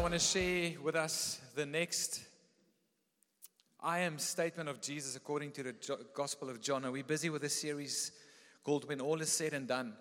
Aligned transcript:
Want 0.00 0.14
to 0.14 0.18
share 0.18 0.80
with 0.82 0.96
us 0.96 1.38
the 1.54 1.66
next 1.66 2.22
I 3.82 3.98
am 3.98 4.18
statement 4.18 4.70
of 4.70 4.80
Jesus 4.80 5.14
according 5.14 5.52
to 5.52 5.62
the 5.62 5.74
Gospel 6.14 6.48
of 6.48 6.62
John. 6.62 6.84
And 6.84 6.92
we're 6.94 7.04
busy 7.04 7.28
with 7.28 7.44
a 7.44 7.50
series 7.50 8.10
called 8.64 8.88
When 8.88 9.02
All 9.02 9.20
Is 9.20 9.30
Said 9.30 9.52
and 9.52 9.68
Done. 9.68 9.92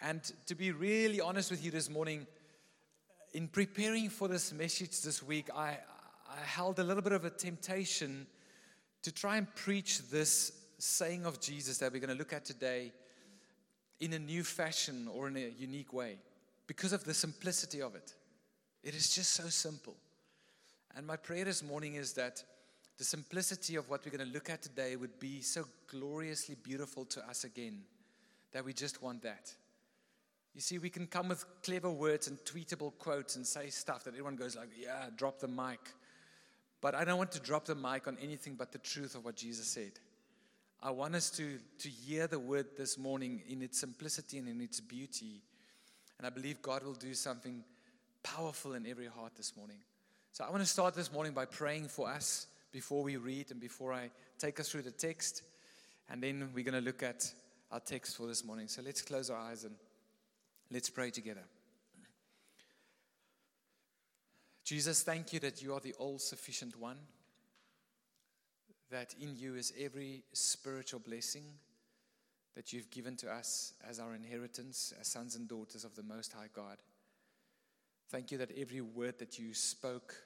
And 0.00 0.22
to 0.46 0.54
be 0.54 0.70
really 0.70 1.20
honest 1.20 1.50
with 1.50 1.64
you 1.64 1.72
this 1.72 1.90
morning, 1.90 2.28
in 3.34 3.48
preparing 3.48 4.08
for 4.08 4.28
this 4.28 4.52
message 4.52 5.02
this 5.02 5.20
week, 5.20 5.48
I, 5.54 5.76
I 6.30 6.40
held 6.44 6.78
a 6.78 6.84
little 6.84 7.02
bit 7.02 7.12
of 7.12 7.24
a 7.24 7.30
temptation 7.30 8.24
to 9.02 9.12
try 9.12 9.36
and 9.36 9.52
preach 9.56 10.08
this 10.10 10.52
saying 10.78 11.26
of 11.26 11.40
Jesus 11.40 11.78
that 11.78 11.92
we're 11.92 11.98
going 11.98 12.08
to 12.08 12.18
look 12.18 12.32
at 12.32 12.44
today 12.44 12.92
in 13.98 14.12
a 14.12 14.18
new 14.18 14.44
fashion 14.44 15.08
or 15.12 15.26
in 15.26 15.36
a 15.36 15.52
unique 15.58 15.92
way 15.92 16.18
because 16.68 16.92
of 16.92 17.02
the 17.02 17.12
simplicity 17.12 17.82
of 17.82 17.96
it. 17.96 18.14
It 18.82 18.94
is 18.94 19.14
just 19.14 19.32
so 19.32 19.44
simple. 19.48 19.96
And 20.96 21.06
my 21.06 21.16
prayer 21.16 21.44
this 21.44 21.62
morning 21.62 21.94
is 21.94 22.12
that 22.14 22.42
the 22.98 23.04
simplicity 23.04 23.76
of 23.76 23.88
what 23.88 24.04
we're 24.04 24.16
going 24.16 24.26
to 24.26 24.34
look 24.34 24.50
at 24.50 24.62
today 24.62 24.96
would 24.96 25.18
be 25.18 25.40
so 25.40 25.64
gloriously 25.86 26.56
beautiful 26.62 27.04
to 27.06 27.28
us 27.28 27.44
again 27.44 27.82
that 28.52 28.64
we 28.64 28.72
just 28.72 29.02
want 29.02 29.22
that. 29.22 29.52
You 30.54 30.60
see, 30.60 30.78
we 30.78 30.90
can 30.90 31.06
come 31.06 31.28
with 31.28 31.44
clever 31.62 31.90
words 31.90 32.26
and 32.26 32.38
tweetable 32.38 32.92
quotes 32.98 33.36
and 33.36 33.46
say 33.46 33.68
stuff 33.68 34.04
that 34.04 34.10
everyone 34.10 34.36
goes 34.36 34.56
like, 34.56 34.70
yeah, 34.76 35.06
drop 35.16 35.38
the 35.38 35.48
mic. 35.48 35.80
But 36.80 36.94
I 36.94 37.04
don't 37.04 37.18
want 37.18 37.32
to 37.32 37.40
drop 37.40 37.66
the 37.66 37.74
mic 37.74 38.08
on 38.08 38.18
anything 38.20 38.54
but 38.54 38.72
the 38.72 38.78
truth 38.78 39.14
of 39.14 39.24
what 39.24 39.36
Jesus 39.36 39.68
said. 39.68 39.92
I 40.82 40.90
want 40.90 41.14
us 41.14 41.30
to, 41.32 41.58
to 41.78 41.88
hear 41.88 42.26
the 42.26 42.38
word 42.38 42.66
this 42.76 42.98
morning 42.98 43.42
in 43.48 43.62
its 43.62 43.78
simplicity 43.78 44.38
and 44.38 44.48
in 44.48 44.60
its 44.60 44.80
beauty 44.80 45.42
and 46.20 46.26
I 46.26 46.30
believe 46.30 46.60
God 46.60 46.82
will 46.82 46.92
do 46.92 47.14
something 47.14 47.64
powerful 48.22 48.74
in 48.74 48.86
every 48.86 49.06
heart 49.06 49.32
this 49.36 49.56
morning. 49.56 49.78
So 50.32 50.44
I 50.44 50.50
want 50.50 50.62
to 50.62 50.68
start 50.68 50.94
this 50.94 51.12
morning 51.12 51.32
by 51.32 51.44
praying 51.44 51.88
for 51.88 52.08
us 52.08 52.46
before 52.72 53.02
we 53.02 53.16
read 53.16 53.50
and 53.50 53.60
before 53.60 53.92
I 53.92 54.10
take 54.38 54.60
us 54.60 54.68
through 54.68 54.82
the 54.82 54.90
text. 54.90 55.42
And 56.08 56.22
then 56.22 56.50
we're 56.54 56.64
going 56.64 56.74
to 56.74 56.80
look 56.80 57.02
at 57.02 57.32
our 57.70 57.80
text 57.80 58.16
for 58.16 58.26
this 58.26 58.44
morning. 58.44 58.68
So 58.68 58.82
let's 58.84 59.02
close 59.02 59.30
our 59.30 59.38
eyes 59.38 59.64
and 59.64 59.74
let's 60.70 60.90
pray 60.90 61.10
together. 61.10 61.44
Jesus, 64.64 65.02
thank 65.02 65.32
you 65.32 65.40
that 65.40 65.62
you 65.62 65.74
are 65.74 65.80
the 65.80 65.94
all 65.94 66.18
sufficient 66.18 66.78
one, 66.78 66.98
that 68.90 69.14
in 69.20 69.36
you 69.36 69.56
is 69.56 69.72
every 69.80 70.22
spiritual 70.32 71.00
blessing 71.00 71.42
that 72.54 72.72
you've 72.72 72.90
given 72.90 73.16
to 73.16 73.32
us 73.32 73.72
as 73.88 73.98
our 73.98 74.14
inheritance, 74.14 74.92
as 75.00 75.08
sons 75.08 75.34
and 75.34 75.48
daughters 75.48 75.84
of 75.84 75.96
the 75.96 76.02
Most 76.02 76.32
High 76.32 76.48
God. 76.54 76.76
Thank 78.10 78.32
you 78.32 78.38
that 78.38 78.50
every 78.58 78.80
word 78.80 79.20
that 79.20 79.38
you 79.38 79.54
spoke 79.54 80.16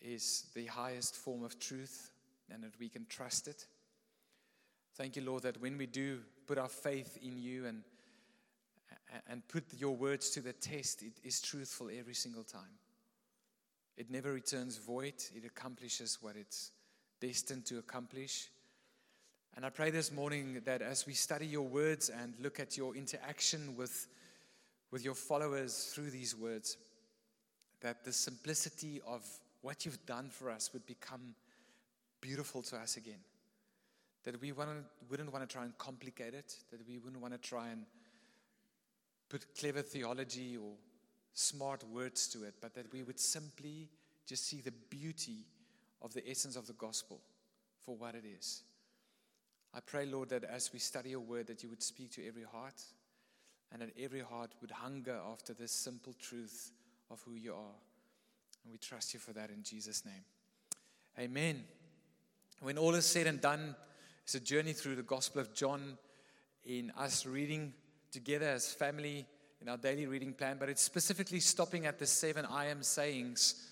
is 0.00 0.44
the 0.54 0.66
highest 0.66 1.16
form 1.16 1.42
of 1.42 1.58
truth 1.58 2.12
and 2.48 2.62
that 2.62 2.78
we 2.78 2.88
can 2.88 3.06
trust 3.08 3.48
it. 3.48 3.66
Thank 4.94 5.16
you, 5.16 5.22
Lord, 5.22 5.42
that 5.42 5.60
when 5.60 5.76
we 5.76 5.86
do 5.86 6.20
put 6.46 6.58
our 6.58 6.68
faith 6.68 7.18
in 7.20 7.36
you 7.36 7.66
and, 7.66 7.82
and 9.28 9.46
put 9.48 9.64
your 9.76 9.96
words 9.96 10.30
to 10.30 10.40
the 10.40 10.52
test, 10.52 11.02
it 11.02 11.14
is 11.24 11.40
truthful 11.40 11.90
every 11.98 12.14
single 12.14 12.44
time. 12.44 12.78
It 13.96 14.08
never 14.08 14.32
returns 14.32 14.76
void, 14.76 15.14
it 15.34 15.44
accomplishes 15.44 16.18
what 16.20 16.36
it's 16.36 16.70
destined 17.20 17.66
to 17.66 17.78
accomplish. 17.78 18.48
And 19.56 19.66
I 19.66 19.70
pray 19.70 19.90
this 19.90 20.12
morning 20.12 20.62
that 20.64 20.82
as 20.82 21.04
we 21.04 21.14
study 21.14 21.46
your 21.46 21.66
words 21.66 22.10
and 22.10 22.32
look 22.40 22.60
at 22.60 22.76
your 22.76 22.94
interaction 22.94 23.74
with, 23.76 24.06
with 24.90 25.04
your 25.04 25.14
followers 25.14 25.92
through 25.94 26.10
these 26.10 26.36
words, 26.36 26.76
that 27.80 28.04
the 28.04 28.12
simplicity 28.12 29.00
of 29.06 29.22
what 29.62 29.84
you've 29.84 30.04
done 30.06 30.28
for 30.28 30.50
us 30.50 30.72
would 30.72 30.84
become 30.86 31.34
beautiful 32.20 32.62
to 32.62 32.76
us 32.76 32.96
again. 32.96 33.20
That 34.24 34.40
we 34.40 34.52
wouldn't 34.52 35.32
want 35.32 35.48
to 35.48 35.52
try 35.52 35.64
and 35.64 35.76
complicate 35.78 36.34
it, 36.34 36.54
that 36.70 36.86
we 36.86 36.98
wouldn't 36.98 37.22
want 37.22 37.32
to 37.34 37.40
try 37.40 37.68
and 37.68 37.86
put 39.28 39.46
clever 39.58 39.80
theology 39.80 40.56
or 40.56 40.72
smart 41.32 41.84
words 41.84 42.26
to 42.28 42.44
it, 42.44 42.54
but 42.60 42.74
that 42.74 42.92
we 42.92 43.02
would 43.02 43.18
simply 43.18 43.88
just 44.26 44.46
see 44.46 44.60
the 44.60 44.72
beauty 44.90 45.46
of 46.02 46.12
the 46.12 46.28
essence 46.28 46.56
of 46.56 46.66
the 46.66 46.72
gospel 46.74 47.20
for 47.84 47.96
what 47.96 48.14
it 48.14 48.24
is. 48.38 48.62
I 49.72 49.80
pray, 49.80 50.04
Lord, 50.04 50.30
that 50.30 50.44
as 50.44 50.72
we 50.72 50.80
study 50.80 51.10
your 51.10 51.20
word, 51.20 51.46
that 51.46 51.62
you 51.62 51.68
would 51.70 51.82
speak 51.82 52.10
to 52.12 52.26
every 52.26 52.42
heart 52.42 52.82
and 53.72 53.82
that 53.82 53.90
every 53.98 54.20
heart 54.20 54.50
would 54.60 54.70
hunger 54.70 55.18
after 55.32 55.52
this 55.52 55.72
simple 55.72 56.12
truth 56.20 56.72
of 57.10 57.20
who 57.22 57.34
you 57.34 57.52
are. 57.52 57.76
And 58.64 58.72
we 58.72 58.78
trust 58.78 59.14
you 59.14 59.20
for 59.20 59.32
that 59.32 59.50
in 59.50 59.62
Jesus' 59.62 60.04
name. 60.04 60.24
Amen. 61.18 61.64
When 62.60 62.78
all 62.78 62.94
is 62.94 63.06
said 63.06 63.26
and 63.26 63.40
done, 63.40 63.74
it's 64.24 64.34
a 64.34 64.40
journey 64.40 64.72
through 64.72 64.96
the 64.96 65.02
Gospel 65.02 65.40
of 65.40 65.54
John 65.54 65.96
in 66.64 66.92
us 66.96 67.26
reading 67.26 67.72
together 68.12 68.48
as 68.48 68.72
family 68.72 69.26
in 69.60 69.68
our 69.68 69.76
daily 69.76 70.06
reading 70.06 70.32
plan, 70.32 70.56
but 70.58 70.68
it's 70.68 70.82
specifically 70.82 71.40
stopping 71.40 71.86
at 71.86 71.98
the 71.98 72.06
seven 72.06 72.46
I 72.46 72.66
am 72.66 72.82
sayings 72.82 73.66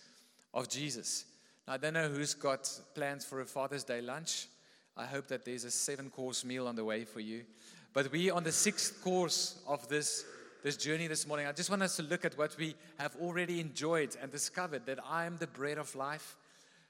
of 0.53 0.69
Jesus. 0.69 1.25
Now, 1.67 1.75
I 1.75 1.77
don't 1.77 1.95
know 1.95 2.09
who's 2.09 2.35
got 2.35 2.71
plans 2.95 3.25
for 3.25 3.41
a 3.41 3.47
Father's 3.47 3.85
Day 3.85 4.01
lunch. 4.01 4.49
I 4.99 5.07
hope 5.07 5.29
that 5.29 5.45
there's 5.45 5.63
a 5.63 5.71
seven 5.71 6.11
course 6.11 6.45
meal 6.45 6.67
on 6.67 6.75
the 6.75 6.85
way 6.85 7.05
for 7.05 7.21
you. 7.21 7.45
But 7.95 8.11
we 8.11 8.31
on 8.31 8.43
the 8.43 8.51
sixth 8.51 9.01
course 9.03 9.63
of 9.69 9.89
this, 9.89 10.25
this 10.65 10.77
journey 10.77 11.07
this 11.07 11.25
morning. 11.25 11.47
I 11.47 11.53
just 11.53 11.71
want 11.71 11.83
us 11.83 11.95
to 11.97 12.03
look 12.03 12.25
at 12.25 12.37
what 12.37 12.57
we 12.59 12.75
have 12.99 13.15
already 13.21 13.61
enjoyed 13.61 14.17
and 14.21 14.33
discovered 14.33 14.87
that 14.87 14.99
I 15.09 15.25
am 15.25 15.37
the 15.37 15.47
bread 15.47 15.79
of 15.79 15.95
life. 15.95 16.37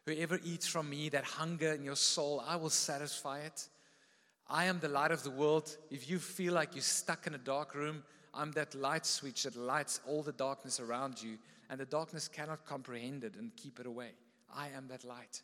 Whoever 0.06 0.40
eats 0.42 0.66
from 0.66 0.88
me, 0.88 1.10
that 1.10 1.24
hunger 1.24 1.72
in 1.72 1.84
your 1.84 1.96
soul, 1.96 2.42
I 2.46 2.56
will 2.56 2.70
satisfy 2.70 3.40
it. 3.40 3.68
I 4.48 4.64
am 4.64 4.80
the 4.80 4.88
light 4.88 5.10
of 5.10 5.22
the 5.22 5.30
world. 5.30 5.76
If 5.90 6.08
you 6.08 6.18
feel 6.18 6.54
like 6.54 6.74
you're 6.74 6.80
stuck 6.80 7.26
in 7.26 7.34
a 7.34 7.38
dark 7.38 7.74
room, 7.74 8.02
I'm 8.32 8.52
that 8.52 8.74
light 8.74 9.04
switch 9.04 9.42
that 9.42 9.54
lights 9.54 10.00
all 10.08 10.22
the 10.22 10.32
darkness 10.32 10.80
around 10.80 11.22
you, 11.22 11.36
and 11.68 11.78
the 11.78 11.84
darkness 11.84 12.26
cannot 12.26 12.64
comprehend 12.64 13.24
it 13.24 13.34
and 13.36 13.54
keep 13.54 13.78
it 13.78 13.86
away. 13.86 14.12
I 14.54 14.68
am 14.74 14.88
that 14.88 15.04
light. 15.04 15.42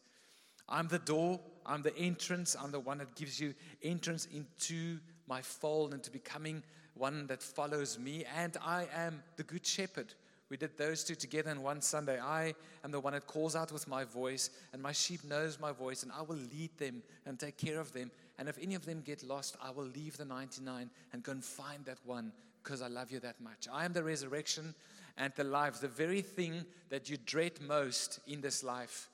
I'm 0.69 0.89
the 0.89 0.99
door, 0.99 1.41
I'm 1.67 1.83
the 1.83 1.97
entrance, 1.97 2.57
I'm 2.61 2.71
the 2.71 2.81
one 2.81 2.99
that 2.99 3.15
gives 3.15 3.41
you 3.41 3.55
entrance 3.83 4.27
into 4.33 4.99
my 5.27 5.43
fold, 5.43 5.93
and 5.93 6.03
to 6.03 6.11
becoming 6.11 6.63
one 6.95 7.27
that 7.27 7.43
follows 7.43 7.99
me, 7.99 8.25
and 8.37 8.57
I 8.65 8.87
am 8.95 9.23
the 9.37 9.43
good 9.43 9.67
shepherd. 9.67 10.15
We 10.51 10.57
did 10.57 10.77
those 10.77 11.03
two 11.03 11.15
together 11.15 11.51
in 11.51 11.63
one 11.63 11.81
Sunday. 11.81 12.21
I 12.21 12.55
am 12.85 12.91
the 12.91 13.01
one 13.01 13.15
that 13.15 13.27
calls 13.27 13.57
out 13.57 13.73
with 13.73 13.89
my 13.89 14.05
voice, 14.05 14.51
and 14.73 14.81
my 14.81 14.93
sheep 14.93 15.25
knows 15.25 15.59
my 15.59 15.73
voice, 15.73 16.03
and 16.03 16.13
I 16.13 16.23
will 16.23 16.37
lead 16.37 16.77
them 16.79 17.03
and 17.27 17.39
take 17.39 17.57
care 17.57 17.81
of 17.81 17.93
them. 17.93 18.11
And 18.39 18.49
if 18.49 18.59
any 18.61 18.75
of 18.75 18.85
them 18.85 19.01
get 19.01 19.23
lost, 19.23 19.57
I 19.63 19.71
will 19.71 19.85
leave 19.85 20.17
the 20.17 20.25
99 20.25 20.91
and 21.13 21.23
go 21.23 21.33
and 21.33 21.45
find 21.45 21.85
that 21.87 21.99
one 22.05 22.33
because 22.63 22.83
I 22.83 22.89
love 22.89 23.11
you 23.11 23.21
that 23.21 23.41
much. 23.41 23.69
I 23.73 23.85
am 23.85 23.93
the 23.93 24.03
resurrection 24.03 24.75
and 25.17 25.33
the 25.37 25.45
life, 25.45 25.81
the 25.81 25.89
very 25.89 26.23
thing 26.23 26.65
that 26.89 27.09
you 27.09 27.17
dread 27.17 27.61
most 27.61 28.21
in 28.27 28.41
this 28.41 28.65
life 28.65 29.09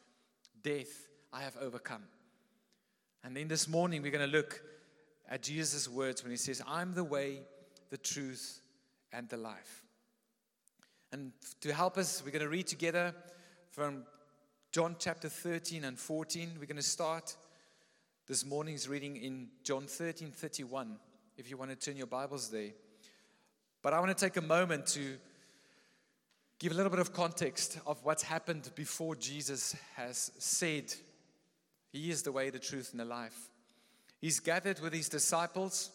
death 0.62 1.09
I 1.32 1.42
have 1.42 1.56
overcome. 1.60 2.02
And 3.22 3.36
then 3.36 3.48
this 3.48 3.68
morning, 3.68 4.02
we're 4.02 4.10
going 4.10 4.28
to 4.28 4.36
look 4.36 4.62
at 5.28 5.42
Jesus' 5.42 5.88
words 5.88 6.22
when 6.22 6.30
he 6.30 6.36
says, 6.36 6.62
I'm 6.66 6.94
the 6.94 7.04
way, 7.04 7.42
the 7.90 7.98
truth, 7.98 8.60
and 9.12 9.28
the 9.28 9.36
life. 9.36 9.84
And 11.12 11.32
to 11.60 11.72
help 11.72 11.98
us, 11.98 12.22
we're 12.24 12.30
going 12.32 12.42
to 12.42 12.48
read 12.48 12.66
together 12.66 13.14
from 13.70 14.04
John 14.72 14.96
chapter 14.98 15.28
13 15.28 15.84
and 15.84 15.98
14. 15.98 16.52
We're 16.58 16.66
going 16.66 16.76
to 16.76 16.82
start 16.82 17.36
this 18.26 18.44
morning's 18.44 18.88
reading 18.88 19.16
in 19.16 19.48
John 19.64 19.86
13 19.86 20.30
31, 20.30 20.96
if 21.36 21.50
you 21.50 21.56
want 21.56 21.70
to 21.70 21.76
turn 21.76 21.96
your 21.96 22.06
Bibles 22.06 22.48
there. 22.48 22.70
But 23.82 23.92
I 23.92 24.00
want 24.00 24.16
to 24.16 24.24
take 24.24 24.36
a 24.36 24.46
moment 24.46 24.86
to 24.88 25.16
give 26.58 26.72
a 26.72 26.74
little 26.74 26.90
bit 26.90 27.00
of 27.00 27.12
context 27.12 27.78
of 27.86 28.04
what's 28.04 28.22
happened 28.22 28.70
before 28.74 29.16
Jesus 29.16 29.74
has 29.96 30.30
said 30.38 30.94
he 31.92 32.10
is 32.10 32.22
the 32.22 32.32
way, 32.32 32.50
the 32.50 32.58
truth, 32.58 32.90
and 32.92 33.00
the 33.00 33.04
life. 33.04 33.50
He's 34.20 34.40
gathered 34.40 34.80
with 34.80 34.92
his 34.92 35.08
disciples, 35.08 35.90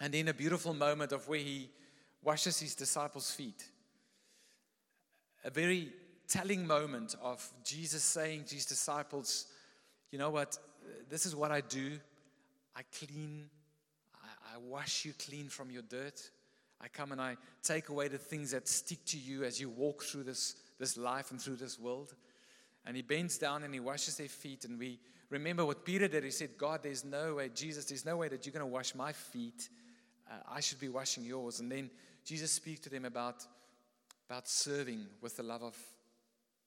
and 0.00 0.14
in 0.14 0.28
a 0.28 0.34
beautiful 0.34 0.74
moment 0.74 1.12
of 1.12 1.28
where 1.28 1.38
he 1.38 1.70
washes 2.22 2.58
his 2.58 2.74
disciples' 2.74 3.30
feet, 3.30 3.64
a 5.44 5.50
very 5.50 5.92
telling 6.28 6.66
moment 6.66 7.14
of 7.22 7.46
Jesus 7.64 8.02
saying 8.02 8.44
to 8.44 8.54
his 8.54 8.66
disciples, 8.66 9.46
You 10.10 10.18
know 10.18 10.30
what? 10.30 10.58
This 11.08 11.26
is 11.26 11.34
what 11.34 11.50
I 11.50 11.60
do. 11.62 11.98
I 12.76 12.82
clean, 12.98 13.48
I, 14.14 14.54
I 14.54 14.58
wash 14.58 15.04
you 15.04 15.12
clean 15.18 15.48
from 15.48 15.70
your 15.70 15.82
dirt. 15.82 16.20
I 16.80 16.88
come 16.88 17.12
and 17.12 17.20
I 17.20 17.36
take 17.62 17.88
away 17.88 18.08
the 18.08 18.18
things 18.18 18.52
that 18.52 18.68
stick 18.68 19.04
to 19.06 19.18
you 19.18 19.44
as 19.44 19.60
you 19.60 19.68
walk 19.68 20.02
through 20.02 20.24
this, 20.24 20.54
this 20.78 20.96
life 20.96 21.30
and 21.30 21.40
through 21.40 21.56
this 21.56 21.78
world. 21.78 22.14
And 22.88 22.96
he 22.96 23.02
bends 23.02 23.38
down 23.38 23.62
and 23.62 23.72
he 23.72 23.78
washes 23.78 24.16
their 24.16 24.28
feet. 24.28 24.64
And 24.64 24.80
we 24.80 24.98
remember 25.30 25.64
what 25.64 25.84
Peter 25.84 26.08
did. 26.08 26.24
He 26.24 26.32
said, 26.32 26.58
God, 26.58 26.80
there's 26.82 27.04
no 27.04 27.36
way, 27.36 27.50
Jesus, 27.54 27.84
there's 27.84 28.04
no 28.04 28.16
way 28.16 28.28
that 28.28 28.44
you're 28.44 28.52
going 28.52 28.66
to 28.66 28.66
wash 28.66 28.96
my 28.96 29.12
feet. 29.12 29.68
Uh, 30.28 30.34
I 30.50 30.58
should 30.58 30.80
be 30.80 30.88
washing 30.88 31.24
yours. 31.24 31.60
And 31.60 31.70
then 31.70 31.90
Jesus 32.24 32.50
speaks 32.50 32.80
to 32.80 32.90
them 32.90 33.04
about 33.04 33.46
about 34.28 34.46
serving 34.46 35.06
with 35.22 35.36
the 35.36 35.42
love 35.42 35.62
of, 35.62 35.76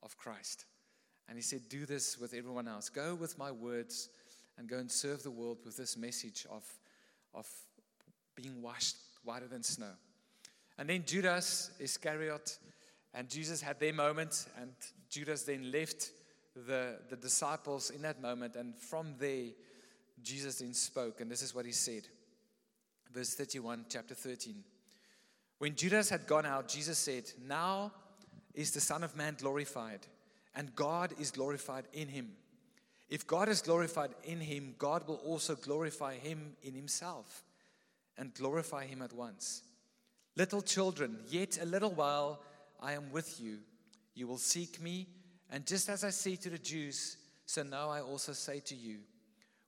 of 0.01 0.17
Christ. 0.17 0.65
And 1.27 1.37
he 1.37 1.41
said, 1.43 1.61
Do 1.69 1.85
this 1.85 2.17
with 2.17 2.33
everyone 2.33 2.67
else. 2.67 2.89
Go 2.89 3.15
with 3.15 3.37
my 3.37 3.51
words 3.51 4.09
and 4.57 4.67
go 4.67 4.77
and 4.77 4.91
serve 4.91 5.23
the 5.23 5.31
world 5.31 5.59
with 5.63 5.77
this 5.77 5.95
message 5.95 6.45
of, 6.49 6.63
of 7.33 7.47
being 8.35 8.61
washed 8.61 8.97
whiter 9.23 9.47
than 9.47 9.63
snow. 9.63 9.91
And 10.77 10.89
then 10.89 11.03
Judas 11.05 11.71
Iscariot 11.79 12.57
and 13.13 13.29
Jesus 13.29 13.61
had 13.61 13.79
their 13.79 13.93
moment, 13.93 14.47
and 14.59 14.71
Judas 15.09 15.43
then 15.43 15.71
left 15.71 16.11
the, 16.55 16.99
the 17.09 17.15
disciples 17.15 17.89
in 17.89 18.01
that 18.03 18.21
moment. 18.21 18.55
And 18.55 18.75
from 18.77 19.15
there, 19.19 19.47
Jesus 20.23 20.59
then 20.59 20.73
spoke, 20.73 21.21
and 21.21 21.29
this 21.29 21.41
is 21.41 21.53
what 21.53 21.65
he 21.65 21.71
said. 21.71 22.07
Verse 23.13 23.33
31, 23.33 23.85
chapter 23.89 24.13
13. 24.13 24.63
When 25.57 25.75
Judas 25.75 26.09
had 26.09 26.25
gone 26.25 26.45
out, 26.45 26.67
Jesus 26.67 26.97
said, 26.97 27.25
Now 27.47 27.91
is 28.53 28.71
the 28.71 28.79
Son 28.79 29.03
of 29.03 29.15
Man 29.15 29.35
glorified, 29.39 29.99
and 30.55 30.73
God 30.75 31.13
is 31.19 31.31
glorified 31.31 31.85
in 31.93 32.07
him. 32.07 32.31
If 33.09 33.27
God 33.27 33.49
is 33.49 33.61
glorified 33.61 34.11
in 34.23 34.39
him, 34.39 34.75
God 34.77 35.05
will 35.07 35.17
also 35.17 35.55
glorify 35.55 36.15
him 36.15 36.53
in 36.63 36.73
himself 36.73 37.43
and 38.17 38.33
glorify 38.33 38.85
him 38.85 39.01
at 39.01 39.11
once. 39.11 39.63
Little 40.37 40.61
children, 40.61 41.17
yet 41.27 41.59
a 41.61 41.65
little 41.65 41.91
while 41.91 42.39
I 42.81 42.93
am 42.93 43.11
with 43.11 43.39
you. 43.39 43.59
You 44.15 44.27
will 44.27 44.37
seek 44.37 44.81
me, 44.81 45.07
and 45.51 45.65
just 45.65 45.89
as 45.89 46.03
I 46.03 46.09
say 46.09 46.35
to 46.37 46.49
the 46.49 46.57
Jews, 46.57 47.17
so 47.45 47.63
now 47.63 47.89
I 47.89 48.01
also 48.01 48.33
say 48.33 48.59
to 48.61 48.75
you, 48.75 48.99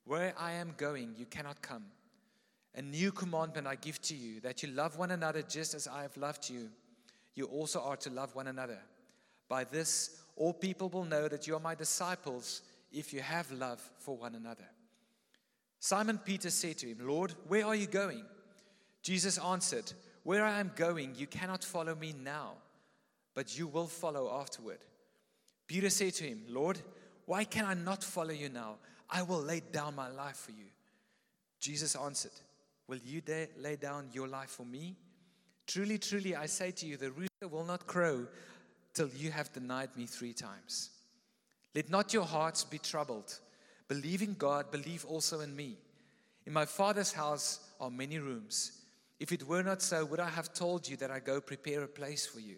Where 0.05 0.33
I 0.37 0.53
am 0.53 0.73
going, 0.77 1.13
you 1.17 1.25
cannot 1.25 1.61
come. 1.61 1.85
A 2.75 2.81
new 2.81 3.11
commandment 3.11 3.67
I 3.67 3.75
give 3.75 4.01
to 4.03 4.15
you, 4.15 4.39
that 4.41 4.63
you 4.63 4.69
love 4.69 4.97
one 4.97 5.11
another 5.11 5.43
just 5.43 5.75
as 5.75 5.87
I 5.87 6.01
have 6.01 6.17
loved 6.17 6.49
you. 6.49 6.69
You 7.35 7.45
also 7.45 7.81
are 7.81 7.97
to 7.97 8.09
love 8.09 8.35
one 8.35 8.47
another. 8.47 8.79
By 9.47 9.63
this, 9.63 10.21
all 10.35 10.53
people 10.53 10.89
will 10.89 11.05
know 11.05 11.27
that 11.27 11.45
you 11.45 11.55
are 11.55 11.59
my 11.59 11.75
disciples 11.75 12.61
if 12.91 13.13
you 13.13 13.21
have 13.21 13.51
love 13.51 13.81
for 13.99 14.17
one 14.17 14.35
another. 14.35 14.67
Simon 15.79 16.17
Peter 16.17 16.49
said 16.49 16.77
to 16.79 16.87
him, 16.87 16.97
Lord, 17.01 17.33
where 17.47 17.65
are 17.65 17.75
you 17.75 17.87
going? 17.87 18.23
Jesus 19.01 19.37
answered, 19.37 19.91
Where 20.23 20.45
I 20.45 20.59
am 20.59 20.71
going, 20.75 21.13
you 21.15 21.27
cannot 21.27 21.63
follow 21.63 21.93
me 21.93 22.15
now 22.23 22.53
but 23.33 23.57
you 23.57 23.67
will 23.67 23.87
follow 23.87 24.39
afterward. 24.39 24.79
Peter 25.67 25.89
said 25.89 26.13
to 26.15 26.23
him, 26.25 26.43
Lord, 26.47 26.79
why 27.25 27.43
can 27.43 27.65
I 27.65 27.73
not 27.73 28.03
follow 28.03 28.31
you 28.31 28.49
now? 28.49 28.75
I 29.09 29.21
will 29.21 29.41
lay 29.41 29.61
down 29.71 29.95
my 29.95 30.09
life 30.09 30.37
for 30.37 30.51
you. 30.51 30.65
Jesus 31.59 31.95
answered, 31.95 32.31
Will 32.87 32.99
you 33.05 33.21
lay 33.57 33.75
down 33.77 34.09
your 34.11 34.27
life 34.27 34.49
for 34.49 34.65
me? 34.65 34.95
Truly, 35.65 35.97
truly, 35.97 36.35
I 36.35 36.47
say 36.47 36.71
to 36.71 36.85
you, 36.85 36.97
the 36.97 37.11
rooster 37.11 37.47
will 37.49 37.63
not 37.63 37.87
crow 37.87 38.27
till 38.93 39.07
you 39.09 39.31
have 39.31 39.53
denied 39.53 39.95
me 39.95 40.05
three 40.05 40.33
times. 40.33 40.89
Let 41.73 41.89
not 41.89 42.13
your 42.13 42.25
hearts 42.25 42.63
be 42.63 42.77
troubled. 42.77 43.39
Believe 43.87 44.21
in 44.21 44.33
God, 44.33 44.71
believe 44.71 45.05
also 45.05 45.39
in 45.39 45.55
me. 45.55 45.77
In 46.45 46.53
my 46.53 46.65
Father's 46.65 47.13
house 47.13 47.59
are 47.79 47.89
many 47.89 48.19
rooms. 48.19 48.81
If 49.19 49.31
it 49.31 49.47
were 49.47 49.63
not 49.63 49.81
so, 49.81 50.03
would 50.05 50.19
I 50.19 50.29
have 50.29 50.53
told 50.53 50.87
you 50.87 50.97
that 50.97 51.11
I 51.11 51.19
go 51.19 51.39
prepare 51.39 51.83
a 51.83 51.87
place 51.87 52.25
for 52.25 52.41
you? 52.41 52.57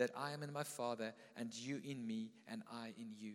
that 0.00 0.10
I 0.16 0.30
am 0.30 0.42
in 0.42 0.50
my 0.50 0.62
Father, 0.62 1.12
and 1.36 1.54
you 1.54 1.78
in 1.84 2.06
me, 2.06 2.30
and 2.48 2.62
I 2.72 2.94
in 2.98 3.12
you. 3.18 3.34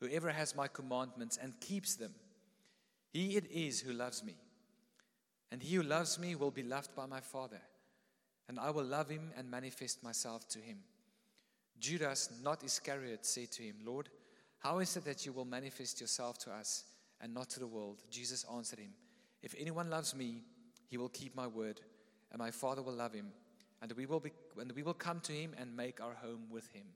Whoever 0.00 0.28
has 0.28 0.54
my 0.54 0.68
commandments 0.68 1.38
and 1.42 1.58
keeps 1.60 1.94
them, 1.94 2.12
he 3.10 3.36
it 3.38 3.50
is 3.50 3.80
who 3.80 3.94
loves 3.94 4.22
me. 4.22 4.34
And 5.50 5.62
he 5.62 5.76
who 5.76 5.82
loves 5.82 6.18
me 6.18 6.34
will 6.34 6.50
be 6.50 6.62
loved 6.62 6.94
by 6.94 7.06
my 7.06 7.20
Father, 7.20 7.60
and 8.48 8.60
I 8.60 8.68
will 8.68 8.84
love 8.84 9.08
him 9.08 9.30
and 9.34 9.50
manifest 9.50 10.04
myself 10.04 10.46
to 10.48 10.58
him. 10.58 10.76
Judas, 11.80 12.28
not 12.42 12.62
Iscariot, 12.62 13.24
said 13.24 13.50
to 13.52 13.62
him, 13.62 13.76
Lord, 13.82 14.10
how 14.58 14.80
is 14.80 14.94
it 14.98 15.06
that 15.06 15.24
you 15.24 15.32
will 15.32 15.46
manifest 15.46 16.02
yourself 16.02 16.36
to 16.40 16.52
us 16.52 16.84
and 17.22 17.32
not 17.32 17.48
to 17.50 17.60
the 17.60 17.66
world? 17.66 18.02
Jesus 18.10 18.44
answered 18.54 18.80
him, 18.80 18.92
If 19.42 19.54
anyone 19.58 19.88
loves 19.88 20.14
me, 20.14 20.42
he 20.86 20.98
will 20.98 21.08
keep 21.08 21.34
my 21.34 21.46
word, 21.46 21.80
and 22.30 22.38
my 22.38 22.50
Father 22.50 22.82
will 22.82 22.92
love 22.92 23.14
him 23.14 23.32
and 23.84 23.92
we 23.92 24.06
will, 24.06 24.20
be, 24.20 24.32
and 24.58 24.72
we 24.72 24.82
will 24.82 24.94
come 24.94 25.20
to 25.20 25.32
him 25.32 25.52
and 25.58 25.76
make 25.76 26.00
our 26.00 26.14
home 26.14 26.46
with 26.48 26.66
him. 26.72 26.86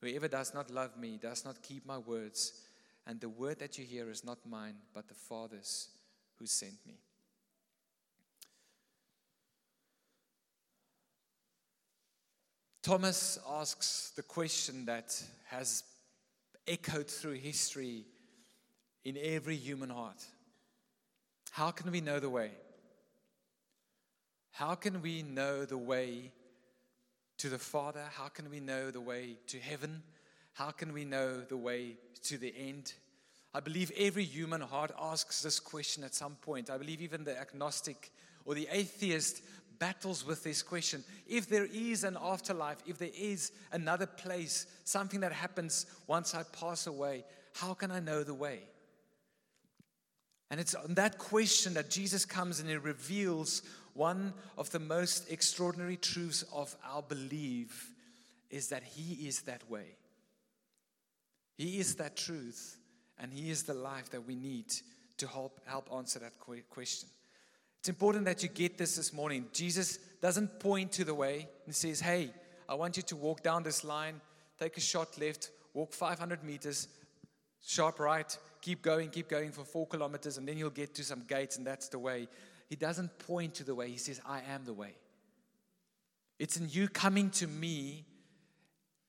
Whoever 0.00 0.26
does 0.26 0.54
not 0.54 0.70
love 0.70 0.96
me 0.96 1.18
does 1.20 1.44
not 1.44 1.62
keep 1.62 1.84
my 1.84 1.98
words, 1.98 2.54
and 3.06 3.20
the 3.20 3.28
word 3.28 3.58
that 3.58 3.76
you 3.76 3.84
hear 3.84 4.08
is 4.08 4.24
not 4.24 4.38
mine, 4.48 4.76
but 4.94 5.06
the 5.06 5.14
Father's 5.14 5.90
who 6.38 6.46
sent 6.46 6.78
me. 6.86 6.94
Thomas 12.82 13.38
asks 13.46 14.12
the 14.16 14.22
question 14.22 14.86
that 14.86 15.22
has 15.48 15.84
echoed 16.66 17.08
through 17.08 17.34
history 17.34 18.06
in 19.04 19.18
every 19.22 19.56
human 19.56 19.90
heart 19.90 20.24
How 21.50 21.70
can 21.70 21.92
we 21.92 22.00
know 22.00 22.18
the 22.18 22.30
way? 22.30 22.52
How 24.58 24.74
can 24.74 25.02
we 25.02 25.22
know 25.22 25.64
the 25.64 25.78
way 25.78 26.32
to 27.36 27.48
the 27.48 27.60
Father? 27.60 28.02
How 28.10 28.26
can 28.26 28.50
we 28.50 28.58
know 28.58 28.90
the 28.90 29.00
way 29.00 29.36
to 29.46 29.60
heaven? 29.60 30.02
How 30.52 30.72
can 30.72 30.92
we 30.92 31.04
know 31.04 31.42
the 31.42 31.56
way 31.56 31.94
to 32.24 32.38
the 32.38 32.52
end? 32.58 32.94
I 33.54 33.60
believe 33.60 33.92
every 33.96 34.24
human 34.24 34.60
heart 34.60 34.90
asks 35.00 35.42
this 35.42 35.60
question 35.60 36.02
at 36.02 36.12
some 36.12 36.34
point. 36.42 36.70
I 36.70 36.76
believe 36.76 37.00
even 37.00 37.22
the 37.22 37.38
agnostic 37.38 38.10
or 38.44 38.56
the 38.56 38.66
atheist 38.72 39.42
battles 39.78 40.26
with 40.26 40.42
this 40.42 40.60
question. 40.60 41.04
If 41.28 41.48
there 41.48 41.68
is 41.72 42.02
an 42.02 42.18
afterlife, 42.20 42.82
if 42.84 42.98
there 42.98 43.14
is 43.16 43.52
another 43.70 44.06
place, 44.06 44.66
something 44.82 45.20
that 45.20 45.30
happens 45.30 45.86
once 46.08 46.34
I 46.34 46.42
pass 46.42 46.88
away, 46.88 47.24
how 47.54 47.74
can 47.74 47.92
I 47.92 48.00
know 48.00 48.24
the 48.24 48.34
way? 48.34 48.62
And 50.50 50.58
it's 50.58 50.74
on 50.74 50.94
that 50.94 51.18
question 51.18 51.74
that 51.74 51.90
Jesus 51.90 52.24
comes 52.24 52.58
and 52.58 52.68
he 52.68 52.76
reveals 52.76 53.62
one 53.98 54.32
of 54.56 54.70
the 54.70 54.78
most 54.78 55.30
extraordinary 55.30 55.96
truths 55.96 56.44
of 56.52 56.74
our 56.88 57.02
belief 57.02 57.92
is 58.48 58.68
that 58.68 58.84
he 58.84 59.26
is 59.26 59.42
that 59.42 59.68
way. 59.68 59.96
He 61.56 61.80
is 61.80 61.96
that 61.96 62.16
truth, 62.16 62.78
and 63.18 63.32
he 63.32 63.50
is 63.50 63.64
the 63.64 63.74
life 63.74 64.10
that 64.10 64.24
we 64.24 64.36
need 64.36 64.72
to 65.16 65.26
help, 65.26 65.60
help 65.66 65.92
answer 65.92 66.20
that 66.20 66.34
question. 66.70 67.08
It's 67.80 67.88
important 67.88 68.24
that 68.26 68.42
you 68.44 68.48
get 68.48 68.78
this 68.78 68.94
this 68.94 69.12
morning. 69.12 69.46
Jesus 69.52 69.98
doesn't 70.22 70.60
point 70.60 70.92
to 70.92 71.04
the 71.04 71.14
way 71.14 71.48
and 71.66 71.74
says, 71.74 72.00
Hey, 72.00 72.30
I 72.68 72.74
want 72.74 72.96
you 72.96 73.02
to 73.02 73.16
walk 73.16 73.42
down 73.42 73.64
this 73.64 73.82
line, 73.82 74.20
take 74.60 74.76
a 74.76 74.80
shot 74.80 75.18
left, 75.18 75.50
walk 75.74 75.92
500 75.92 76.44
meters, 76.44 76.86
sharp 77.64 77.98
right, 77.98 78.38
keep 78.60 78.80
going, 78.82 79.10
keep 79.10 79.28
going 79.28 79.50
for 79.50 79.64
four 79.64 79.88
kilometers, 79.88 80.38
and 80.38 80.46
then 80.46 80.56
you'll 80.56 80.70
get 80.70 80.94
to 80.94 81.04
some 81.04 81.24
gates, 81.26 81.56
and 81.56 81.66
that's 81.66 81.88
the 81.88 81.98
way. 81.98 82.28
He 82.68 82.76
doesn't 82.76 83.18
point 83.18 83.54
to 83.56 83.64
the 83.64 83.74
way, 83.74 83.90
he 83.90 83.96
says, 83.96 84.20
I 84.26 84.42
am 84.52 84.64
the 84.64 84.74
way. 84.74 84.94
It's 86.38 86.56
in 86.56 86.68
you 86.70 86.88
coming 86.88 87.30
to 87.30 87.46
me, 87.46 88.04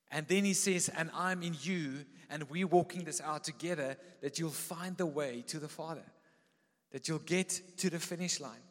and 0.10 0.28
then 0.28 0.44
he 0.44 0.54
says, 0.54 0.90
and 0.90 1.12
I'm 1.14 1.44
in 1.44 1.56
you, 1.62 2.06
and 2.30 2.50
we're 2.50 2.68
walking 2.68 3.04
this 3.04 3.22
out 3.22 3.44
together, 3.44 3.98
that 4.22 4.40
you'll 4.40 4.50
find 4.50 4.98
the 4.98 5.06
way 5.06 5.44
to 5.48 5.60
the 5.60 5.68
Father 5.68 6.06
that 6.92 7.08
you'll 7.08 7.20
get 7.20 7.62
to 7.78 7.90
the 7.90 8.00
finish 8.00 8.40
line. 8.40 8.62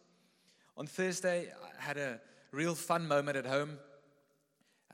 On 0.76 0.86
Thursday, 0.86 1.48
I 1.78 1.82
had 1.82 1.96
a 1.96 2.20
real 2.52 2.74
fun 2.74 3.06
moment 3.06 3.36
at 3.36 3.46
home. 3.46 3.78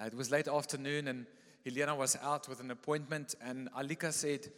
Uh, 0.00 0.04
it 0.06 0.14
was 0.14 0.30
late 0.30 0.48
afternoon, 0.48 1.08
and 1.08 1.26
Helena 1.64 1.94
was 1.94 2.16
out 2.22 2.48
with 2.48 2.60
an 2.60 2.70
appointment, 2.70 3.34
and 3.42 3.70
Alika 3.72 4.12
said, 4.12 4.48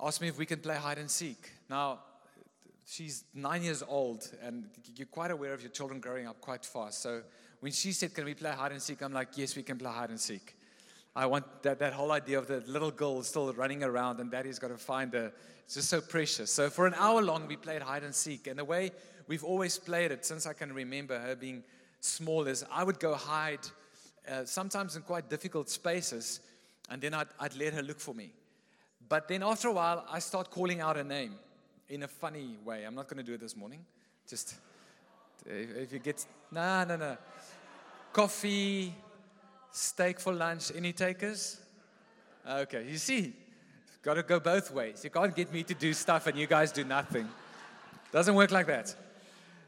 Ask 0.00 0.20
me 0.20 0.28
if 0.28 0.38
we 0.38 0.46
can 0.46 0.60
play 0.60 0.76
hide 0.76 0.98
and 0.98 1.10
seek. 1.10 1.50
Now, 1.68 2.00
she's 2.88 3.24
nine 3.34 3.62
years 3.62 3.82
old, 3.86 4.30
and 4.42 4.64
you're 4.96 5.06
quite 5.06 5.30
aware 5.30 5.52
of 5.52 5.60
your 5.60 5.70
children 5.70 6.00
growing 6.00 6.26
up 6.26 6.40
quite 6.40 6.64
fast. 6.64 7.02
So 7.02 7.22
when 7.60 7.72
she 7.72 7.92
said, 7.92 8.14
Can 8.14 8.24
we 8.24 8.34
play 8.34 8.50
hide 8.50 8.72
and 8.72 8.80
seek? 8.80 9.02
I'm 9.02 9.12
like, 9.12 9.28
Yes, 9.36 9.56
we 9.56 9.62
can 9.62 9.78
play 9.78 9.90
hide 9.90 10.10
and 10.10 10.20
seek. 10.20 10.56
I 11.14 11.26
want 11.26 11.62
that, 11.62 11.78
that 11.80 11.92
whole 11.92 12.12
idea 12.12 12.38
of 12.38 12.46
the 12.46 12.62
little 12.66 12.90
girl 12.90 13.22
still 13.22 13.52
running 13.52 13.82
around 13.82 14.20
and 14.20 14.30
daddy's 14.30 14.58
got 14.58 14.68
to 14.68 14.76
find 14.76 15.12
her. 15.14 15.32
It's 15.64 15.74
just 15.74 15.90
so 15.90 16.00
precious. 16.00 16.52
So 16.52 16.70
for 16.70 16.86
an 16.86 16.94
hour 16.94 17.20
long, 17.22 17.46
we 17.46 17.56
played 17.56 17.82
hide 17.82 18.04
and 18.04 18.14
seek. 18.14 18.46
And 18.46 18.58
the 18.58 18.64
way 18.64 18.92
we've 19.26 19.42
always 19.42 19.78
played 19.78 20.12
it 20.12 20.24
since 20.24 20.46
I 20.46 20.52
can 20.52 20.72
remember 20.72 21.18
her 21.18 21.34
being 21.34 21.64
small 22.00 22.46
is 22.46 22.64
I 22.70 22.84
would 22.84 23.00
go 23.00 23.14
hide, 23.14 23.66
uh, 24.30 24.44
sometimes 24.44 24.96
in 24.96 25.02
quite 25.02 25.28
difficult 25.28 25.68
spaces, 25.68 26.40
and 26.88 27.02
then 27.02 27.14
I'd, 27.14 27.26
I'd 27.40 27.56
let 27.56 27.74
her 27.74 27.82
look 27.82 27.98
for 27.98 28.14
me. 28.14 28.32
But 29.08 29.26
then 29.26 29.42
after 29.42 29.68
a 29.68 29.72
while, 29.72 30.06
I 30.08 30.20
start 30.20 30.50
calling 30.50 30.80
out 30.80 30.96
her 30.96 31.04
name 31.04 31.34
in 31.88 32.02
a 32.02 32.08
funny 32.08 32.56
way. 32.64 32.84
I'm 32.84 32.94
not 32.94 33.08
going 33.08 33.18
to 33.18 33.22
do 33.22 33.34
it 33.34 33.40
this 33.40 33.56
morning. 33.56 33.84
Just 34.28 34.54
if, 35.46 35.92
you 35.92 35.98
get, 35.98 36.24
no, 36.52 36.84
no, 36.84 36.96
no. 36.96 37.16
Coffee, 38.12 38.94
Steak 39.70 40.20
for 40.20 40.32
lunch. 40.32 40.72
Any 40.74 40.92
takers? 40.92 41.60
Okay, 42.48 42.86
you 42.88 42.96
see, 42.96 43.34
got 44.02 44.14
to 44.14 44.22
go 44.22 44.40
both 44.40 44.72
ways. 44.72 45.02
You 45.04 45.10
can't 45.10 45.34
get 45.34 45.52
me 45.52 45.62
to 45.64 45.74
do 45.74 45.92
stuff 45.92 46.26
and 46.26 46.38
you 46.38 46.46
guys 46.46 46.72
do 46.72 46.84
nothing. 46.84 47.28
Doesn't 48.10 48.34
work 48.34 48.50
like 48.50 48.66
that. 48.66 48.94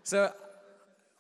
So 0.02 0.32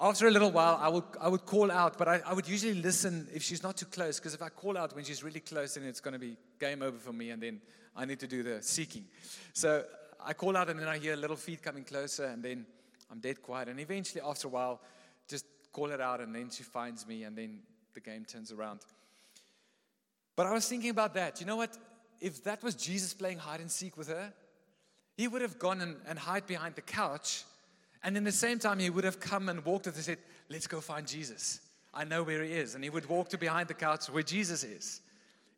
after 0.00 0.26
a 0.26 0.30
little 0.30 0.50
while, 0.50 0.78
I 0.80 0.88
would, 0.88 1.04
I 1.20 1.28
would 1.28 1.44
call 1.44 1.70
out, 1.70 1.98
but 1.98 2.08
I, 2.08 2.20
I 2.26 2.32
would 2.32 2.48
usually 2.48 2.74
listen 2.74 3.28
if 3.34 3.42
she's 3.42 3.62
not 3.62 3.76
too 3.76 3.86
close, 3.86 4.18
because 4.18 4.34
if 4.34 4.42
I 4.42 4.48
call 4.48 4.78
out 4.78 4.94
when 4.94 5.04
she's 5.04 5.22
really 5.22 5.40
close, 5.40 5.74
then 5.74 5.84
it's 5.84 6.00
going 6.00 6.14
to 6.14 6.18
be 6.18 6.36
game 6.58 6.80
over 6.82 6.96
for 6.96 7.12
me, 7.12 7.30
and 7.30 7.42
then 7.42 7.60
I 7.94 8.06
need 8.06 8.20
to 8.20 8.26
do 8.26 8.42
the 8.42 8.62
seeking. 8.62 9.04
So 9.52 9.84
I 10.24 10.34
call 10.34 10.56
out, 10.56 10.70
and 10.70 10.78
then 10.78 10.88
I 10.88 10.98
hear 10.98 11.16
little 11.16 11.36
feet 11.36 11.62
coming 11.62 11.84
closer, 11.84 12.26
and 12.26 12.42
then 12.42 12.66
I'm 13.10 13.18
dead 13.18 13.42
quiet. 13.42 13.68
And 13.68 13.80
eventually, 13.80 14.20
after 14.20 14.48
a 14.48 14.50
while, 14.50 14.80
just 15.28 15.46
call 15.72 15.90
it 15.90 16.00
out, 16.00 16.20
and 16.20 16.34
then 16.34 16.50
she 16.50 16.62
finds 16.62 17.06
me, 17.06 17.24
and 17.24 17.36
then 17.36 17.60
the 17.94 18.00
game 18.00 18.24
turns 18.24 18.52
around. 18.52 18.80
But 20.36 20.46
I 20.46 20.52
was 20.52 20.68
thinking 20.68 20.90
about 20.90 21.14
that. 21.14 21.40
You 21.40 21.46
know 21.46 21.56
what? 21.56 21.76
If 22.20 22.44
that 22.44 22.62
was 22.62 22.74
Jesus 22.74 23.14
playing 23.14 23.38
hide 23.38 23.60
and 23.60 23.70
seek 23.70 23.96
with 23.96 24.08
her, 24.08 24.32
he 25.16 25.28
would 25.28 25.42
have 25.42 25.58
gone 25.58 25.80
and, 25.80 25.96
and 26.06 26.18
hide 26.18 26.46
behind 26.46 26.76
the 26.76 26.82
couch. 26.82 27.44
And 28.02 28.16
in 28.16 28.24
the 28.24 28.32
same 28.32 28.58
time, 28.58 28.78
he 28.78 28.90
would 28.90 29.04
have 29.04 29.20
come 29.20 29.48
and 29.48 29.64
walked 29.64 29.86
with 29.86 29.96
and 29.96 30.04
said, 30.04 30.18
Let's 30.48 30.66
go 30.66 30.80
find 30.80 31.06
Jesus. 31.06 31.60
I 31.92 32.04
know 32.04 32.22
where 32.22 32.42
he 32.42 32.52
is. 32.52 32.74
And 32.74 32.82
he 32.82 32.90
would 32.90 33.08
walk 33.08 33.28
to 33.30 33.38
behind 33.38 33.68
the 33.68 33.74
couch 33.74 34.06
where 34.08 34.22
Jesus 34.22 34.64
is. 34.64 35.00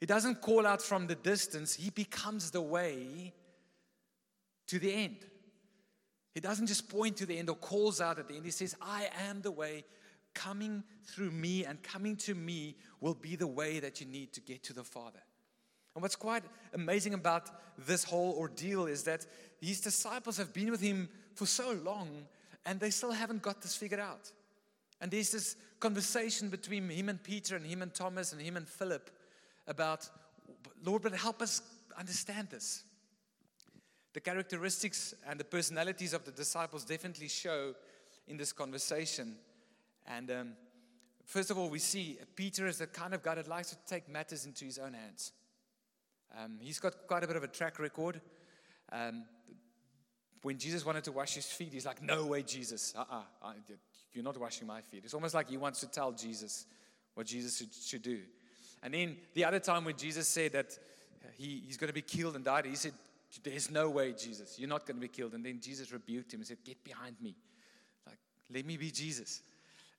He 0.01 0.07
doesn't 0.07 0.41
call 0.41 0.67
out 0.67 0.83
from 0.83 1.07
the 1.07 1.15
distance, 1.15 1.75
he 1.75 1.91
becomes 1.91 2.51
the 2.51 2.61
way 2.61 3.33
to 4.73 4.79
the 4.79 4.91
end. 4.91 5.19
He 6.35 6.41
doesn't 6.41 6.67
just 6.67 6.89
point 6.89 7.19
to 7.19 7.27
the 7.27 7.39
end 7.39 7.51
or 7.51 7.57
calls 7.57 8.01
out 8.01 8.19
at 8.19 8.27
the 8.27 8.37
end. 8.37 8.47
He 8.47 8.51
says, 8.51 8.75
I 8.81 9.11
am 9.29 9.43
the 9.43 9.51
way, 9.51 9.85
coming 10.33 10.83
through 11.05 11.31
me 11.31 11.67
and 11.67 11.83
coming 11.83 12.17
to 12.17 12.35
me 12.35 12.77
will 12.99 13.13
be 13.13 13.37
the 13.37 13.47
way 13.47 13.81
that 13.81 14.01
you 14.01 14.07
need 14.07 14.33
to 14.33 14.41
get 14.41 14.63
to 14.65 14.73
the 14.73 14.83
Father. 14.83 15.19
And 15.95 16.01
what's 16.01 16.17
quite 16.17 16.43
amazing 16.73 17.13
about 17.13 17.51
this 17.77 18.03
whole 18.03 18.35
ordeal 18.39 18.87
is 18.87 19.03
that 19.03 19.27
his 19.61 19.83
disciples 19.83 20.39
have 20.39 20.55
been 20.55 20.71
with 20.71 20.81
him 20.81 21.11
for 21.35 21.45
so 21.45 21.73
long 21.85 22.09
and 22.65 22.81
they 22.81 22.89
still 22.89 23.13
haven't 23.13 23.43
got 23.43 23.61
this 23.61 23.77
figured 23.77 24.01
out. 24.01 24.33
And 25.03 25.11
there's 25.11 25.33
this 25.33 25.55
conversation 25.81 26.49
between 26.49 26.89
him 26.89 27.11
and 27.11 27.23
Peter 27.23 27.57
and 27.57 27.67
him 27.67 27.83
and 27.83 27.93
Thomas 27.93 28.33
and 28.33 28.41
him 28.41 28.57
and 28.57 28.67
Philip 28.67 29.11
about, 29.67 30.09
Lord, 30.83 31.03
but 31.03 31.13
help 31.13 31.43
us 31.43 31.61
understand 31.99 32.49
this. 32.49 32.85
The 34.13 34.21
characteristics 34.21 35.15
and 35.27 35.41
the 35.41 35.45
personalities 35.45 36.13
of 36.13 36.25
the 36.25 36.33
disciples 36.33 36.85
definitely 36.85 37.29
show 37.29 37.75
in 38.29 38.37
this 38.37 38.53
conversation. 38.53 39.37
And 40.07 40.31
um, 40.31 40.53
first 41.25 41.51
of 41.51 41.59
all, 41.59 41.71
we 41.71 41.79
see 41.79 42.19
Peter 42.35 42.67
is 42.67 42.79
the 42.79 42.87
kind 42.87 43.15
of 43.15 43.23
guy 43.23 43.37
that 43.37 43.49
likes 43.49 43.71
to 43.71 43.77
take 43.87 44.09
matters 44.09 44.45
into 44.45 44.65
his 44.65 44.79
own 44.79 44.95
hands. 44.95 45.33
Um, 46.39 46.59
he's 46.61 46.79
got 46.79 47.07
quite 47.07 47.25
a 47.25 47.27
bit 47.27 47.37
of 47.37 47.43
a 47.43 47.49
track 47.49 47.79
record. 47.79 48.21
Um, 48.91 49.25
when 50.43 50.59
Jesus 50.59 50.85
wanted 50.85 51.05
to 51.05 51.13
wash 51.13 51.35
his 51.35 51.47
feet, 51.47 51.73
he's 51.73 51.87
like, 51.87 52.03
No 52.03 52.27
way, 52.27 52.43
Jesus. 52.43 52.95
Uh 52.97 53.05
uh-uh, 53.11 53.53
you're 54.13 54.25
not 54.25 54.39
washing 54.39 54.67
my 54.67 54.81
feet. 54.83 55.03
It's 55.05 55.15
almost 55.15 55.35
like 55.35 55.49
he 55.49 55.57
wants 55.57 55.81
to 55.81 55.87
tell 55.87 56.13
Jesus 56.13 56.67
what 57.15 57.27
Jesus 57.27 57.57
should, 57.57 57.73
should 57.73 58.03
do. 58.03 58.21
And 58.83 58.93
then 58.93 59.17
the 59.35 59.45
other 59.45 59.61
time 59.61 59.85
when 59.85 59.97
Jesus 59.97 60.29
said 60.29 60.53
that 60.53 60.77
he, 61.37 61.63
he's 61.67 61.77
going 61.77 61.89
to 61.89 61.95
be 61.95 62.03
killed 62.03 62.37
and 62.37 62.45
died, 62.45 62.67
he 62.67 62.75
said, 62.75 62.93
There's 63.43 63.71
no 63.71 63.89
way, 63.89 64.13
Jesus. 64.13 64.59
You're 64.59 64.69
not 64.69 64.87
going 64.87 64.97
to 64.97 65.01
be 65.01 65.09
killed. 65.09 65.33
And 65.33 65.45
then 65.45 65.61
Jesus 65.61 65.93
rebuked 65.93 66.35
him 66.35 66.41
and 66.41 66.47
said, 66.47 66.59
Get 66.65 66.85
behind 66.85 67.17
me. 67.21 67.35
Like, 68.07 68.19
let 68.53 68.67
me 68.67 68.77
be 68.77 68.91
Jesus. 68.91 69.41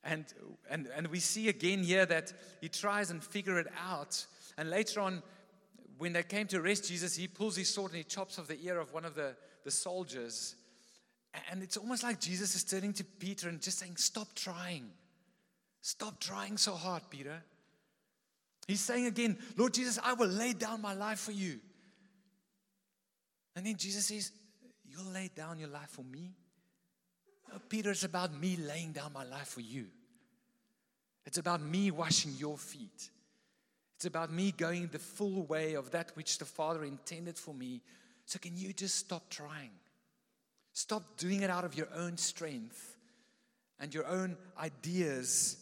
And, 0.04 0.26
and, 0.70 0.88
and 0.96 1.08
we 1.08 1.20
see 1.20 1.50
again 1.50 1.82
here 1.82 2.06
that 2.06 2.34
he 2.62 2.70
tries 2.70 3.10
and 3.10 3.24
figure 3.24 3.58
it 3.58 3.68
out. 3.88 4.26
And 4.58 4.70
later 4.70 5.00
on, 5.00 5.24
when 5.98 6.14
they 6.14 6.24
came 6.24 6.48
to 6.48 6.60
arrest 6.60 6.88
Jesus, 6.88 7.16
he 7.16 7.28
pulls 7.28 7.56
his 7.56 7.70
sword 7.70 7.92
and 7.92 7.98
he 7.98 8.04
chops 8.04 8.38
off 8.38 8.48
the 8.48 8.60
ear 8.64 8.80
of 8.80 8.94
one 8.94 9.06
of 9.06 9.16
the, 9.16 9.36
the 9.64 9.72
soldiers. 9.72 10.56
And 11.50 11.64
it's 11.64 11.78
almost 11.78 12.04
like 12.04 12.20
Jesus 12.20 12.54
is 12.56 12.64
turning 12.64 12.94
to 12.94 13.04
Peter 13.04 13.50
and 13.50 13.62
just 13.62 13.80
saying, 13.80 13.96
Stop 13.96 14.28
trying. 14.36 14.90
Stop 15.82 16.20
trying 16.20 16.58
so 16.58 16.74
hard, 16.74 17.04
Peter. 17.10 17.42
He's 18.68 18.82
saying 18.82 19.08
again, 19.08 19.38
Lord 19.58 19.74
Jesus, 19.74 20.00
I 20.04 20.14
will 20.14 20.30
lay 20.30 20.54
down 20.54 20.82
my 20.82 20.94
life 20.94 21.20
for 21.20 21.32
you. 21.32 21.60
And 23.56 23.66
then 23.66 23.76
Jesus 23.76 24.08
says, 24.08 24.32
You'll 24.86 25.12
lay 25.12 25.30
down 25.36 25.58
your 25.58 25.70
life 25.70 25.90
for 25.90 26.04
me? 26.04 26.32
Uh, 27.52 27.58
Peter, 27.70 27.92
it's 27.92 28.04
about 28.04 28.34
me 28.40 28.58
laying 28.58 28.92
down 28.92 29.12
my 29.14 29.24
life 29.24 29.48
for 29.48 29.62
you. 29.62 29.88
It's 31.26 31.38
about 31.38 31.62
me 31.62 31.90
washing 31.90 32.34
your 32.38 32.58
feet. 32.58 33.10
It's 33.96 34.06
about 34.06 34.32
me 34.32 34.52
going 34.52 34.88
the 34.92 35.00
full 35.00 35.44
way 35.44 35.74
of 35.76 35.92
that 35.92 36.12
which 36.16 36.38
the 36.38 36.46
Father 36.46 36.84
intended 36.84 37.38
for 37.38 37.54
me. 37.54 37.82
So, 38.26 38.40
can 38.40 38.56
you 38.56 38.74
just 38.74 38.96
stop 38.96 39.30
trying? 39.30 39.72
Stop 40.74 41.18
doing 41.18 41.42
it 41.42 41.50
out 41.50 41.64
of 41.64 41.76
your 41.76 41.88
own 41.96 42.18
strength 42.18 42.98
and 43.80 43.94
your 43.94 44.08
own 44.08 44.38
ideas. 44.60 45.58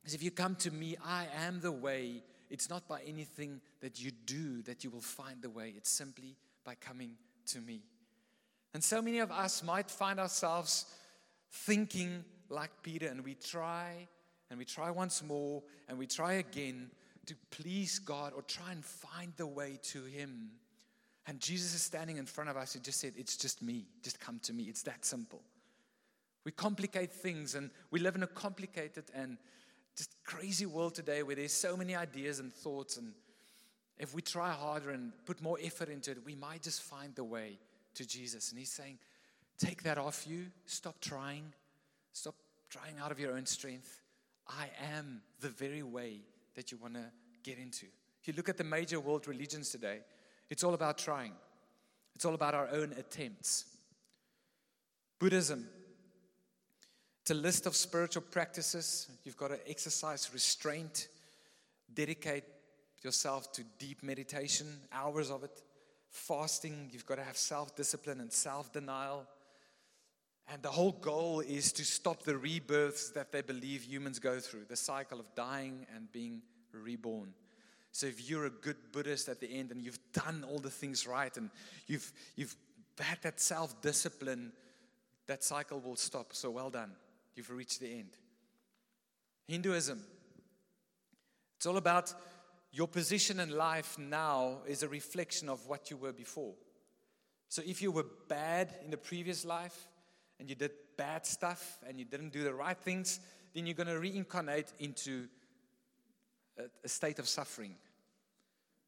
Because 0.00 0.14
if 0.14 0.22
you 0.22 0.30
come 0.30 0.56
to 0.56 0.70
me, 0.70 0.96
I 1.04 1.26
am 1.44 1.60
the 1.60 1.72
way. 1.72 2.22
It's 2.48 2.70
not 2.70 2.88
by 2.88 3.00
anything 3.06 3.60
that 3.80 4.00
you 4.00 4.10
do 4.10 4.62
that 4.62 4.82
you 4.82 4.90
will 4.90 5.00
find 5.00 5.42
the 5.42 5.50
way, 5.50 5.74
it's 5.76 5.90
simply 5.90 6.36
by 6.70 6.76
coming 6.76 7.10
to 7.46 7.60
me. 7.60 7.82
And 8.74 8.84
so 8.84 9.02
many 9.02 9.18
of 9.18 9.32
us 9.32 9.64
might 9.64 9.90
find 9.90 10.20
ourselves 10.20 10.86
thinking 11.50 12.24
like 12.48 12.70
Peter, 12.84 13.08
and 13.08 13.24
we 13.24 13.34
try 13.34 14.06
and 14.50 14.56
we 14.56 14.64
try 14.64 14.88
once 14.88 15.20
more 15.20 15.64
and 15.88 15.98
we 15.98 16.06
try 16.06 16.34
again 16.34 16.92
to 17.26 17.34
please 17.50 17.98
God 17.98 18.34
or 18.36 18.42
try 18.42 18.70
and 18.70 18.84
find 18.84 19.32
the 19.36 19.48
way 19.48 19.80
to 19.82 20.04
Him. 20.04 20.50
And 21.26 21.40
Jesus 21.40 21.74
is 21.74 21.82
standing 21.82 22.18
in 22.18 22.26
front 22.26 22.48
of 22.50 22.56
us 22.56 22.76
and 22.76 22.84
just 22.84 23.00
said, 23.00 23.14
It's 23.16 23.36
just 23.36 23.62
me. 23.62 23.86
Just 24.04 24.20
come 24.20 24.38
to 24.44 24.52
me. 24.52 24.64
It's 24.64 24.84
that 24.84 25.04
simple. 25.04 25.42
We 26.44 26.52
complicate 26.52 27.12
things 27.12 27.56
and 27.56 27.70
we 27.90 27.98
live 27.98 28.14
in 28.14 28.22
a 28.22 28.28
complicated 28.28 29.06
and 29.12 29.38
just 29.96 30.14
crazy 30.22 30.66
world 30.66 30.94
today 30.94 31.24
where 31.24 31.34
there's 31.34 31.52
so 31.52 31.76
many 31.76 31.96
ideas 31.96 32.38
and 32.38 32.54
thoughts. 32.54 32.96
And 32.96 33.12
if 34.00 34.14
we 34.14 34.22
try 34.22 34.50
harder 34.50 34.90
and 34.90 35.12
put 35.26 35.42
more 35.42 35.58
effort 35.62 35.90
into 35.90 36.10
it, 36.10 36.24
we 36.24 36.34
might 36.34 36.62
just 36.62 36.82
find 36.82 37.14
the 37.14 37.22
way 37.22 37.58
to 37.94 38.06
Jesus. 38.06 38.50
And 38.50 38.58
He's 38.58 38.72
saying, 38.72 38.98
take 39.58 39.82
that 39.82 39.98
off 39.98 40.26
you. 40.26 40.46
Stop 40.64 41.00
trying. 41.00 41.52
Stop 42.12 42.34
trying 42.70 42.94
out 42.98 43.12
of 43.12 43.20
your 43.20 43.36
own 43.36 43.44
strength. 43.44 44.00
I 44.48 44.70
am 44.96 45.20
the 45.40 45.50
very 45.50 45.82
way 45.82 46.22
that 46.54 46.72
you 46.72 46.78
want 46.78 46.94
to 46.94 47.04
get 47.42 47.58
into. 47.58 47.86
If 48.22 48.28
you 48.28 48.34
look 48.36 48.48
at 48.48 48.56
the 48.56 48.64
major 48.64 48.98
world 48.98 49.28
religions 49.28 49.70
today, 49.70 49.98
it's 50.48 50.64
all 50.64 50.74
about 50.74 50.98
trying, 50.98 51.32
it's 52.14 52.24
all 52.24 52.34
about 52.34 52.54
our 52.54 52.68
own 52.72 52.94
attempts. 52.98 53.66
Buddhism, 55.18 55.68
it's 57.20 57.30
a 57.30 57.34
list 57.34 57.66
of 57.66 57.76
spiritual 57.76 58.22
practices. 58.22 59.08
You've 59.24 59.36
got 59.36 59.48
to 59.48 59.68
exercise 59.68 60.30
restraint, 60.32 61.08
dedicate 61.92 62.44
yourself 63.02 63.52
to 63.52 63.64
deep 63.78 64.02
meditation, 64.02 64.66
hours 64.92 65.30
of 65.30 65.44
it. 65.44 65.62
Fasting, 66.08 66.88
you've 66.92 67.06
got 67.06 67.16
to 67.16 67.24
have 67.24 67.36
self 67.36 67.76
discipline 67.76 68.20
and 68.20 68.32
self 68.32 68.72
denial. 68.72 69.26
And 70.52 70.60
the 70.62 70.70
whole 70.70 70.92
goal 70.92 71.40
is 71.40 71.70
to 71.72 71.84
stop 71.84 72.24
the 72.24 72.36
rebirths 72.36 73.10
that 73.10 73.30
they 73.30 73.40
believe 73.40 73.84
humans 73.84 74.18
go 74.18 74.40
through 74.40 74.64
the 74.68 74.74
cycle 74.74 75.20
of 75.20 75.32
dying 75.36 75.86
and 75.94 76.10
being 76.10 76.42
reborn. 76.72 77.32
So 77.92 78.06
if 78.06 78.28
you're 78.28 78.46
a 78.46 78.50
good 78.50 78.76
Buddhist 78.92 79.28
at 79.28 79.40
the 79.40 79.48
end 79.48 79.70
and 79.70 79.80
you've 79.80 79.98
done 80.12 80.44
all 80.48 80.58
the 80.58 80.70
things 80.70 81.06
right 81.06 81.34
and 81.36 81.50
you've, 81.86 82.12
you've 82.36 82.56
had 82.98 83.18
that 83.22 83.40
self 83.40 83.80
discipline, 83.80 84.52
that 85.26 85.44
cycle 85.44 85.80
will 85.80 85.96
stop. 85.96 86.34
So 86.34 86.50
well 86.50 86.70
done. 86.70 86.92
You've 87.36 87.50
reached 87.50 87.80
the 87.80 87.92
end. 87.92 88.10
Hinduism, 89.46 90.00
it's 91.56 91.66
all 91.66 91.76
about 91.76 92.12
your 92.72 92.88
position 92.88 93.40
in 93.40 93.50
life 93.50 93.98
now 93.98 94.58
is 94.66 94.82
a 94.82 94.88
reflection 94.88 95.48
of 95.48 95.66
what 95.66 95.90
you 95.90 95.96
were 95.96 96.12
before. 96.12 96.54
So 97.48 97.62
if 97.66 97.82
you 97.82 97.90
were 97.90 98.06
bad 98.28 98.72
in 98.84 98.90
the 98.90 98.96
previous 98.96 99.44
life, 99.44 99.88
and 100.40 100.48
you 100.48 100.56
did 100.56 100.72
bad 100.96 101.26
stuff 101.26 101.78
and 101.86 101.98
you 101.98 102.04
didn't 102.04 102.32
do 102.32 102.42
the 102.42 102.54
right 102.54 102.76
things, 102.76 103.20
then 103.54 103.66
you're 103.66 103.74
going 103.74 103.86
to 103.86 103.98
reincarnate 103.98 104.72
into 104.78 105.28
a, 106.58 106.62
a 106.82 106.88
state 106.88 107.18
of 107.18 107.28
suffering. 107.28 107.76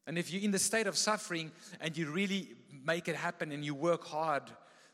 And 0.07 0.17
if 0.17 0.33
you're 0.33 0.43
in 0.43 0.51
the 0.51 0.59
state 0.59 0.87
of 0.87 0.97
suffering 0.97 1.51
and 1.79 1.95
you 1.95 2.09
really 2.09 2.49
make 2.83 3.07
it 3.07 3.15
happen 3.15 3.51
and 3.51 3.63
you 3.63 3.75
work 3.75 4.03
hard, 4.03 4.43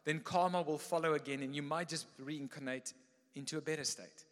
then 0.04 0.20
karma 0.20 0.62
will 0.62 0.78
follow 0.78 1.14
again 1.14 1.42
and 1.42 1.56
you 1.56 1.64
might 1.64 1.88
just 1.88 2.06
reincarnate 2.20 2.94
into 3.36 3.58
a 3.58 3.62
better 3.62 3.86
state. 3.86 4.26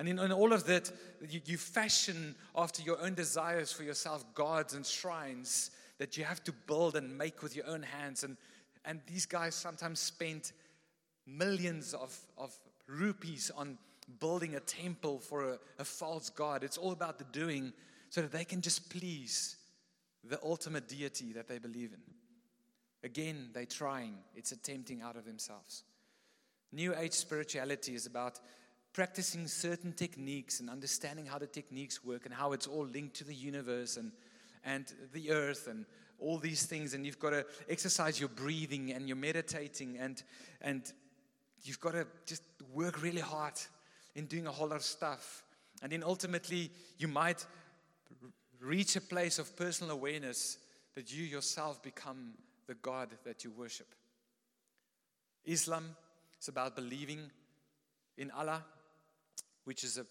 And 0.00 0.08
in, 0.08 0.18
in 0.18 0.32
all 0.32 0.54
of 0.54 0.64
that, 0.64 0.90
you, 1.28 1.42
you 1.44 1.58
fashion 1.58 2.34
after 2.56 2.80
your 2.80 2.98
own 3.02 3.12
desires 3.12 3.70
for 3.70 3.82
yourself 3.82 4.24
gods 4.34 4.72
and 4.72 4.86
shrines 4.86 5.72
that 5.98 6.16
you 6.16 6.24
have 6.24 6.42
to 6.44 6.52
build 6.66 6.96
and 6.96 7.18
make 7.18 7.42
with 7.42 7.54
your 7.54 7.66
own 7.66 7.82
hands. 7.82 8.24
And, 8.24 8.38
and 8.86 9.02
these 9.06 9.26
guys 9.26 9.54
sometimes 9.54 10.00
spend 10.00 10.52
millions 11.26 11.92
of, 11.92 12.18
of 12.38 12.50
rupees 12.86 13.50
on 13.54 13.76
building 14.20 14.54
a 14.54 14.60
temple 14.60 15.18
for 15.18 15.50
a, 15.50 15.58
a 15.78 15.84
false 15.84 16.30
god. 16.30 16.64
It's 16.64 16.78
all 16.78 16.92
about 16.92 17.18
the 17.18 17.24
doing 17.24 17.70
so 18.08 18.22
that 18.22 18.32
they 18.32 18.46
can 18.46 18.62
just 18.62 18.88
please 18.88 19.56
the 20.24 20.40
ultimate 20.42 20.88
deity 20.88 21.34
that 21.34 21.46
they 21.46 21.58
believe 21.58 21.92
in. 21.92 22.00
Again, 23.04 23.50
they're 23.52 23.66
trying, 23.66 24.14
it's 24.34 24.52
attempting 24.52 25.02
out 25.02 25.16
of 25.16 25.26
themselves. 25.26 25.84
New 26.72 26.94
Age 26.96 27.12
spirituality 27.12 27.94
is 27.94 28.06
about 28.06 28.40
practicing 28.92 29.46
certain 29.46 29.92
techniques 29.92 30.60
and 30.60 30.68
understanding 30.68 31.26
how 31.26 31.38
the 31.38 31.46
techniques 31.46 32.04
work 32.04 32.26
and 32.26 32.34
how 32.34 32.52
it's 32.52 32.66
all 32.66 32.84
linked 32.84 33.14
to 33.16 33.24
the 33.24 33.34
universe 33.34 33.96
and, 33.96 34.12
and 34.64 34.92
the 35.12 35.30
earth 35.30 35.68
and 35.68 35.86
all 36.18 36.38
these 36.38 36.66
things. 36.66 36.94
And 36.94 37.06
you've 37.06 37.18
got 37.18 37.30
to 37.30 37.46
exercise 37.68 38.18
your 38.18 38.28
breathing 38.28 38.92
and 38.92 39.08
your 39.08 39.16
meditating 39.16 39.98
and, 39.98 40.22
and 40.60 40.92
you've 41.62 41.80
got 41.80 41.92
to 41.92 42.06
just 42.26 42.42
work 42.72 43.02
really 43.02 43.20
hard 43.20 43.54
in 44.14 44.26
doing 44.26 44.46
a 44.46 44.50
whole 44.50 44.68
lot 44.68 44.76
of 44.76 44.82
stuff. 44.82 45.44
And 45.82 45.92
then 45.92 46.02
ultimately, 46.02 46.70
you 46.98 47.08
might 47.08 47.46
reach 48.60 48.96
a 48.96 49.00
place 49.00 49.38
of 49.38 49.56
personal 49.56 49.92
awareness 49.92 50.58
that 50.94 51.12
you 51.12 51.24
yourself 51.24 51.82
become 51.82 52.32
the 52.66 52.74
God 52.74 53.08
that 53.24 53.44
you 53.44 53.50
worship. 53.50 53.86
Islam 55.44 55.96
is 56.40 56.48
about 56.48 56.76
believing 56.76 57.30
in 58.18 58.30
Allah, 58.32 58.62
which 59.70 59.84
is 59.84 59.98
a, 59.98 60.06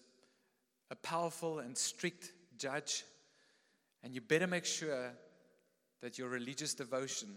a 0.90 0.96
powerful 0.96 1.58
and 1.58 1.76
strict 1.76 2.32
judge. 2.56 3.04
And 4.02 4.14
you 4.14 4.22
better 4.22 4.46
make 4.46 4.64
sure 4.64 5.12
that 6.00 6.16
your 6.16 6.30
religious 6.30 6.72
devotion 6.72 7.28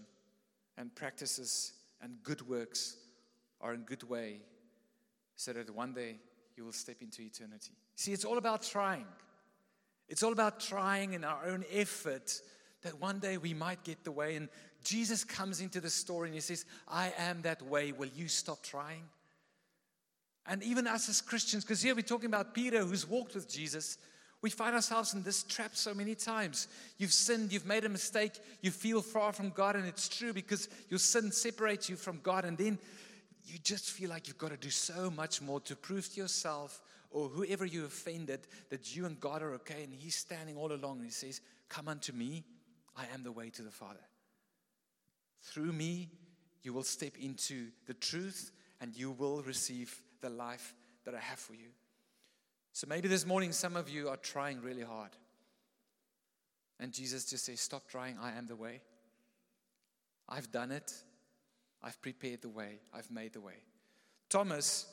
and 0.78 0.96
practices 0.96 1.74
and 2.02 2.24
good 2.24 2.48
works 2.48 2.96
are 3.60 3.74
in 3.74 3.82
good 3.82 4.04
way 4.04 4.40
so 5.36 5.52
that 5.52 5.70
one 5.76 5.92
day 5.92 6.16
you 6.56 6.64
will 6.64 6.72
step 6.72 7.02
into 7.02 7.24
eternity. 7.24 7.74
See, 7.98 8.14
it's 8.14 8.24
all 8.24 8.38
about 8.38 8.64
trying. 8.64 9.08
It's 10.08 10.24
all 10.24 10.32
about 10.32 10.62
trying 10.62 11.12
in 11.12 11.26
our 11.26 11.46
own 11.46 11.66
effort 11.74 12.40
that 12.84 13.02
one 13.02 13.20
day 13.20 13.36
we 13.38 13.54
might 13.54 13.84
get 13.84 14.06
the 14.06 14.14
way. 14.14 14.38
And 14.38 14.48
Jesus 14.82 15.26
comes 15.26 15.60
into 15.60 15.82
the 15.82 15.90
story 15.90 16.30
and 16.30 16.36
he 16.36 16.40
says, 16.40 16.64
I 16.88 17.12
am 17.18 17.42
that 17.42 17.62
way. 17.64 17.92
Will 17.92 18.12
you 18.16 18.30
stop 18.30 18.64
trying? 18.64 19.04
And 20.45 20.62
even 20.63 20.88
us 20.88 21.08
as 21.08 21.21
Christians, 21.21 21.63
because 21.63 21.82
here 21.82 21.95
we're 21.95 22.01
talking 22.01 22.27
about 22.27 22.53
Peter 22.53 22.84
who's 22.84 23.08
walked 23.08 23.36
with 23.36 23.49
Jesus, 23.49 23.97
we 24.41 24.49
find 24.49 24.75
ourselves 24.75 25.13
in 25.13 25.23
this 25.23 25.43
trap 25.43 25.71
so 25.73 25.93
many 25.93 26.15
times. 26.15 26.67
You've 26.97 27.13
sinned, 27.13 27.53
you've 27.53 27.65
made 27.65 27.86
a 27.86 27.89
mistake, 27.89 28.34
you 28.62 28.71
feel 28.71 29.01
far 29.01 29.32
from 29.32 29.51
God, 29.51 29.77
and 29.77 29.86
it's 29.86 30.10
true 30.10 30.34
because 30.34 30.67
your 30.89 30.99
sin 30.99 31.32
separates 31.32 31.89
you 31.89 31.95
from 31.95 32.19
God. 32.21 32.43
And 32.43 32.58
then 32.58 32.77
you 33.45 33.58
just 33.60 33.89
feel 33.91 34.10
like 34.10 34.27
you've 34.27 34.38
got 34.38 34.51
to 34.51 34.58
do 34.58 34.69
so 34.69 35.10
much 35.10 35.41
more 35.41 35.62
to 35.62 35.77
prove 35.77 36.10
to 36.13 36.19
yourself 36.19 36.82
or 37.10 37.29
whoever 37.29 37.65
you 37.65 37.86
offended 37.86 38.41
that 38.69 38.93
you 38.93 39.06
and 39.06 39.17
God 39.21 39.41
are 39.41 39.53
okay. 39.53 39.84
And 39.84 39.93
He's 39.93 40.15
standing 40.15 40.58
all 40.58 40.73
along 40.73 40.97
and 40.97 41.06
He 41.06 41.12
says, 41.12 41.39
Come 41.69 41.88
unto 41.88 42.12
me, 42.12 42.43
I 42.97 43.06
am 43.13 43.23
the 43.23 43.32
way 43.32 43.49
to 43.51 43.62
the 43.62 43.71
Father. 43.71 43.99
Through 45.41 45.71
me, 45.71 46.10
you 46.63 46.73
will 46.73 46.84
step 46.84 47.13
into 47.17 47.67
the 47.88 47.93
truth 47.93 48.51
and 48.82 48.93
you 48.93 49.12
will 49.12 49.41
receive 49.43 50.01
the 50.24 50.30
life 50.30 50.74
that 51.06 51.14
I 51.14 51.20
have 51.20 51.38
for 51.38 51.54
you. 51.54 51.70
So 52.72 52.88
maybe 52.90 53.08
this 53.08 53.28
morning, 53.28 53.52
some 53.52 53.76
of 53.76 53.88
you 53.88 54.10
are 54.10 54.18
trying 54.18 54.60
really 54.62 54.82
hard. 54.82 55.12
And 56.80 56.92
Jesus 56.92 57.26
just 57.26 57.46
says, 57.46 57.62
Stop 57.62 57.88
trying, 57.88 58.18
I 58.20 58.36
am 58.36 58.48
the 58.48 58.56
way. 58.56 58.82
I've 60.28 60.52
done 60.52 60.72
it. 60.72 60.92
I've 61.84 62.02
prepared 62.02 62.42
the 62.42 62.50
way, 62.50 62.80
I've 62.94 63.12
made 63.12 63.34
the 63.34 63.42
way. 63.42 63.56
Thomas, 64.30 64.88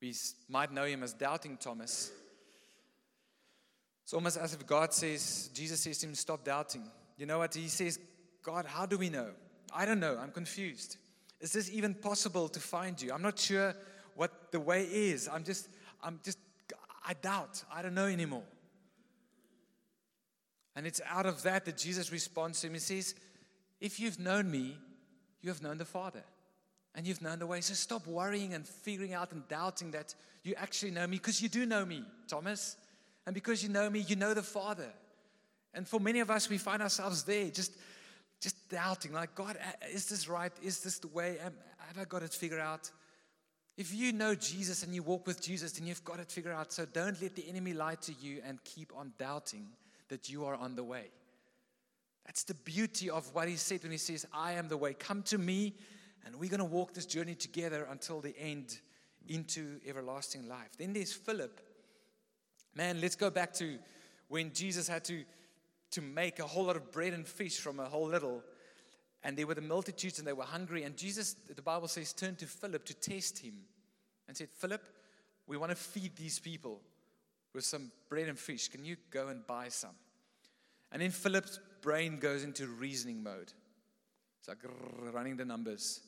we 0.00 0.14
might 0.48 0.72
know 0.72 0.84
him 0.84 1.02
as 1.02 1.12
Doubting 1.12 1.56
Thomas. 1.56 2.10
It's 4.04 4.14
almost 4.14 4.38
as 4.38 4.54
if 4.54 4.66
God 4.66 4.92
says, 4.94 5.50
Jesus 5.52 5.80
says 5.80 5.98
to 5.98 6.06
him, 6.06 6.14
Stop 6.14 6.44
doubting. 6.44 6.84
You 7.18 7.26
know 7.26 7.38
what? 7.38 7.54
He 7.54 7.68
says, 7.68 7.98
God, 8.42 8.64
how 8.66 8.86
do 8.86 8.96
we 8.96 9.10
know? 9.10 9.30
I 9.74 9.84
don't 9.84 10.00
know. 10.00 10.18
I'm 10.20 10.30
confused. 10.30 10.96
Is 11.42 11.52
this 11.52 11.70
even 11.72 11.92
possible 11.92 12.48
to 12.48 12.60
find 12.60 13.02
you? 13.02 13.12
I'm 13.12 13.20
not 13.20 13.38
sure 13.38 13.74
what 14.14 14.52
the 14.52 14.60
way 14.60 14.84
is. 14.84 15.28
I'm 15.28 15.42
just, 15.42 15.68
I'm 16.02 16.20
just, 16.24 16.38
I 17.04 17.14
doubt. 17.14 17.64
I 17.70 17.82
don't 17.82 17.94
know 17.94 18.06
anymore. 18.06 18.44
And 20.76 20.86
it's 20.86 21.00
out 21.06 21.26
of 21.26 21.42
that 21.42 21.64
that 21.64 21.76
Jesus 21.76 22.12
responds 22.12 22.60
to 22.60 22.68
him. 22.68 22.74
He 22.74 22.78
says, 22.78 23.16
If 23.80 23.98
you've 23.98 24.20
known 24.20 24.50
me, 24.50 24.78
you 25.42 25.50
have 25.50 25.62
known 25.62 25.78
the 25.78 25.84
Father 25.84 26.22
and 26.94 27.06
you've 27.06 27.20
known 27.20 27.40
the 27.40 27.46
way. 27.46 27.60
So 27.60 27.74
stop 27.74 28.06
worrying 28.06 28.54
and 28.54 28.66
figuring 28.66 29.12
out 29.12 29.32
and 29.32 29.46
doubting 29.48 29.90
that 29.90 30.14
you 30.44 30.54
actually 30.56 30.92
know 30.92 31.06
me 31.08 31.16
because 31.16 31.42
you 31.42 31.48
do 31.48 31.66
know 31.66 31.84
me, 31.84 32.04
Thomas. 32.28 32.76
And 33.26 33.34
because 33.34 33.62
you 33.62 33.68
know 33.68 33.90
me, 33.90 34.00
you 34.00 34.16
know 34.16 34.32
the 34.32 34.42
Father. 34.42 34.92
And 35.74 35.88
for 35.88 35.98
many 35.98 36.20
of 36.20 36.30
us, 36.30 36.48
we 36.48 36.58
find 36.58 36.82
ourselves 36.82 37.24
there 37.24 37.50
just, 37.50 37.72
just 38.42 38.68
doubting, 38.68 39.12
like, 39.12 39.34
God, 39.36 39.56
is 39.90 40.06
this 40.06 40.28
right? 40.28 40.52
Is 40.62 40.80
this 40.80 40.98
the 40.98 41.06
way? 41.06 41.38
Have 41.40 41.98
I 41.98 42.04
got 42.04 42.22
it 42.24 42.34
figured 42.34 42.60
out? 42.60 42.90
If 43.78 43.94
you 43.94 44.12
know 44.12 44.34
Jesus 44.34 44.82
and 44.82 44.92
you 44.94 45.02
walk 45.02 45.26
with 45.26 45.40
Jesus, 45.40 45.72
then 45.72 45.86
you've 45.86 46.04
got 46.04 46.18
it 46.18 46.30
figured 46.30 46.52
out. 46.52 46.72
So 46.72 46.84
don't 46.84 47.20
let 47.22 47.36
the 47.36 47.48
enemy 47.48 47.72
lie 47.72 47.94
to 48.02 48.12
you 48.20 48.42
and 48.44 48.62
keep 48.64 48.92
on 48.94 49.12
doubting 49.16 49.68
that 50.08 50.28
you 50.28 50.44
are 50.44 50.56
on 50.56 50.74
the 50.74 50.82
way. 50.82 51.04
That's 52.26 52.42
the 52.42 52.54
beauty 52.54 53.08
of 53.08 53.32
what 53.32 53.48
he 53.48 53.56
said 53.56 53.82
when 53.84 53.92
he 53.92 53.98
says, 53.98 54.26
I 54.34 54.52
am 54.52 54.68
the 54.68 54.76
way. 54.76 54.92
Come 54.94 55.22
to 55.24 55.38
me, 55.38 55.74
and 56.26 56.34
we're 56.36 56.50
going 56.50 56.58
to 56.58 56.64
walk 56.64 56.94
this 56.94 57.06
journey 57.06 57.34
together 57.36 57.86
until 57.90 58.20
the 58.20 58.36
end 58.38 58.78
into 59.28 59.78
everlasting 59.86 60.48
life. 60.48 60.70
Then 60.76 60.92
there's 60.92 61.12
Philip. 61.12 61.60
Man, 62.74 63.00
let's 63.00 63.16
go 63.16 63.30
back 63.30 63.52
to 63.54 63.78
when 64.28 64.52
Jesus 64.52 64.88
had 64.88 65.04
to, 65.04 65.24
to 65.92 66.00
make 66.00 66.38
a 66.38 66.46
whole 66.46 66.64
lot 66.64 66.76
of 66.76 66.90
bread 66.90 67.12
and 67.12 67.26
fish 67.26 67.58
from 67.58 67.80
a 67.80 67.84
whole 67.84 68.06
little. 68.06 68.42
and 69.24 69.36
there 69.36 69.46
were 69.46 69.54
the 69.54 69.60
multitudes 69.60 70.18
and 70.18 70.26
they 70.26 70.32
were 70.32 70.44
hungry. 70.44 70.82
And 70.82 70.96
Jesus, 70.96 71.34
the 71.54 71.62
Bible 71.62 71.86
says, 71.86 72.12
turned 72.12 72.38
to 72.38 72.46
Philip 72.46 72.84
to 72.86 72.94
test 72.94 73.38
him 73.38 73.54
and 74.26 74.36
said, 74.36 74.48
Philip, 74.50 74.82
we 75.46 75.56
want 75.56 75.70
to 75.70 75.76
feed 75.76 76.16
these 76.16 76.40
people 76.40 76.80
with 77.54 77.64
some 77.64 77.92
bread 78.08 78.28
and 78.28 78.38
fish. 78.38 78.68
Can 78.68 78.84
you 78.84 78.96
go 79.10 79.28
and 79.28 79.46
buy 79.46 79.68
some? 79.68 79.94
And 80.90 81.02
then 81.02 81.10
Philip's 81.10 81.60
brain 81.80 82.18
goes 82.18 82.42
into 82.44 82.66
reasoning 82.66 83.22
mode. 83.22 83.52
It's 84.40 84.48
like 84.48 84.58
running 85.12 85.36
the 85.36 85.44
numbers. 85.44 86.00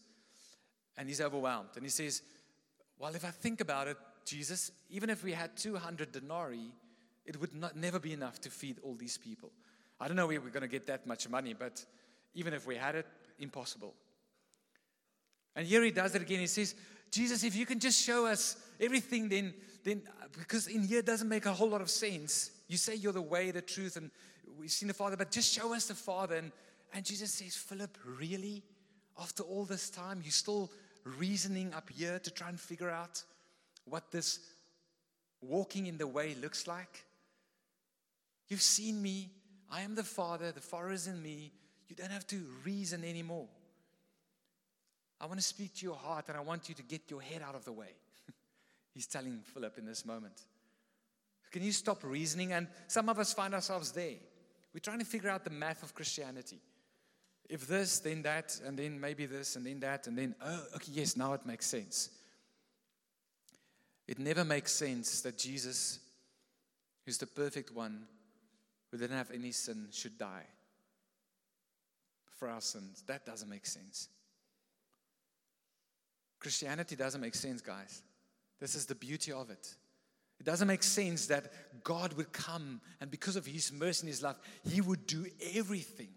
And 0.97 1.09
he's 1.09 1.21
overwhelmed. 1.21 1.71
And 1.77 1.85
he 1.85 1.91
says, 1.91 2.23
Well, 2.99 3.15
if 3.15 3.25
I 3.25 3.31
think 3.31 3.61
about 3.61 3.89
it, 3.89 3.97
Jesus, 4.25 4.71
even 4.91 5.11
if 5.11 5.23
we 5.23 5.33
had 5.33 5.57
200 5.57 6.13
denarii, 6.13 6.73
it 7.27 7.41
would 7.41 7.55
not, 7.55 7.77
never 7.77 7.99
be 7.99 8.13
enough 8.13 8.41
to 8.43 8.51
feed 8.51 8.79
all 8.83 8.95
these 8.95 9.19
people. 9.19 9.51
I 10.01 10.09
don't 10.09 10.17
know 10.17 10.27
we're 10.27 10.41
going 10.41 10.63
to 10.63 10.69
get 10.69 10.87
that 10.87 11.07
much 11.07 11.29
money, 11.29 11.55
but 11.55 11.85
even 12.35 12.53
if 12.53 12.67
we 12.67 12.77
had 12.77 12.95
it, 12.95 13.07
impossible. 13.39 13.95
And 15.57 15.67
here 15.67 15.83
he 15.83 15.91
does 15.91 16.15
it 16.15 16.23
again. 16.23 16.41
He 16.41 16.47
says, 16.47 16.75
Jesus, 17.11 17.45
if 17.45 17.55
you 17.55 17.65
can 17.65 17.79
just 17.79 18.03
show 18.03 18.27
us 18.27 18.57
everything, 18.81 19.29
then, 19.29 19.55
then 19.85 20.03
because 20.37 20.67
in 20.67 20.83
here 20.83 21.01
doesn't 21.01 21.29
make 21.29 21.47
a 21.47 21.53
whole 21.53 21.69
lot 21.69 21.81
of 21.81 21.91
sense. 21.91 22.51
You 22.69 22.77
say 22.77 22.97
you're 22.97 23.13
the 23.13 23.23
way, 23.23 23.51
the 23.51 23.63
truth, 23.63 23.97
and 23.97 24.11
we've 24.59 24.71
seen 24.71 24.89
the 24.89 24.95
Father, 24.95 25.17
but 25.17 25.31
just 25.31 25.53
show 25.53 25.75
us 25.75 25.87
the 25.87 25.95
Father. 25.95 26.37
And, 26.37 26.51
and 26.93 27.05
Jesus 27.05 27.33
says, 27.33 27.55
Philip, 27.55 27.97
really? 28.19 28.65
After 29.21 29.45
all 29.45 29.65
this 29.65 29.91
time, 29.91 30.21
you're 30.25 30.33
still 30.33 30.73
reasoning 31.05 31.73
up 31.73 31.89
here 31.91 32.19
to 32.19 32.31
try 32.31 32.49
and 32.49 32.59
figure 32.59 32.91
out 32.91 33.23
what 33.85 34.11
this 34.11 34.41
walking 35.49 35.87
in 35.87 35.99
the 35.99 36.07
way 36.07 36.35
looks 36.41 36.67
like? 36.67 37.05
You've 38.49 38.63
seen 38.63 39.01
me. 39.01 39.31
I 39.75 39.81
am 39.81 39.97
the 39.97 40.05
Father. 40.05 40.53
The 40.53 40.61
Father 40.61 40.93
is 40.93 41.09
in 41.09 41.21
me. 41.21 41.51
You 41.89 41.97
don't 41.97 42.13
have 42.13 42.27
to 42.29 42.41
reason 42.65 43.03
anymore. 43.03 43.49
I 45.21 45.27
want 45.27 45.41
to 45.41 45.45
speak 45.45 45.75
to 45.77 45.87
your 45.87 45.97
heart 45.97 46.27
and 46.29 46.37
I 46.37 46.41
want 46.43 46.69
you 46.69 46.77
to 46.77 46.83
get 46.85 47.11
your 47.11 47.21
head 47.21 47.43
out 47.43 47.57
of 47.57 47.65
the 47.65 47.73
way. 47.73 47.89
He's 48.95 49.09
telling 49.09 49.41
Philip 49.53 49.77
in 49.79 49.85
this 49.85 50.07
moment. 50.07 50.41
Can 51.51 51.65
you 51.65 51.73
stop 51.73 52.05
reasoning? 52.05 52.53
And 52.53 52.69
some 52.87 53.09
of 53.09 53.19
us 53.19 53.35
find 53.35 53.53
ourselves 53.53 53.91
there. 53.91 54.15
We're 54.73 54.81
trying 54.81 55.01
to 55.01 55.05
figure 55.05 55.29
out 55.29 55.43
the 55.43 55.51
math 55.51 55.83
of 55.83 55.93
Christianity. 55.93 56.61
If 57.49 57.67
this, 57.67 57.99
then 57.99 58.23
that, 58.23 58.61
and 58.65 58.79
then 58.79 59.01
maybe 59.01 59.27
this, 59.27 59.57
and 59.57 59.67
then 59.67 59.81
that, 59.81 60.07
and 60.07 60.17
then, 60.17 60.37
oh, 60.41 60.63
okay, 60.77 60.93
yes, 60.93 61.17
now 61.17 61.33
it 61.33 61.45
makes 61.45 61.67
sense. 61.67 62.11
It 64.07 64.21
never 64.21 64.45
makes 64.45 64.73
sense 64.73 65.21
that 65.23 65.37
Jesus, 65.37 65.99
who's 67.05 67.19
the 67.19 67.27
perfect 67.27 67.73
one, 67.73 68.07
who 68.95 68.99
didn't 69.01 69.17
have 69.17 69.33
any 69.33 69.51
sin, 69.51 69.89
should 69.91 70.17
die 70.17 70.47
for 72.39 72.49
our 72.49 72.61
sins. 72.61 73.03
That 73.09 73.27
doesn't 73.27 73.51
make 73.51 73.67
sense. 73.67 74.09
Christianity 76.39 76.95
doesn't 76.95 77.21
make 77.21 77.35
sense, 77.35 77.61
guys. 77.61 78.03
This 78.61 78.77
is 78.77 78.87
the 78.87 78.95
beauty 78.95 79.33
of 79.33 79.51
it. 79.51 79.75
It 80.39 80.47
doesn't 80.47 80.69
make 80.69 80.85
sense 80.85 81.27
that 81.27 81.83
God 81.83 82.13
would 82.13 82.33
come 82.33 82.81
and 83.01 83.11
because 83.11 83.35
of 83.35 83.45
His 83.45 83.73
mercy 83.73 84.03
and 84.03 84.11
His 84.11 84.23
love, 84.23 84.39
He 84.63 84.81
would 84.81 85.09
do 85.09 85.27
everything. 85.55 86.13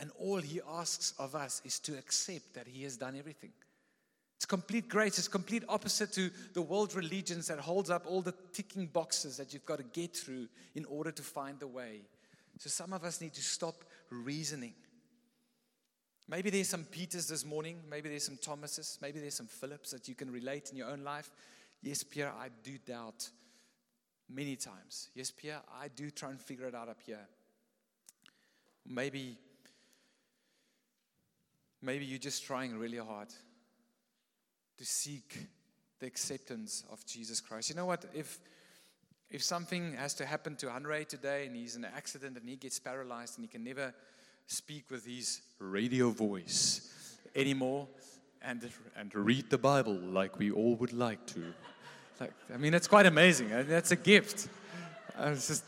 And 0.00 0.10
all 0.18 0.38
He 0.38 0.60
asks 0.68 1.14
of 1.16 1.36
us 1.36 1.62
is 1.64 1.78
to 1.78 1.96
accept 1.96 2.54
that 2.54 2.66
He 2.66 2.82
has 2.82 2.96
done 2.96 3.14
everything. 3.16 3.52
It's 4.44 4.50
complete 4.50 4.90
grace. 4.90 5.16
It's 5.18 5.26
complete 5.26 5.62
opposite 5.70 6.12
to 6.12 6.30
the 6.52 6.60
world 6.60 6.94
religions 6.94 7.46
that 7.46 7.58
holds 7.58 7.88
up 7.88 8.04
all 8.06 8.20
the 8.20 8.34
ticking 8.52 8.84
boxes 8.84 9.38
that 9.38 9.54
you've 9.54 9.64
got 9.64 9.78
to 9.78 9.84
get 9.84 10.14
through 10.14 10.48
in 10.74 10.84
order 10.84 11.10
to 11.12 11.22
find 11.22 11.58
the 11.58 11.66
way. 11.66 12.02
So 12.58 12.68
some 12.68 12.92
of 12.92 13.04
us 13.04 13.22
need 13.22 13.32
to 13.32 13.40
stop 13.40 13.84
reasoning. 14.10 14.74
Maybe 16.28 16.50
there's 16.50 16.68
some 16.68 16.84
Peters 16.84 17.26
this 17.26 17.42
morning. 17.42 17.80
Maybe 17.88 18.10
there's 18.10 18.26
some 18.26 18.36
Thomases. 18.36 18.98
Maybe 19.00 19.18
there's 19.18 19.32
some 19.32 19.46
Philips 19.46 19.92
that 19.92 20.08
you 20.08 20.14
can 20.14 20.30
relate 20.30 20.68
in 20.70 20.76
your 20.76 20.90
own 20.90 21.04
life. 21.04 21.30
Yes, 21.82 22.02
Pierre, 22.02 22.34
I 22.38 22.48
do 22.62 22.76
doubt 22.86 23.30
many 24.28 24.56
times. 24.56 25.08
Yes, 25.14 25.30
Pierre, 25.30 25.62
I 25.80 25.88
do 25.88 26.10
try 26.10 26.28
and 26.28 26.38
figure 26.38 26.66
it 26.66 26.74
out 26.74 26.90
up 26.90 27.00
here. 27.06 27.26
Maybe, 28.86 29.38
maybe 31.80 32.04
you're 32.04 32.18
just 32.18 32.44
trying 32.44 32.76
really 32.76 32.98
hard 32.98 33.28
to 34.78 34.84
seek 34.84 35.48
the 36.00 36.06
acceptance 36.06 36.84
of 36.92 37.04
Jesus 37.06 37.40
Christ. 37.40 37.70
You 37.70 37.76
know 37.76 37.86
what? 37.86 38.04
If 38.14 38.38
if 39.30 39.42
something 39.42 39.94
has 39.94 40.14
to 40.14 40.26
happen 40.26 40.54
to 40.56 40.70
Henry 40.70 41.04
today 41.04 41.46
and 41.46 41.56
he's 41.56 41.76
in 41.76 41.84
an 41.84 41.90
accident 41.96 42.36
and 42.36 42.48
he 42.48 42.56
gets 42.56 42.78
paralyzed 42.78 43.36
and 43.36 43.44
he 43.44 43.48
can 43.48 43.64
never 43.64 43.92
speak 44.46 44.90
with 44.90 45.04
his 45.06 45.40
radio 45.58 46.10
voice 46.10 47.18
anymore 47.34 47.88
and 48.42 48.70
and 48.96 49.14
read 49.14 49.50
the 49.50 49.58
Bible 49.58 49.94
like 49.94 50.38
we 50.38 50.50
all 50.50 50.76
would 50.76 50.92
like 50.92 51.26
to. 51.26 51.52
Like 52.20 52.32
I 52.52 52.58
mean 52.58 52.72
that's 52.72 52.88
quite 52.88 53.06
amazing. 53.06 53.48
That's 53.48 53.90
a 53.90 53.96
gift. 53.96 54.48
Uh, 55.18 55.30
it's 55.30 55.48
just 55.48 55.64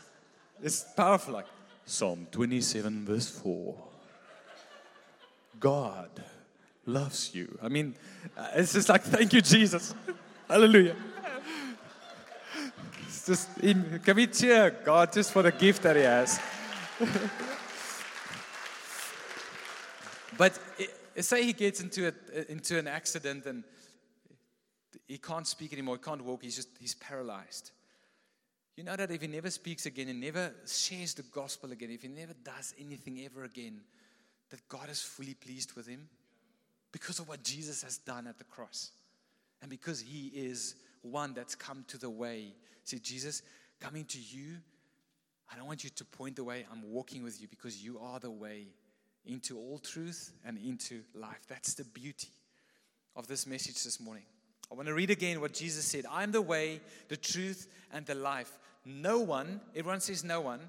it's 0.61 0.85
powerful 0.95 1.33
like 1.33 1.47
Psalm 1.85 2.27
27 2.31 3.05
verse 3.05 3.29
4. 3.29 3.75
God 5.59 6.23
loves 6.87 7.35
you. 7.35 7.57
I 7.61 7.67
mean, 7.67 7.95
uh, 8.35 8.47
it's 8.55 8.73
just 8.73 8.89
like, 8.89 9.03
thank 9.03 9.33
you, 9.33 9.41
Jesus. 9.41 9.93
Hallelujah. 10.47 10.95
It's 13.01 13.25
just, 13.25 13.49
can 13.59 14.15
we 14.15 14.27
cheer 14.27 14.69
God 14.83 15.11
just 15.11 15.31
for 15.31 15.43
the 15.43 15.51
gift 15.51 15.83
that 15.83 15.95
He 15.95 16.03
has? 16.03 16.39
but 20.37 20.57
it, 20.79 21.23
say 21.23 21.43
He 21.43 21.53
gets 21.53 21.81
into, 21.81 22.07
a, 22.07 22.51
into 22.51 22.79
an 22.79 22.87
accident 22.87 23.45
and 23.45 23.63
he 25.07 25.17
can't 25.17 25.47
speak 25.47 25.73
anymore, 25.73 25.95
he 25.95 26.01
can't 26.01 26.23
walk, 26.23 26.43
he's 26.43 26.55
just, 26.55 26.69
he's 26.79 26.95
paralyzed. 26.95 27.71
You 28.75 28.83
know 28.83 28.95
that 28.95 29.09
if 29.09 29.21
he 29.21 29.27
never 29.27 29.49
speaks 29.49 29.85
again 29.85 30.09
and 30.09 30.19
never 30.19 30.53
shares 30.67 31.13
the 31.13 31.23
gospel 31.23 31.71
again, 31.71 31.89
if 31.91 32.01
he 32.03 32.09
never 32.09 32.33
does 32.33 32.75
anything 32.79 33.21
ever 33.25 33.43
again, 33.43 33.81
that 34.49 34.67
God 34.67 34.89
is 34.89 35.01
fully 35.01 35.33
pleased 35.33 35.73
with 35.73 35.87
him? 35.87 36.07
Because 36.97 37.19
of 37.19 37.29
what 37.29 37.43
Jesus 37.43 37.83
has 37.83 37.99
done 37.99 38.25
at 38.25 38.39
the 38.39 38.43
cross. 38.43 38.89
And 39.61 39.69
because 39.69 40.01
he 40.01 40.31
is 40.33 40.73
one 41.03 41.35
that's 41.35 41.53
come 41.53 41.85
to 41.89 41.97
the 41.99 42.09
way. 42.09 42.55
See, 42.85 42.97
Jesus, 42.97 43.43
coming 43.79 44.03
to 44.05 44.17
you, 44.19 44.55
I 45.51 45.55
don't 45.55 45.67
want 45.67 45.83
you 45.83 45.91
to 45.91 46.05
point 46.05 46.37
the 46.37 46.43
way. 46.43 46.65
I'm 46.71 46.91
walking 46.91 47.21
with 47.23 47.39
you 47.39 47.47
because 47.47 47.83
you 47.83 47.99
are 47.99 48.19
the 48.19 48.31
way 48.31 48.65
into 49.27 49.59
all 49.59 49.77
truth 49.77 50.31
and 50.43 50.57
into 50.57 51.01
life. 51.13 51.41
That's 51.47 51.75
the 51.75 51.83
beauty 51.83 52.29
of 53.15 53.27
this 53.27 53.45
message 53.45 53.83
this 53.83 53.99
morning. 53.99 54.23
I 54.71 54.75
want 54.75 54.87
to 54.87 54.95
read 54.95 55.11
again 55.11 55.39
what 55.39 55.53
Jesus 55.53 55.85
said 55.85 56.05
I 56.11 56.23
am 56.23 56.31
the 56.31 56.41
way, 56.41 56.81
the 57.09 57.17
truth, 57.17 57.67
and 57.93 58.07
the 58.07 58.15
life. 58.15 58.57
No 58.85 59.19
one, 59.19 59.61
everyone 59.75 59.99
says 59.99 60.23
no 60.23 60.41
one, 60.41 60.61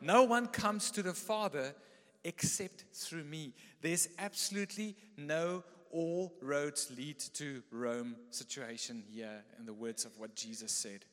no 0.00 0.22
one 0.22 0.46
comes 0.46 0.92
to 0.92 1.02
the 1.02 1.14
Father 1.14 1.74
except 2.24 2.84
through 2.92 3.24
me. 3.24 3.52
There's 3.82 4.08
absolutely 4.18 4.96
no 5.16 5.62
all 5.90 6.34
roads 6.40 6.90
lead 6.96 7.20
to 7.34 7.62
Rome 7.70 8.16
situation 8.30 9.04
here 9.08 9.44
in 9.58 9.66
the 9.66 9.72
words 9.72 10.04
of 10.04 10.18
what 10.18 10.34
Jesus 10.34 10.72
said. 10.72 11.04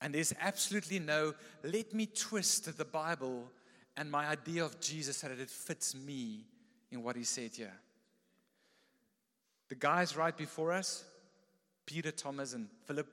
And 0.00 0.14
there's 0.14 0.34
absolutely 0.40 0.98
no, 0.98 1.34
let 1.62 1.94
me 1.94 2.06
twist 2.06 2.76
the 2.76 2.84
Bible 2.84 3.50
and 3.96 4.10
my 4.10 4.26
idea 4.26 4.64
of 4.64 4.78
Jesus 4.80 5.18
so 5.18 5.28
that 5.28 5.38
it 5.38 5.48
fits 5.48 5.94
me 5.94 6.44
in 6.90 7.02
what 7.02 7.16
he 7.16 7.24
said 7.24 7.52
here. 7.54 7.72
The 9.68 9.74
guys 9.74 10.16
right 10.16 10.36
before 10.36 10.72
us, 10.72 11.04
Peter, 11.86 12.10
Thomas, 12.10 12.52
and 12.52 12.68
Philip, 12.86 13.06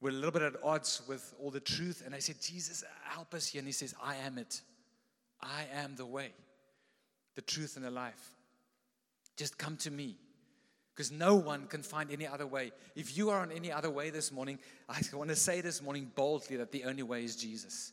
were 0.00 0.10
a 0.10 0.12
little 0.12 0.30
bit 0.30 0.42
at 0.42 0.54
odds 0.62 1.02
with 1.08 1.34
all 1.40 1.50
the 1.50 1.60
truth. 1.60 2.02
And 2.04 2.14
they 2.14 2.20
said, 2.20 2.36
Jesus, 2.40 2.84
help 3.04 3.32
us 3.32 3.46
here. 3.46 3.60
And 3.60 3.68
he 3.68 3.72
says, 3.72 3.94
I 4.02 4.16
am 4.16 4.38
it. 4.38 4.60
I 5.42 5.66
am 5.74 5.96
the 5.96 6.06
way, 6.06 6.32
the 7.34 7.42
truth, 7.42 7.76
and 7.76 7.84
the 7.84 7.90
life. 7.90 8.32
Just 9.36 9.58
come 9.58 9.76
to 9.78 9.90
me 9.90 10.16
because 10.94 11.10
no 11.10 11.34
one 11.34 11.66
can 11.66 11.82
find 11.82 12.10
any 12.12 12.26
other 12.26 12.46
way. 12.46 12.70
If 12.94 13.16
you 13.16 13.30
are 13.30 13.40
on 13.40 13.50
any 13.50 13.72
other 13.72 13.90
way 13.90 14.10
this 14.10 14.30
morning, 14.30 14.58
I 14.88 15.00
want 15.12 15.30
to 15.30 15.36
say 15.36 15.60
this 15.60 15.82
morning 15.82 16.10
boldly 16.14 16.56
that 16.56 16.70
the 16.70 16.84
only 16.84 17.02
way 17.02 17.24
is 17.24 17.36
Jesus. 17.36 17.92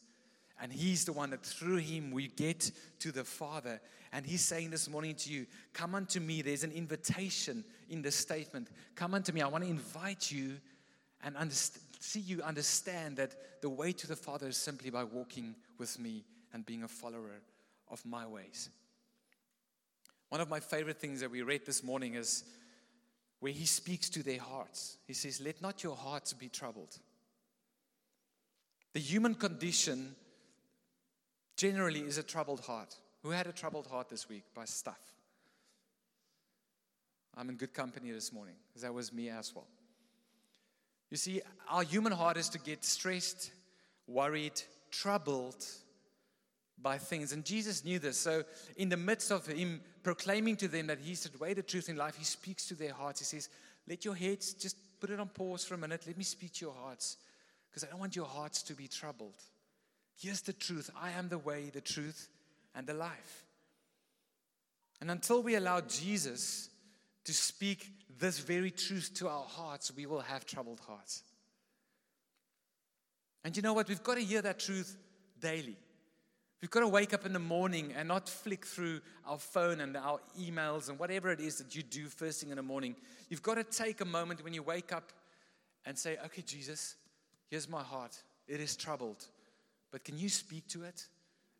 And 0.61 0.71
He's 0.71 1.05
the 1.05 1.13
one 1.13 1.31
that 1.31 1.43
through 1.43 1.77
Him 1.77 2.11
we 2.11 2.27
get 2.27 2.71
to 2.99 3.11
the 3.11 3.23
Father. 3.23 3.81
And 4.13 4.25
He's 4.25 4.41
saying 4.41 4.69
this 4.69 4.87
morning 4.87 5.15
to 5.15 5.31
you, 5.31 5.47
Come 5.73 5.95
unto 5.95 6.19
me. 6.19 6.43
There's 6.43 6.63
an 6.63 6.71
invitation 6.71 7.63
in 7.89 8.03
this 8.03 8.15
statement. 8.15 8.67
Come 8.95 9.15
unto 9.15 9.31
me. 9.31 9.41
I 9.41 9.47
want 9.47 9.63
to 9.63 9.69
invite 9.69 10.31
you 10.31 10.57
and 11.23 11.35
see 11.51 12.19
you 12.19 12.41
understand 12.43 13.17
that 13.17 13.61
the 13.61 13.69
way 13.69 13.91
to 13.93 14.07
the 14.07 14.15
Father 14.15 14.47
is 14.47 14.57
simply 14.57 14.89
by 14.89 15.03
walking 15.03 15.55
with 15.77 15.99
me 15.99 16.23
and 16.53 16.65
being 16.65 16.83
a 16.83 16.87
follower 16.87 17.41
of 17.89 18.05
my 18.05 18.25
ways. 18.25 18.69
One 20.29 20.41
of 20.41 20.49
my 20.49 20.59
favorite 20.59 20.97
things 20.97 21.19
that 21.19 21.31
we 21.31 21.41
read 21.41 21.65
this 21.65 21.83
morning 21.83 22.15
is 22.15 22.43
where 23.41 23.51
he 23.51 23.65
speaks 23.65 24.09
to 24.11 24.23
their 24.23 24.39
hearts. 24.39 24.97
He 25.07 25.13
says, 25.13 25.41
Let 25.41 25.61
not 25.61 25.83
your 25.83 25.95
hearts 25.95 26.33
be 26.33 26.47
troubled. 26.47 26.97
The 28.93 28.99
human 28.99 29.35
condition 29.35 30.15
generally 31.57 32.01
is 32.01 32.17
a 32.17 32.23
troubled 32.23 32.61
heart. 32.61 32.95
Who 33.23 33.29
had 33.29 33.47
a 33.47 33.51
troubled 33.51 33.87
heart 33.87 34.09
this 34.09 34.29
week 34.29 34.43
by 34.55 34.65
stuff? 34.65 34.99
I'm 37.35 37.49
in 37.49 37.55
good 37.55 37.73
company 37.73 38.11
this 38.11 38.33
morning 38.33 38.55
because 38.67 38.81
that 38.81 38.93
was 38.93 39.13
me 39.13 39.29
as 39.29 39.53
well. 39.55 39.67
You 41.09 41.17
see, 41.17 41.41
our 41.69 41.83
human 41.83 42.13
heart 42.13 42.37
is 42.37 42.49
to 42.49 42.59
get 42.59 42.83
stressed, 42.85 43.51
worried, 44.07 44.61
troubled 44.91 45.65
by 46.81 46.97
things. 46.97 47.31
And 47.31 47.45
Jesus 47.45 47.83
knew 47.83 47.99
this. 47.99 48.17
So, 48.17 48.43
in 48.77 48.89
the 48.89 48.97
midst 48.97 49.31
of 49.31 49.45
him 49.45 49.81
proclaiming 50.03 50.55
to 50.57 50.67
them 50.67 50.87
that 50.87 50.99
he's 50.99 51.23
the 51.23 51.37
way, 51.37 51.53
the 51.53 51.61
truth 51.61 51.89
in 51.89 51.95
life, 51.95 52.15
he 52.17 52.25
speaks 52.25 52.67
to 52.67 52.75
their 52.75 52.93
hearts. 52.93 53.19
He 53.19 53.25
says, 53.25 53.49
Let 53.87 54.05
your 54.05 54.15
heads 54.15 54.53
just 54.53 54.75
put 54.99 55.09
it 55.09 55.19
on 55.19 55.29
pause 55.29 55.63
for 55.65 55.75
a 55.75 55.77
minute. 55.77 56.03
Let 56.07 56.17
me 56.17 56.23
speak 56.23 56.53
to 56.53 56.65
your 56.65 56.73
hearts 56.73 57.17
because 57.69 57.83
I 57.83 57.87
don't 57.87 57.99
want 57.99 58.15
your 58.15 58.25
hearts 58.25 58.63
to 58.63 58.73
be 58.73 58.87
troubled. 58.87 59.35
Here's 60.19 60.41
the 60.41 60.53
truth 60.53 60.89
I 60.99 61.11
am 61.11 61.29
the 61.29 61.37
way, 61.37 61.69
the 61.73 61.81
truth, 61.81 62.29
and 62.75 62.85
the 62.85 62.93
life. 62.93 63.45
And 64.99 65.09
until 65.09 65.41
we 65.41 65.55
allow 65.55 65.81
Jesus 65.81 66.69
to 67.25 67.33
speak 67.33 67.89
this 68.19 68.39
very 68.39 68.71
truth 68.71 69.11
to 69.15 69.27
our 69.27 69.43
hearts, 69.43 69.91
we 69.95 70.05
will 70.05 70.21
have 70.21 70.45
troubled 70.45 70.79
hearts. 70.87 71.23
And 73.43 73.55
you 73.55 73.63
know 73.63 73.73
what? 73.73 73.89
We've 73.89 74.03
got 74.03 74.15
to 74.15 74.23
hear 74.23 74.41
that 74.43 74.59
truth 74.59 74.95
daily. 75.39 75.77
We've 76.61 76.69
got 76.69 76.81
to 76.81 76.87
wake 76.87 77.11
up 77.13 77.25
in 77.25 77.33
the 77.33 77.39
morning 77.39 77.91
and 77.97 78.07
not 78.07 78.29
flick 78.29 78.65
through 78.65 79.01
our 79.25 79.39
phone 79.39 79.79
and 79.79 79.97
our 79.97 80.19
emails 80.39 80.89
and 80.89 80.99
whatever 80.99 81.31
it 81.31 81.39
is 81.39 81.57
that 81.57 81.75
you 81.75 81.81
do 81.81 82.05
first 82.05 82.39
thing 82.39 82.51
in 82.51 82.57
the 82.57 82.63
morning. 82.63 82.95
You've 83.29 83.41
got 83.41 83.55
to 83.55 83.63
take 83.63 84.01
a 84.01 84.05
moment 84.05 84.43
when 84.43 84.53
you 84.53 84.61
wake 84.61 84.93
up 84.93 85.11
and 85.85 85.97
say, 85.97 86.17
Okay, 86.25 86.43
Jesus, 86.43 86.95
here's 87.49 87.67
my 87.67 87.81
heart. 87.81 88.15
It 88.47 88.59
is 88.59 88.75
troubled. 88.75 89.25
But 89.91 90.03
can 90.03 90.19
you 90.19 90.29
speak 90.29 90.67
to 90.69 90.83
it? 90.83 91.07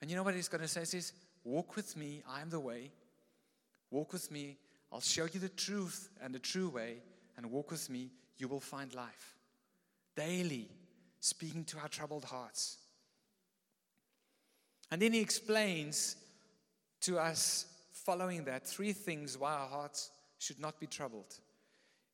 And 0.02 0.10
you 0.10 0.16
know 0.16 0.24
what 0.24 0.36
he's 0.36 0.48
going 0.48 0.62
to 0.62 0.68
say? 0.68 0.82
He 0.82 0.86
says, 0.86 1.14
Walk 1.44 1.76
with 1.76 1.98
me. 1.98 2.22
I 2.30 2.42
am 2.42 2.52
the 2.52 2.60
way. 2.60 2.92
Walk 3.90 4.14
with 4.14 4.30
me. 4.32 4.58
I'll 4.92 5.02
show 5.02 5.26
you 5.26 5.40
the 5.40 5.50
truth 5.50 6.10
and 6.22 6.34
the 6.36 6.40
true 6.40 6.70
way. 6.70 6.98
And 7.38 7.50
walk 7.50 7.72
with 7.72 7.90
me. 7.90 8.12
You 8.38 8.48
will 8.48 8.60
find 8.60 8.94
life. 8.94 9.36
Daily, 10.16 10.70
speaking 11.20 11.64
to 11.66 11.80
our 11.80 11.88
troubled 11.88 12.26
hearts. 12.26 12.78
And 14.92 15.02
then 15.02 15.14
he 15.14 15.22
explains 15.22 16.18
to 17.02 17.18
us, 17.18 17.66
following 17.94 18.44
that, 18.44 18.68
three 18.68 18.94
things 18.94 19.38
why 19.38 19.54
our 19.54 19.68
hearts 19.68 20.12
should 20.38 20.60
not 20.60 20.80
be 20.80 20.88
troubled. 20.88 21.40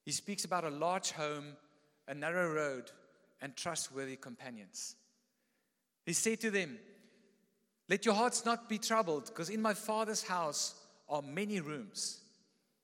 He 0.04 0.12
speaks 0.12 0.46
about 0.46 0.64
a 0.64 0.70
large 0.70 1.12
home, 1.12 1.58
a 2.08 2.14
narrow 2.14 2.54
road, 2.54 2.92
and 3.42 3.56
trustworthy 3.56 4.16
companions. 4.16 4.96
He 6.06 6.14
said 6.14 6.40
to 6.42 6.52
them, 6.52 6.78
Let 7.90 8.06
your 8.06 8.14
hearts 8.14 8.46
not 8.46 8.70
be 8.70 8.78
troubled, 8.78 9.26
because 9.26 9.50
in 9.50 9.62
my 9.62 9.74
Father's 9.74 10.24
house 10.24 10.76
are 11.10 11.22
many 11.22 11.60
rooms. 11.60 12.22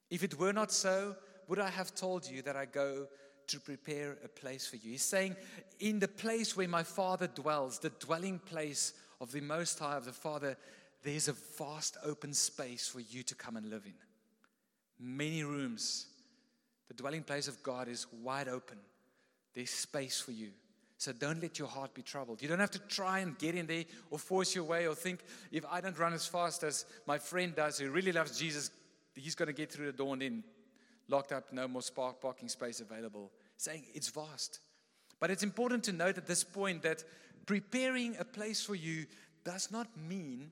If 0.10 0.24
it 0.24 0.38
were 0.38 0.54
not 0.54 0.72
so, 0.72 1.16
would 1.48 1.60
I 1.60 1.70
have 1.70 1.96
told 1.96 2.28
you 2.28 2.42
that 2.42 2.56
I 2.56 2.66
go 2.66 3.08
to 3.48 3.60
prepare 3.60 4.18
a 4.24 4.28
place 4.28 4.68
for 4.68 4.78
you? 4.78 4.92
He's 4.92 5.04
saying, 5.04 5.36
In 5.80 6.00
the 6.00 6.08
place 6.08 6.56
where 6.56 6.68
my 6.68 6.84
Father 6.84 7.28
dwells, 7.28 7.80
the 7.80 7.90
dwelling 7.90 8.40
place 8.40 8.94
of 9.24 9.32
the 9.32 9.42
Most 9.42 9.80
High, 9.80 9.96
of 9.96 10.06
the 10.06 10.12
Father, 10.12 10.58
there's 11.02 11.30
a 11.30 11.34
vast 11.58 11.98
open 12.06 12.34
space 12.34 12.88
for 12.88 13.00
you 13.00 13.24
to 13.24 13.36
come 13.36 13.56
and 13.56 13.70
live 13.70 13.86
in. 13.86 13.94
Many 15.00 15.44
rooms. 15.44 16.08
The 16.90 16.94
dwelling 16.94 17.24
place 17.24 17.48
of 17.48 17.64
God 17.64 17.88
is 17.88 18.06
wide 18.22 18.48
open. 18.48 18.78
There's 19.54 19.70
space 19.70 20.20
for 20.20 20.32
you. 20.32 20.50
So 20.98 21.12
don't 21.12 21.42
let 21.42 21.58
your 21.58 21.68
heart 21.68 21.94
be 21.94 22.02
troubled. 22.02 22.42
You 22.42 22.48
don't 22.48 22.60
have 22.60 22.72
to 22.72 22.80
try 22.80 23.20
and 23.20 23.38
get 23.38 23.56
in 23.56 23.66
there 23.66 23.86
or 24.10 24.20
force 24.20 24.56
your 24.56 24.64
way 24.66 24.88
or 24.88 24.96
think, 24.96 25.22
if 25.52 25.66
I 25.70 25.82
don't 25.82 25.98
run 25.98 26.14
as 26.14 26.26
fast 26.26 26.64
as 26.64 26.86
my 27.08 27.18
friend 27.18 27.56
does 27.56 27.78
who 27.78 27.90
really 27.92 28.12
loves 28.12 28.38
Jesus, 28.38 28.72
he's 29.16 29.36
going 29.36 29.48
to 29.48 29.54
get 29.54 29.72
through 29.72 29.88
the 29.88 29.98
door 29.98 30.14
and 30.14 30.22
then 30.22 30.44
locked 31.08 31.32
up, 31.32 31.52
no 31.52 31.68
more 31.68 31.82
spark 31.82 32.22
parking 32.22 32.50
space 32.50 32.80
available. 32.80 33.32
Saying 33.58 33.84
it's 33.94 34.10
vast. 34.10 34.60
But 35.20 35.32
it's 35.32 35.44
important 35.44 35.84
to 35.86 35.94
note 35.94 36.18
at 36.18 36.28
this 36.28 36.44
point 36.44 36.84
that 36.84 37.04
preparing 37.46 38.16
a 38.20 38.26
place 38.26 38.64
for 38.64 38.76
you 38.76 39.06
does 39.44 39.72
not 39.72 39.88
mean 39.98 40.52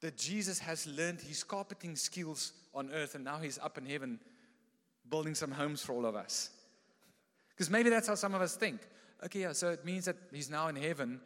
that 0.00 0.16
Jesus 0.16 0.58
has 0.58 0.86
learned 0.86 1.20
his 1.20 1.44
carpeting 1.44 1.96
skills 1.96 2.52
on 2.74 2.90
earth 2.92 3.14
and 3.14 3.24
now 3.24 3.38
he's 3.38 3.58
up 3.58 3.78
in 3.78 3.86
heaven 3.86 4.18
building 5.08 5.34
some 5.34 5.50
homes 5.50 5.82
for 5.82 5.92
all 5.92 6.06
of 6.06 6.16
us. 6.16 6.50
Because 7.50 7.70
maybe 7.70 7.90
that's 7.90 8.08
how 8.08 8.14
some 8.14 8.34
of 8.34 8.42
us 8.42 8.56
think. 8.56 8.80
Okay, 9.24 9.40
yeah, 9.40 9.52
so 9.52 9.70
it 9.70 9.84
means 9.84 10.06
that 10.06 10.16
he's 10.32 10.50
now 10.50 10.68
in 10.68 10.76
heaven 10.76 11.20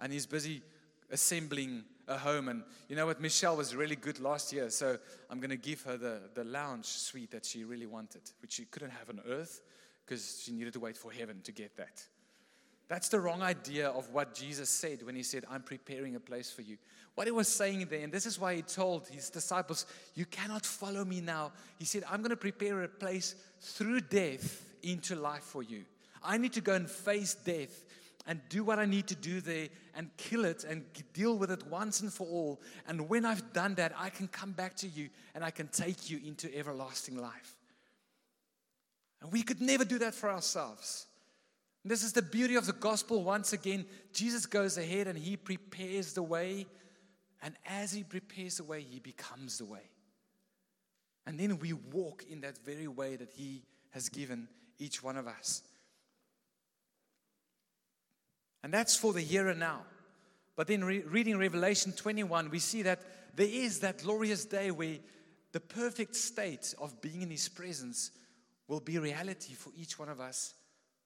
and 0.00 0.12
he's 0.12 0.26
busy 0.26 0.62
assembling 1.10 1.84
a 2.06 2.18
home. 2.18 2.48
And 2.48 2.62
you 2.88 2.96
know 2.96 3.06
what? 3.06 3.20
Michelle 3.20 3.56
was 3.56 3.74
really 3.74 3.96
good 3.96 4.20
last 4.20 4.52
year, 4.52 4.70
so 4.70 4.98
I'm 5.30 5.40
going 5.40 5.50
to 5.50 5.56
give 5.56 5.82
her 5.82 5.96
the, 5.96 6.20
the 6.34 6.44
lounge 6.44 6.86
suite 6.86 7.30
that 7.30 7.46
she 7.46 7.64
really 7.64 7.86
wanted, 7.86 8.22
which 8.42 8.52
she 8.52 8.64
couldn't 8.66 8.90
have 8.90 9.08
on 9.08 9.20
earth 9.26 9.62
because 10.04 10.42
she 10.44 10.52
needed 10.52 10.72
to 10.72 10.80
wait 10.80 10.96
for 10.96 11.12
heaven 11.12 11.40
to 11.44 11.52
get 11.52 11.76
that. 11.76 12.02
That's 12.88 13.10
the 13.10 13.20
wrong 13.20 13.42
idea 13.42 13.88
of 13.90 14.08
what 14.10 14.34
Jesus 14.34 14.70
said 14.70 15.02
when 15.02 15.14
he 15.14 15.22
said, 15.22 15.44
I'm 15.50 15.62
preparing 15.62 16.16
a 16.16 16.20
place 16.20 16.50
for 16.50 16.62
you. 16.62 16.78
What 17.14 17.26
he 17.26 17.32
was 17.32 17.48
saying 17.48 17.86
there, 17.90 18.00
and 18.00 18.12
this 18.12 18.24
is 18.24 18.40
why 18.40 18.54
he 18.54 18.62
told 18.62 19.08
his 19.08 19.28
disciples, 19.28 19.84
You 20.14 20.24
cannot 20.24 20.64
follow 20.64 21.04
me 21.04 21.20
now. 21.20 21.52
He 21.78 21.84
said, 21.84 22.04
I'm 22.10 22.20
going 22.20 22.30
to 22.30 22.36
prepare 22.36 22.82
a 22.82 22.88
place 22.88 23.34
through 23.60 24.02
death 24.02 24.64
into 24.82 25.16
life 25.16 25.42
for 25.42 25.62
you. 25.62 25.84
I 26.22 26.38
need 26.38 26.54
to 26.54 26.60
go 26.62 26.74
and 26.74 26.88
face 26.88 27.34
death 27.34 27.84
and 28.26 28.40
do 28.48 28.64
what 28.64 28.78
I 28.78 28.86
need 28.86 29.06
to 29.08 29.14
do 29.14 29.40
there 29.40 29.68
and 29.94 30.10
kill 30.16 30.44
it 30.44 30.64
and 30.64 30.84
deal 31.12 31.36
with 31.36 31.50
it 31.50 31.66
once 31.66 32.00
and 32.00 32.12
for 32.12 32.26
all. 32.26 32.60
And 32.86 33.08
when 33.08 33.24
I've 33.24 33.52
done 33.52 33.74
that, 33.74 33.92
I 33.98 34.10
can 34.10 34.28
come 34.28 34.52
back 34.52 34.76
to 34.76 34.88
you 34.88 35.08
and 35.34 35.44
I 35.44 35.50
can 35.50 35.68
take 35.68 36.08
you 36.08 36.20
into 36.24 36.54
everlasting 36.56 37.20
life. 37.20 37.56
And 39.20 39.32
we 39.32 39.42
could 39.42 39.60
never 39.60 39.84
do 39.84 39.98
that 39.98 40.14
for 40.14 40.30
ourselves. 40.30 41.07
This 41.88 42.02
is 42.02 42.12
the 42.12 42.22
beauty 42.22 42.56
of 42.56 42.66
the 42.66 42.74
gospel. 42.74 43.24
Once 43.24 43.54
again, 43.54 43.86
Jesus 44.12 44.44
goes 44.44 44.76
ahead 44.76 45.06
and 45.06 45.18
he 45.18 45.36
prepares 45.36 46.12
the 46.12 46.22
way. 46.22 46.66
And 47.42 47.54
as 47.64 47.92
he 47.92 48.02
prepares 48.02 48.58
the 48.58 48.64
way, 48.64 48.82
he 48.82 48.98
becomes 48.98 49.58
the 49.58 49.64
way. 49.64 49.90
And 51.26 51.40
then 51.40 51.58
we 51.58 51.72
walk 51.72 52.24
in 52.28 52.42
that 52.42 52.58
very 52.64 52.88
way 52.88 53.16
that 53.16 53.32
he 53.32 53.62
has 53.90 54.10
given 54.10 54.48
each 54.78 55.02
one 55.02 55.16
of 55.16 55.26
us. 55.26 55.62
And 58.62 58.72
that's 58.72 58.96
for 58.96 59.14
the 59.14 59.20
here 59.20 59.48
and 59.48 59.60
now. 59.60 59.82
But 60.56 60.66
then, 60.66 60.84
re- 60.84 61.02
reading 61.02 61.38
Revelation 61.38 61.92
21, 61.92 62.50
we 62.50 62.58
see 62.58 62.82
that 62.82 63.00
there 63.36 63.48
is 63.48 63.80
that 63.80 64.02
glorious 64.02 64.44
day 64.44 64.70
where 64.70 64.96
the 65.52 65.60
perfect 65.60 66.16
state 66.16 66.74
of 66.78 67.00
being 67.00 67.22
in 67.22 67.30
His 67.30 67.48
presence 67.48 68.10
will 68.66 68.80
be 68.80 68.98
reality 68.98 69.54
for 69.54 69.70
each 69.76 69.98
one 69.98 70.08
of 70.08 70.20
us 70.20 70.54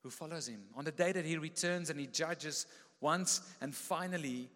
who 0.03 0.11
follows 0.11 0.49
him. 0.49 0.63
On 0.77 0.85
the 0.85 0.93
day 0.93 1.13
that 1.13 1.25
he 1.25 1.37
returns 1.37 1.91
and 1.91 1.99
he 1.99 2.07
judges 2.07 2.67
once 3.01 3.41
and 3.61 3.75
finally 3.75 4.49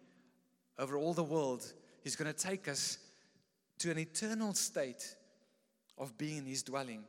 over 0.77 0.97
all 0.97 1.13
the 1.13 1.23
world, 1.23 1.73
he's 2.03 2.15
going 2.15 2.31
to 2.31 2.37
take 2.37 2.67
us 2.67 2.97
to 3.79 3.91
an 3.91 3.99
eternal 3.99 4.53
state 4.53 5.15
of 5.97 6.17
being 6.17 6.37
in 6.37 6.45
his 6.45 6.63
dwelling. 6.63 7.03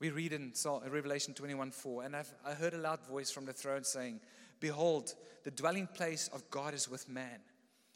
We 0.00 0.10
read 0.10 0.32
in 0.32 0.52
uh, 0.64 0.78
Revelation 0.88 1.34
21 1.34 1.72
4, 1.72 2.04
and 2.04 2.14
I've, 2.14 2.32
I 2.46 2.54
heard 2.54 2.74
a 2.74 2.78
loud 2.78 3.04
voice 3.06 3.30
from 3.30 3.46
the 3.46 3.52
throne 3.52 3.82
saying, 3.82 4.20
Behold, 4.60 5.14
the 5.44 5.50
dwelling 5.50 5.88
place 5.88 6.28
of 6.32 6.48
God 6.50 6.74
is 6.74 6.88
with 6.88 7.08
man. 7.08 7.40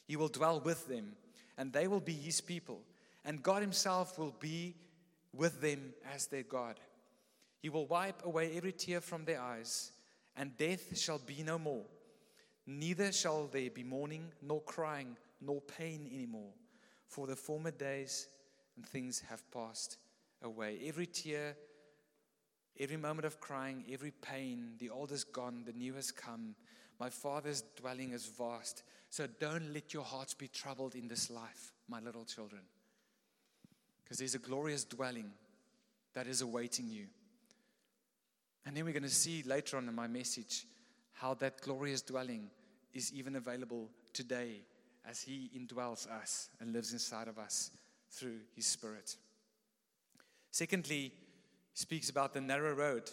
He 0.06 0.16
will 0.16 0.28
dwell 0.28 0.60
with 0.60 0.88
them, 0.88 1.12
and 1.56 1.72
they 1.72 1.86
will 1.86 2.00
be 2.00 2.12
his 2.12 2.40
people, 2.40 2.80
and 3.24 3.42
God 3.42 3.62
himself 3.62 4.18
will 4.18 4.34
be 4.40 4.74
with 5.32 5.60
them 5.60 5.94
as 6.12 6.26
their 6.26 6.42
God. 6.42 6.80
He 7.62 7.68
will 7.68 7.86
wipe 7.86 8.26
away 8.26 8.56
every 8.56 8.72
tear 8.72 9.00
from 9.00 9.24
their 9.24 9.40
eyes, 9.40 9.92
and 10.36 10.56
death 10.56 10.98
shall 10.98 11.20
be 11.20 11.44
no 11.44 11.60
more. 11.60 11.84
Neither 12.66 13.12
shall 13.12 13.46
there 13.46 13.70
be 13.70 13.84
mourning, 13.84 14.32
nor 14.42 14.60
crying, 14.62 15.16
nor 15.40 15.60
pain 15.60 16.10
anymore, 16.12 16.52
for 17.06 17.28
the 17.28 17.36
former 17.36 17.70
days 17.70 18.26
and 18.76 18.84
things 18.84 19.22
have 19.30 19.48
passed 19.52 19.98
away. 20.42 20.80
Every 20.86 21.06
tear, 21.06 21.56
every 22.80 22.96
moment 22.96 23.26
of 23.26 23.40
crying, 23.40 23.84
every 23.92 24.10
pain, 24.10 24.72
the 24.78 24.90
old 24.90 25.12
is 25.12 25.22
gone, 25.22 25.62
the 25.64 25.72
new 25.72 25.94
has 25.94 26.10
come. 26.10 26.56
My 26.98 27.10
Father's 27.10 27.62
dwelling 27.76 28.10
is 28.10 28.26
vast. 28.26 28.82
So 29.08 29.28
don't 29.38 29.72
let 29.72 29.94
your 29.94 30.04
hearts 30.04 30.34
be 30.34 30.48
troubled 30.48 30.96
in 30.96 31.06
this 31.06 31.30
life, 31.30 31.72
my 31.88 32.00
little 32.00 32.24
children. 32.24 32.62
Because 34.02 34.18
there's 34.18 34.34
a 34.34 34.40
glorious 34.40 34.84
dwelling 34.84 35.30
that 36.14 36.26
is 36.26 36.42
awaiting 36.42 36.88
you. 36.88 37.06
And 38.64 38.76
then 38.76 38.84
we're 38.84 38.92
going 38.92 39.02
to 39.02 39.08
see 39.08 39.42
later 39.42 39.76
on 39.76 39.88
in 39.88 39.94
my 39.94 40.06
message 40.06 40.66
how 41.12 41.34
that 41.34 41.60
glorious 41.60 42.02
dwelling 42.02 42.50
is 42.92 43.12
even 43.12 43.36
available 43.36 43.90
today 44.12 44.62
as 45.08 45.22
He 45.22 45.50
indwells 45.56 46.08
us 46.08 46.50
and 46.60 46.72
lives 46.72 46.92
inside 46.92 47.28
of 47.28 47.38
us 47.38 47.70
through 48.10 48.38
His 48.54 48.66
Spirit. 48.66 49.16
Secondly, 50.50 51.12
speaks 51.74 52.10
about 52.10 52.34
the 52.34 52.40
narrow 52.40 52.74
road. 52.74 53.10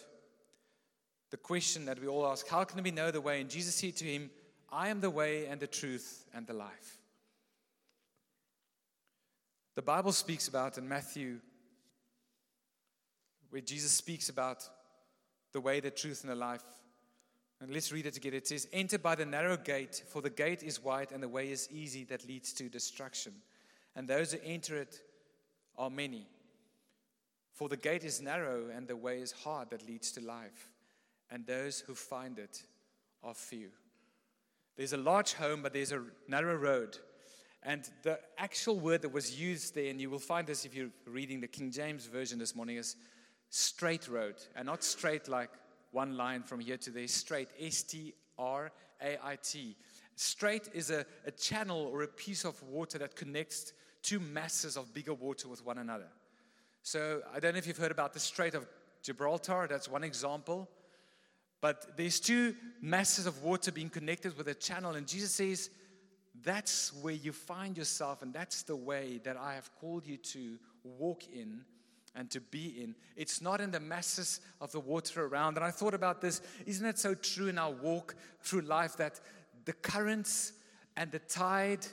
The 1.30 1.36
question 1.36 1.84
that 1.86 2.00
we 2.00 2.08
all 2.08 2.26
ask 2.26 2.46
how 2.48 2.64
can 2.64 2.82
we 2.82 2.90
know 2.90 3.10
the 3.10 3.20
way? 3.20 3.40
And 3.40 3.48
Jesus 3.48 3.74
said 3.74 3.96
to 3.96 4.04
him, 4.04 4.30
I 4.70 4.88
am 4.88 5.00
the 5.00 5.10
way 5.10 5.46
and 5.46 5.60
the 5.60 5.66
truth 5.66 6.24
and 6.34 6.46
the 6.46 6.52
life. 6.52 6.98
The 9.74 9.82
Bible 9.82 10.12
speaks 10.12 10.48
about 10.48 10.78
in 10.78 10.88
Matthew, 10.88 11.38
where 13.50 13.62
Jesus 13.62 13.92
speaks 13.92 14.28
about 14.28 14.68
the 15.52 15.60
way, 15.60 15.80
the 15.80 15.90
truth, 15.90 16.22
and 16.22 16.30
the 16.30 16.36
life. 16.36 16.64
And 17.60 17.70
let's 17.72 17.92
read 17.92 18.06
it 18.06 18.14
together. 18.14 18.38
It 18.38 18.48
says, 18.48 18.68
Enter 18.72 18.98
by 18.98 19.14
the 19.14 19.26
narrow 19.26 19.56
gate, 19.56 20.02
for 20.08 20.22
the 20.22 20.30
gate 20.30 20.62
is 20.62 20.82
wide 20.82 21.12
and 21.12 21.22
the 21.22 21.28
way 21.28 21.50
is 21.50 21.68
easy 21.70 22.04
that 22.04 22.26
leads 22.26 22.52
to 22.54 22.68
destruction. 22.68 23.32
And 23.94 24.08
those 24.08 24.32
who 24.32 24.38
enter 24.44 24.76
it 24.76 25.00
are 25.76 25.90
many. 25.90 26.26
For 27.52 27.68
the 27.68 27.76
gate 27.76 28.04
is 28.04 28.22
narrow 28.22 28.70
and 28.74 28.88
the 28.88 28.96
way 28.96 29.20
is 29.20 29.32
hard 29.32 29.70
that 29.70 29.86
leads 29.86 30.12
to 30.12 30.22
life. 30.22 30.70
And 31.30 31.46
those 31.46 31.80
who 31.80 31.94
find 31.94 32.38
it 32.38 32.62
are 33.22 33.34
few. 33.34 33.68
There's 34.76 34.94
a 34.94 34.98
large 34.98 35.34
home, 35.34 35.62
but 35.62 35.74
there's 35.74 35.92
a 35.92 36.02
narrow 36.26 36.56
road. 36.56 36.96
And 37.62 37.88
the 38.02 38.18
actual 38.38 38.80
word 38.80 39.02
that 39.02 39.12
was 39.12 39.38
used 39.38 39.74
there, 39.74 39.90
and 39.90 40.00
you 40.00 40.08
will 40.08 40.18
find 40.18 40.46
this 40.46 40.64
if 40.64 40.74
you're 40.74 40.88
reading 41.06 41.40
the 41.40 41.46
King 41.46 41.70
James 41.70 42.06
Version 42.06 42.38
this 42.38 42.56
morning, 42.56 42.78
is 42.78 42.96
strait 43.50 44.08
road. 44.08 44.36
And 44.56 44.66
not 44.66 44.82
straight 44.82 45.28
like 45.28 45.50
one 45.90 46.16
line 46.16 46.42
from 46.42 46.60
here 46.60 46.78
to 46.78 46.90
there, 46.90 47.06
strait, 47.08 47.48
S 47.60 47.82
T 47.82 48.14
R 48.38 48.72
A 49.02 49.18
I 49.22 49.36
T. 49.42 49.76
Strait 50.16 50.68
is 50.72 50.90
a, 50.90 51.04
a 51.26 51.30
channel 51.30 51.88
or 51.92 52.02
a 52.02 52.08
piece 52.08 52.44
of 52.44 52.62
water 52.62 52.98
that 52.98 53.16
connects 53.16 53.72
two 54.02 54.20
masses 54.20 54.76
of 54.76 54.92
bigger 54.94 55.14
water 55.14 55.48
with 55.48 55.64
one 55.64 55.78
another. 55.78 56.08
So 56.82 57.22
I 57.34 57.40
don't 57.40 57.52
know 57.52 57.58
if 57.58 57.66
you've 57.66 57.76
heard 57.76 57.90
about 57.90 58.14
the 58.14 58.20
Strait 58.20 58.54
of 58.54 58.66
Gibraltar, 59.02 59.66
that's 59.68 59.88
one 59.88 60.04
example. 60.04 60.68
But 61.60 61.96
there's 61.96 62.20
two 62.20 62.54
masses 62.80 63.26
of 63.26 63.42
water 63.42 63.70
being 63.70 63.90
connected 63.90 64.36
with 64.36 64.48
a 64.48 64.54
channel, 64.54 64.92
and 64.92 65.06
Jesus 65.06 65.30
says, 65.32 65.70
That's 66.42 66.92
where 67.02 67.14
you 67.14 67.32
find 67.32 67.76
yourself, 67.76 68.22
and 68.22 68.32
that's 68.32 68.62
the 68.62 68.76
way 68.76 69.20
that 69.24 69.36
I 69.36 69.54
have 69.54 69.70
called 69.78 70.06
you 70.06 70.16
to 70.16 70.58
walk 70.82 71.24
in 71.28 71.64
and 72.14 72.30
to 72.30 72.40
be 72.40 72.82
in. 72.82 72.94
It's 73.16 73.40
not 73.40 73.60
in 73.60 73.70
the 73.70 73.80
masses 73.80 74.40
of 74.60 74.72
the 74.72 74.80
water 74.80 75.24
around. 75.24 75.56
And 75.56 75.64
I 75.64 75.70
thought 75.70 75.94
about 75.94 76.20
this. 76.20 76.40
Isn't 76.66 76.86
it 76.86 76.98
so 76.98 77.14
true 77.14 77.48
in 77.48 77.58
our 77.58 77.70
walk 77.70 78.14
through 78.42 78.62
life 78.62 78.96
that 78.96 79.20
the 79.64 79.72
currents 79.72 80.52
and 80.96 81.10
the 81.12 81.20
tide 81.20 81.86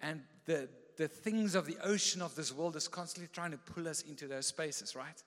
and 0.00 0.22
the, 0.46 0.68
the 0.96 1.08
things 1.08 1.54
of 1.54 1.66
the 1.66 1.76
ocean 1.82 2.22
of 2.22 2.34
this 2.34 2.52
world 2.52 2.76
is 2.76 2.86
constantly 2.86 3.28
trying 3.32 3.50
to 3.50 3.58
pull 3.58 3.88
us 3.88 4.02
into 4.02 4.28
those 4.28 4.46
spaces, 4.46 4.94
right? 4.94 5.22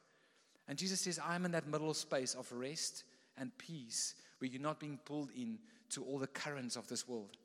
And 0.68 0.78
Jesus 0.78 1.02
says, 1.02 1.20
I'm 1.24 1.46
in 1.46 1.52
that 1.52 1.68
middle 1.68 1.94
space 1.94 2.34
of 2.34 2.52
rest 2.52 3.04
and 3.38 3.56
peace 3.58 4.16
where 4.40 4.50
you're 4.50 4.62
not 4.62 4.80
being 4.80 5.00
pulled 5.04 5.30
in 5.36 5.60
to 5.90 6.04
all 6.04 6.20
the 6.20 6.28
currents 6.28 6.76
of 6.76 6.88
this 6.88 7.08
world. 7.08 7.38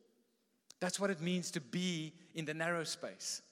That's 0.80 0.98
what 0.98 1.10
it 1.10 1.20
means 1.20 1.50
to 1.52 1.60
be 1.60 2.12
in 2.34 2.44
the 2.44 2.54
narrow 2.54 2.84
space, 2.84 3.42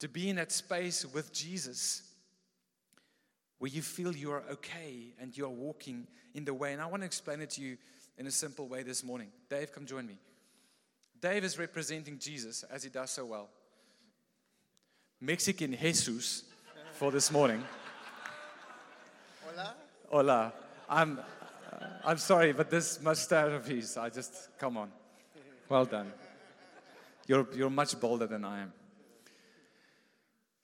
to 0.00 0.08
be 0.08 0.28
in 0.28 0.36
that 0.36 0.52
space 0.52 1.06
with 1.06 1.32
Jesus 1.32 2.11
where 3.62 3.70
you 3.70 3.80
feel 3.80 4.12
you 4.16 4.32
are 4.32 4.42
okay 4.50 5.14
and 5.20 5.38
you're 5.38 5.48
walking 5.48 6.04
in 6.34 6.44
the 6.44 6.52
way. 6.52 6.72
And 6.72 6.82
I 6.82 6.86
want 6.86 7.02
to 7.02 7.06
explain 7.06 7.40
it 7.40 7.50
to 7.50 7.60
you 7.60 7.76
in 8.18 8.26
a 8.26 8.30
simple 8.32 8.66
way 8.66 8.82
this 8.82 9.04
morning. 9.04 9.28
Dave, 9.48 9.70
come 9.70 9.86
join 9.86 10.04
me. 10.04 10.18
Dave 11.20 11.44
is 11.44 11.56
representing 11.56 12.18
Jesus 12.18 12.64
as 12.64 12.82
he 12.82 12.90
does 12.90 13.12
so 13.12 13.24
well. 13.24 13.50
Mexican 15.20 15.76
Jesus 15.80 16.42
for 16.94 17.12
this 17.12 17.30
morning. 17.30 17.62
Hola. 19.44 19.74
Hola. 20.10 20.52
I'm, 20.88 21.20
I'm 22.04 22.18
sorry, 22.18 22.52
but 22.52 22.68
this 22.68 23.00
mustache 23.00 23.52
of 23.52 23.64
his, 23.64 23.96
I 23.96 24.08
just, 24.08 24.48
come 24.58 24.76
on. 24.76 24.90
Well 25.68 25.84
done. 25.84 26.12
You're, 27.28 27.46
you're 27.54 27.70
much 27.70 28.00
bolder 28.00 28.26
than 28.26 28.44
I 28.44 28.62
am. 28.62 28.72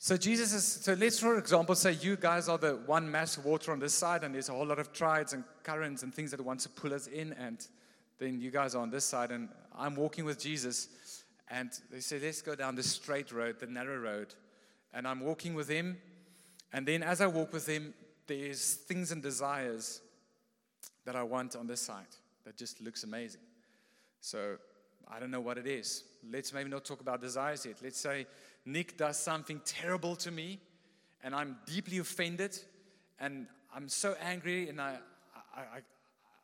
So 0.00 0.16
Jesus 0.16 0.52
is, 0.52 0.64
so 0.64 0.92
let's 0.92 1.18
for 1.18 1.38
example 1.38 1.74
say 1.74 1.92
you 1.92 2.16
guys 2.16 2.48
are 2.48 2.56
the 2.56 2.76
one 2.86 3.10
mass 3.10 3.36
of 3.36 3.44
water 3.44 3.72
on 3.72 3.80
this 3.80 3.94
side 3.94 4.22
and 4.22 4.32
there's 4.32 4.48
a 4.48 4.52
whole 4.52 4.66
lot 4.66 4.78
of 4.78 4.92
tides 4.92 5.32
and 5.32 5.42
currents 5.64 6.04
and 6.04 6.14
things 6.14 6.30
that 6.30 6.40
want 6.40 6.60
to 6.60 6.68
pull 6.68 6.94
us 6.94 7.08
in 7.08 7.32
and 7.32 7.66
then 8.18 8.40
you 8.40 8.52
guys 8.52 8.76
are 8.76 8.82
on 8.82 8.90
this 8.90 9.04
side 9.04 9.32
and 9.32 9.48
I'm 9.76 9.96
walking 9.96 10.24
with 10.24 10.38
Jesus 10.38 11.24
and 11.50 11.70
they 11.90 11.98
say 11.98 12.20
let's 12.20 12.42
go 12.42 12.54
down 12.54 12.76
the 12.76 12.82
straight 12.84 13.32
road, 13.32 13.58
the 13.58 13.66
narrow 13.66 13.98
road. 13.98 14.34
And 14.94 15.06
I'm 15.06 15.18
walking 15.18 15.54
with 15.54 15.68
him 15.68 15.98
and 16.72 16.86
then 16.86 17.02
as 17.02 17.20
I 17.20 17.26
walk 17.26 17.52
with 17.52 17.66
him 17.66 17.92
there's 18.28 18.74
things 18.74 19.10
and 19.10 19.20
desires 19.20 20.00
that 21.06 21.16
I 21.16 21.24
want 21.24 21.56
on 21.56 21.66
this 21.66 21.80
side 21.80 22.14
that 22.44 22.56
just 22.56 22.80
looks 22.80 23.02
amazing. 23.02 23.40
So 24.20 24.58
I 25.10 25.18
don't 25.18 25.32
know 25.32 25.40
what 25.40 25.58
it 25.58 25.66
is. 25.66 26.04
Let's 26.30 26.52
maybe 26.52 26.70
not 26.70 26.84
talk 26.84 27.00
about 27.00 27.20
desires 27.20 27.66
yet. 27.66 27.76
Let's 27.82 27.98
say 27.98 28.26
Nick 28.64 28.96
does 28.96 29.18
something 29.18 29.60
terrible 29.64 30.16
to 30.16 30.30
me 30.30 30.60
and 31.22 31.34
I'm 31.34 31.56
deeply 31.66 31.98
offended 31.98 32.58
and 33.18 33.46
I'm 33.74 33.88
so 33.88 34.14
angry 34.20 34.68
and 34.68 34.80
I, 34.80 34.98
I, 35.56 35.60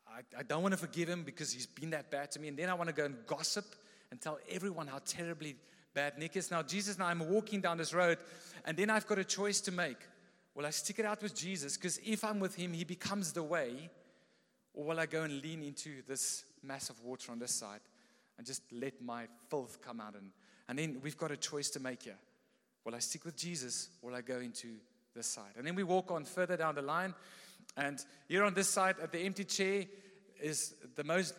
I, 0.08 0.20
I, 0.38 0.42
don't 0.42 0.62
want 0.62 0.72
to 0.72 0.78
forgive 0.78 1.08
him 1.08 1.22
because 1.22 1.52
he's 1.52 1.66
been 1.66 1.90
that 1.90 2.10
bad 2.10 2.30
to 2.32 2.40
me. 2.40 2.48
And 2.48 2.56
then 2.56 2.68
I 2.68 2.74
want 2.74 2.88
to 2.88 2.94
go 2.94 3.04
and 3.04 3.16
gossip 3.26 3.64
and 4.10 4.20
tell 4.20 4.38
everyone 4.50 4.86
how 4.86 5.00
terribly 5.04 5.56
bad 5.94 6.18
Nick 6.18 6.36
is. 6.36 6.50
Now, 6.50 6.62
Jesus 6.62 6.96
and 6.96 7.04
I 7.04 7.10
am 7.10 7.28
walking 7.30 7.60
down 7.60 7.78
this 7.78 7.94
road 7.94 8.18
and 8.64 8.76
then 8.76 8.90
I've 8.90 9.06
got 9.06 9.18
a 9.18 9.24
choice 9.24 9.60
to 9.62 9.72
make. 9.72 9.98
Will 10.54 10.66
I 10.66 10.70
stick 10.70 10.98
it 10.98 11.04
out 11.04 11.22
with 11.22 11.34
Jesus? 11.34 11.76
Because 11.76 11.98
if 12.04 12.24
I'm 12.24 12.40
with 12.40 12.54
him, 12.54 12.72
he 12.72 12.84
becomes 12.84 13.32
the 13.32 13.42
way. 13.42 13.90
Or 14.72 14.84
will 14.84 15.00
I 15.00 15.06
go 15.06 15.22
and 15.22 15.40
lean 15.42 15.62
into 15.62 16.02
this 16.06 16.44
mass 16.62 16.90
of 16.90 17.00
water 17.00 17.32
on 17.32 17.38
this 17.38 17.52
side 17.52 17.80
and 18.36 18.46
just 18.46 18.62
let 18.72 19.00
my 19.00 19.26
filth 19.48 19.80
come 19.80 20.00
out 20.00 20.14
and 20.14 20.30
and 20.68 20.78
then 20.78 20.98
we've 21.02 21.18
got 21.18 21.30
a 21.30 21.36
choice 21.36 21.70
to 21.70 21.80
make 21.80 22.04
here. 22.04 22.18
Will 22.84 22.94
I 22.94 22.98
stick 22.98 23.24
with 23.24 23.36
Jesus 23.36 23.88
or 24.02 24.10
will 24.10 24.16
I 24.16 24.20
go 24.20 24.38
into 24.38 24.68
this 25.14 25.26
side? 25.26 25.52
And 25.56 25.66
then 25.66 25.74
we 25.74 25.82
walk 25.82 26.10
on 26.10 26.24
further 26.24 26.56
down 26.56 26.74
the 26.74 26.82
line. 26.82 27.14
And 27.76 28.04
here 28.28 28.44
on 28.44 28.54
this 28.54 28.68
side 28.68 28.96
at 29.02 29.12
the 29.12 29.20
empty 29.20 29.44
chair 29.44 29.84
is 30.40 30.74
the 30.94 31.04
most 31.04 31.34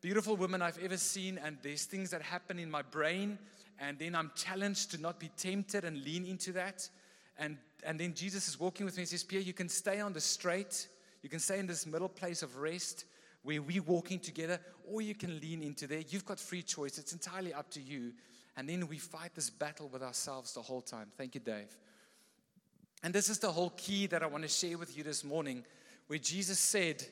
beautiful 0.00 0.36
woman 0.36 0.62
I've 0.62 0.82
ever 0.82 0.96
seen. 0.96 1.38
And 1.38 1.58
there's 1.62 1.84
things 1.84 2.10
that 2.10 2.22
happen 2.22 2.58
in 2.58 2.70
my 2.70 2.82
brain. 2.82 3.38
And 3.78 3.98
then 3.98 4.14
I'm 4.14 4.32
challenged 4.34 4.90
to 4.92 5.00
not 5.00 5.20
be 5.20 5.30
tempted 5.36 5.84
and 5.84 6.04
lean 6.04 6.26
into 6.26 6.52
that. 6.52 6.88
And, 7.38 7.56
and 7.84 7.98
then 7.98 8.14
Jesus 8.14 8.48
is 8.48 8.58
walking 8.58 8.84
with 8.84 8.96
me 8.96 9.02
and 9.02 9.08
says, 9.08 9.24
Pierre, 9.24 9.42
you 9.42 9.52
can 9.52 9.68
stay 9.68 10.00
on 10.00 10.12
the 10.12 10.20
straight. 10.20 10.88
You 11.22 11.28
can 11.28 11.38
stay 11.38 11.58
in 11.58 11.66
this 11.66 11.86
middle 11.86 12.08
place 12.08 12.42
of 12.42 12.56
rest 12.56 13.04
where 13.42 13.62
we're 13.62 13.82
walking 13.82 14.18
together, 14.18 14.60
or 14.86 15.00
you 15.00 15.14
can 15.14 15.40
lean 15.40 15.62
into 15.62 15.86
there. 15.86 16.02
You've 16.08 16.26
got 16.26 16.38
free 16.38 16.62
choice. 16.62 16.98
It's 16.98 17.12
entirely 17.12 17.54
up 17.54 17.70
to 17.70 17.80
you. 17.80 18.12
And 18.60 18.68
then 18.68 18.86
we 18.88 18.98
fight 18.98 19.34
this 19.34 19.48
battle 19.48 19.88
with 19.88 20.02
ourselves 20.02 20.52
the 20.52 20.60
whole 20.60 20.82
time. 20.82 21.06
Thank 21.16 21.34
you, 21.34 21.40
Dave. 21.40 21.74
And 23.02 23.14
this 23.14 23.30
is 23.30 23.38
the 23.38 23.50
whole 23.50 23.70
key 23.70 24.06
that 24.08 24.22
I 24.22 24.26
want 24.26 24.42
to 24.42 24.50
share 24.50 24.76
with 24.76 24.94
you 24.94 25.02
this 25.02 25.24
morning, 25.24 25.64
where 26.08 26.18
Jesus 26.18 26.58
said, 26.58 27.02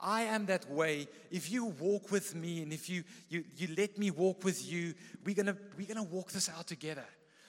I 0.00 0.22
am 0.22 0.46
that 0.46 0.70
way. 0.70 1.06
If 1.30 1.50
you 1.50 1.66
walk 1.66 2.10
with 2.10 2.34
me 2.34 2.62
and 2.62 2.72
if 2.72 2.88
you, 2.88 3.04
you, 3.28 3.44
you 3.58 3.74
let 3.76 3.98
me 3.98 4.10
walk 4.10 4.42
with 4.42 4.66
you, 4.66 4.94
we're 5.22 5.34
going 5.34 5.48
to 5.48 5.56
we're 5.76 5.86
going 5.86 6.02
to 6.02 6.14
walk 6.14 6.32
this 6.32 6.48
out 6.48 6.66
together. 6.66 7.04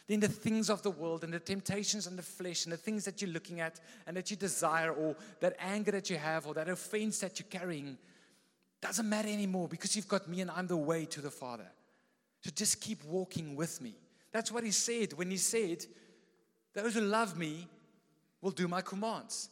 Then 0.07 0.19
the 0.19 0.27
things 0.27 0.69
of 0.69 0.83
the 0.83 0.91
world 0.91 1.23
and 1.23 1.31
the 1.31 1.39
temptations 1.39 2.05
and 2.05 2.19
the 2.19 2.23
flesh 2.23 2.65
and 2.65 2.73
the 2.73 2.77
things 2.77 3.05
that 3.05 3.21
you're 3.21 3.31
looking 3.31 3.61
at 3.61 3.79
and 4.07 4.17
that 4.17 4.29
you 4.29 4.35
desire 4.35 4.91
or 4.91 5.15
that 5.39 5.55
anger 5.57 5.91
that 5.91 6.09
you 6.09 6.17
have 6.17 6.47
or 6.47 6.53
that 6.55 6.67
offense 6.67 7.19
that 7.19 7.39
you're 7.39 7.47
carrying 7.49 7.97
doesn't 8.81 9.07
matter 9.07 9.29
anymore 9.29 9.69
because 9.69 9.95
you've 9.95 10.09
got 10.09 10.27
me 10.27 10.41
and 10.41 10.51
I'm 10.51 10.67
the 10.67 10.75
way 10.75 11.05
to 11.05 11.21
the 11.21 11.31
Father. 11.31 11.67
So 12.41 12.51
just 12.53 12.81
keep 12.81 13.03
walking 13.03 13.55
with 13.55 13.81
me. 13.81 13.95
That's 14.31 14.51
what 14.51 14.63
he 14.63 14.71
said 14.71 15.13
when 15.13 15.31
he 15.31 15.37
said, 15.37 15.85
Those 16.73 16.93
who 16.93 17.01
love 17.01 17.37
me 17.37 17.67
will 18.41 18.51
do 18.51 18.67
my 18.67 18.81
commands. 18.81 19.49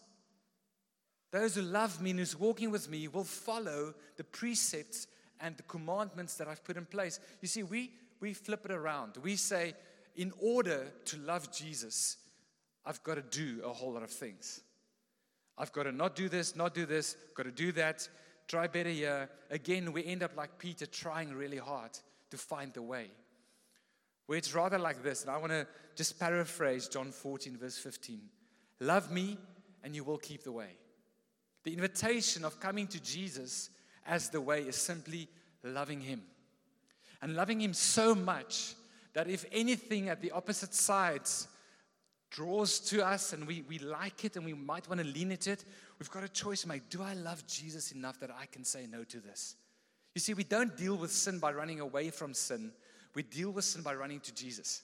Those 1.32 1.56
who 1.56 1.64
love 1.64 2.02
me 2.02 2.12
and 2.12 2.20
who's 2.20 2.40
walking 2.40 2.72
with 2.72 2.90
me 2.90 3.08
will 3.08 3.24
follow 3.24 3.94
the 4.16 4.24
precepts 4.24 5.08
and 5.42 5.58
the 5.58 5.64
commandments 5.64 6.36
that 6.36 6.48
I've 6.48 6.64
put 6.64 6.78
in 6.78 6.86
place. 6.86 7.20
You 7.42 7.48
see, 7.48 7.64
we, 7.64 7.92
we 8.22 8.34
flip 8.34 8.66
it 8.66 8.72
around. 8.72 9.18
We 9.22 9.36
say, 9.36 9.74
in 10.16 10.32
order 10.40 10.88
to 11.06 11.18
love 11.18 11.52
Jesus, 11.52 12.18
I've 12.86 13.04
got 13.04 13.16
to 13.16 13.22
do 13.22 13.62
a 13.66 13.74
whole 13.74 13.94
lot 13.94 14.04
of 14.04 14.12
things. 14.12 14.62
I've 15.58 15.74
got 15.74 15.84
to 15.84 15.92
not 15.92 16.16
do 16.16 16.30
this, 16.30 16.56
not 16.56 16.74
do 16.74 16.86
this, 16.86 17.18
got 17.34 17.44
to 17.44 17.52
do 17.52 17.72
that, 17.74 18.08
try 18.48 18.68
better 18.68 18.90
here. 18.90 19.30
Again, 19.50 19.92
we 19.92 20.06
end 20.06 20.24
up 20.24 20.38
like 20.38 20.58
Peter 20.58 20.86
trying 20.86 21.34
really 21.34 21.58
hard 21.58 21.92
to 22.36 22.44
find 22.44 22.74
the 22.74 22.82
way. 22.82 23.08
Where 24.26 24.38
it's 24.38 24.54
rather 24.54 24.78
like 24.78 25.04
this, 25.04 25.22
and 25.22 25.32
I 25.32 25.38
want 25.38 25.52
to 25.52 25.68
just 25.96 26.20
paraphrase 26.20 26.88
John 26.88 27.12
14, 27.12 27.58
verse 27.58 27.78
15 27.78 28.22
Love 28.82 29.12
me, 29.12 29.38
and 29.84 29.96
you 29.96 30.04
will 30.04 30.18
keep 30.18 30.44
the 30.44 30.52
way. 30.52 30.78
The 31.64 31.74
invitation 31.74 32.44
of 32.44 32.60
coming 32.60 32.88
to 32.88 33.02
Jesus 33.02 33.70
as 34.06 34.30
the 34.30 34.42
way 34.42 34.62
is 34.62 34.76
simply 34.76 35.30
loving 35.64 36.02
Him. 36.02 36.22
And 37.22 37.36
loving 37.36 37.62
Him 37.62 37.74
so 37.74 38.14
much 38.14 38.76
that 39.14 39.30
if 39.30 39.46
anything 39.52 40.10
at 40.10 40.22
the 40.22 40.32
opposite 40.32 40.74
sides 40.74 41.48
draws 42.30 42.80
to 42.80 43.06
us 43.06 43.32
and 43.32 43.48
we, 43.48 43.64
we 43.70 43.80
like 43.80 44.26
it 44.26 44.36
and 44.36 44.46
we 44.46 44.54
might 44.54 44.90
want 44.90 45.00
to 45.00 45.08
lean 45.08 45.32
into 45.32 45.52
it, 45.52 45.64
we've 45.98 46.12
got 46.12 46.24
a 46.24 46.30
choice 46.30 46.64
to 46.64 46.68
make. 46.68 46.90
Do 46.90 47.02
I 47.02 47.14
love 47.14 47.48
Jesus 47.48 47.94
enough 47.94 48.20
that 48.20 48.30
I 48.30 48.46
can 48.48 48.66
say 48.66 48.88
no 48.92 49.04
to 49.06 49.20
this? 49.20 49.56
You 50.16 50.22
see, 50.22 50.34
we 50.34 50.46
don't 50.46 50.76
deal 50.76 50.96
with 50.96 51.12
sin 51.12 51.40
by 51.40 51.52
running 51.52 51.82
away 51.82 52.10
from 52.10 52.34
sin, 52.34 52.72
we 53.14 53.22
deal 53.22 53.52
with 53.52 53.66
sin 53.66 53.84
by 53.84 53.94
running 53.94 54.22
to 54.22 54.34
Jesus. 54.34 54.82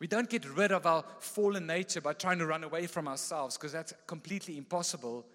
We 0.00 0.06
don't 0.06 0.30
get 0.30 0.48
rid 0.56 0.70
of 0.70 0.86
our 0.86 1.04
fallen 1.18 1.66
nature 1.66 2.00
by 2.00 2.12
trying 2.12 2.38
to 2.38 2.46
run 2.46 2.62
away 2.62 2.86
from 2.86 3.08
ourselves 3.08 3.56
because 3.56 3.72
that's 3.72 3.92
completely 4.06 4.56
impossible. 4.56 5.26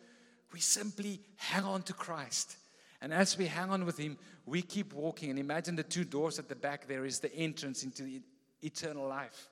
We 0.53 0.61
simply 0.61 1.19
hang 1.35 1.65
on 1.65 1.81
to 1.83 1.93
Christ. 1.93 2.55
And 3.01 3.13
as 3.13 3.37
we 3.37 3.47
hang 3.47 3.71
on 3.71 3.85
with 3.85 3.97
Him, 3.97 4.17
we 4.45 4.61
keep 4.61 4.93
walking. 4.93 5.29
And 5.29 5.37
imagine 5.37 5.75
the 5.75 5.83
two 5.83 6.05
doors 6.05 6.39
at 6.39 6.47
the 6.47 6.55
back 6.55 6.87
there 6.87 7.03
is 7.03 7.19
the 7.19 7.33
entrance 7.35 7.83
into 7.83 8.03
the 8.03 8.21
eternal 8.61 9.05
life. 9.05 9.49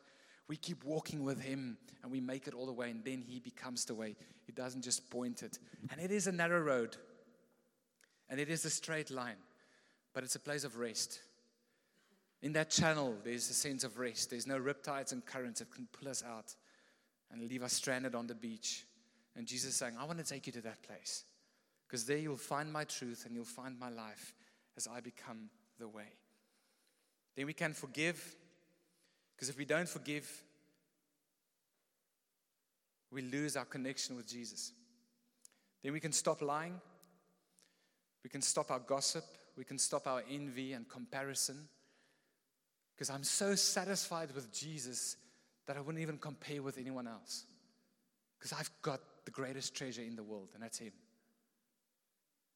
We 0.47 0.55
keep 0.55 0.86
walking 0.86 1.26
with 1.26 1.41
Him 1.41 1.78
and 2.03 2.11
we 2.11 2.22
make 2.22 2.47
it 2.47 2.53
all 2.53 2.65
the 2.65 2.72
way, 2.72 2.89
and 2.89 3.03
then 3.03 3.22
He 3.22 3.39
becomes 3.39 3.84
the 3.84 3.93
way. 3.93 4.15
He 4.45 4.53
doesn't 4.53 4.82
just 4.82 5.09
point 5.09 5.43
it. 5.43 5.59
And 5.91 5.99
it 5.99 6.11
is 6.11 6.28
a 6.28 6.32
narrow 6.32 6.61
road, 6.61 6.95
and 8.32 8.39
it 8.39 8.49
is 8.49 8.63
a 8.63 8.69
straight 8.69 9.11
line, 9.11 9.36
but 10.13 10.23
it's 10.23 10.36
a 10.36 10.39
place 10.39 10.63
of 10.63 10.77
rest. 10.77 11.19
In 12.41 12.53
that 12.53 12.69
channel, 12.69 13.13
there's 13.23 13.49
a 13.49 13.53
sense 13.53 13.84
of 13.84 13.99
rest. 13.99 14.29
There's 14.29 14.47
no 14.47 14.57
riptides 14.57 15.11
and 15.11 15.23
currents 15.23 15.59
that 15.59 15.69
can 15.69 15.88
pull 15.91 16.09
us 16.09 16.23
out 16.27 16.55
and 17.29 17.47
leave 17.47 17.61
us 17.61 17.73
stranded 17.73 18.15
on 18.15 18.27
the 18.27 18.34
beach. 18.34 18.86
And 19.36 19.45
Jesus 19.45 19.71
is 19.71 19.75
saying, 19.75 19.95
I 19.99 20.05
want 20.05 20.17
to 20.17 20.25
take 20.25 20.47
you 20.47 20.53
to 20.53 20.61
that 20.61 20.82
place 20.82 21.25
because 21.88 22.05
there 22.05 22.17
you'll 22.17 22.38
find 22.38 22.71
my 22.71 22.86
truth 22.86 23.25
and 23.25 23.36
you'll 23.36 23.43
find 23.43 23.77
my 23.77 23.89
life 23.89 24.34
as 24.77 24.88
I 24.88 25.01
become 25.01 25.49
the 25.77 25.89
way. 25.89 26.07
Then 27.36 27.45
we 27.45 27.53
can 27.53 27.73
forgive 27.73 28.36
because 29.36 29.49
if 29.49 29.57
we 29.57 29.65
don't 29.65 29.89
forgive, 29.89 30.29
we 33.11 33.23
lose 33.23 33.57
our 33.57 33.65
connection 33.65 34.15
with 34.15 34.27
Jesus. 34.27 34.71
Then 35.84 35.91
we 35.91 35.99
can 35.99 36.13
stop 36.13 36.41
lying. 36.41 36.79
We 38.24 38.30
can 38.30 38.41
stop 38.41 38.72
our 38.72 38.80
gossip. 38.80 39.26
We 39.57 39.63
can 39.63 39.78
stop 39.78 40.07
our 40.07 40.24
envy 40.30 40.74
and 40.74 40.88
comparison. 40.88 41.67
Because 42.95 43.09
I'm 43.09 43.24
so 43.24 43.55
satisfied 43.55 44.30
with 44.34 44.53
Jesus 44.53 45.17
that 45.65 45.78
I 45.78 45.82
wouldn't 45.82 46.01
even 46.01 46.17
compare 46.17 46.61
with 46.61 46.78
anyone 46.78 47.07
else. 47.07 47.45
Because 48.38 48.53
I've 48.53 48.69
got 48.82 48.99
the 49.26 49.32
greatest 49.32 49.76
treasure 49.76 50.01
in 50.01 50.15
the 50.15 50.24
world, 50.24 50.49
and 50.53 50.63
that's 50.63 50.80
Him. 50.80 50.91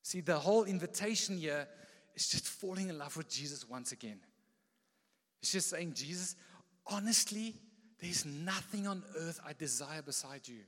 See, 0.01 0.21
the 0.21 0.37
whole 0.37 0.65
invitation 0.65 1.37
here 1.37 1.67
is 2.15 2.27
just 2.27 2.47
falling 2.47 2.89
in 2.89 2.97
love 2.97 3.17
with 3.17 3.29
Jesus 3.29 3.67
once 3.67 3.91
again. 3.91 4.19
It's 5.41 5.51
just 5.51 5.69
saying, 5.69 5.93
Jesus, 5.93 6.35
honestly, 6.87 7.55
there's 7.99 8.25
nothing 8.25 8.87
on 8.87 9.03
earth 9.17 9.39
I 9.45 9.53
desire 9.53 10.01
beside 10.01 10.47
you. 10.47 10.59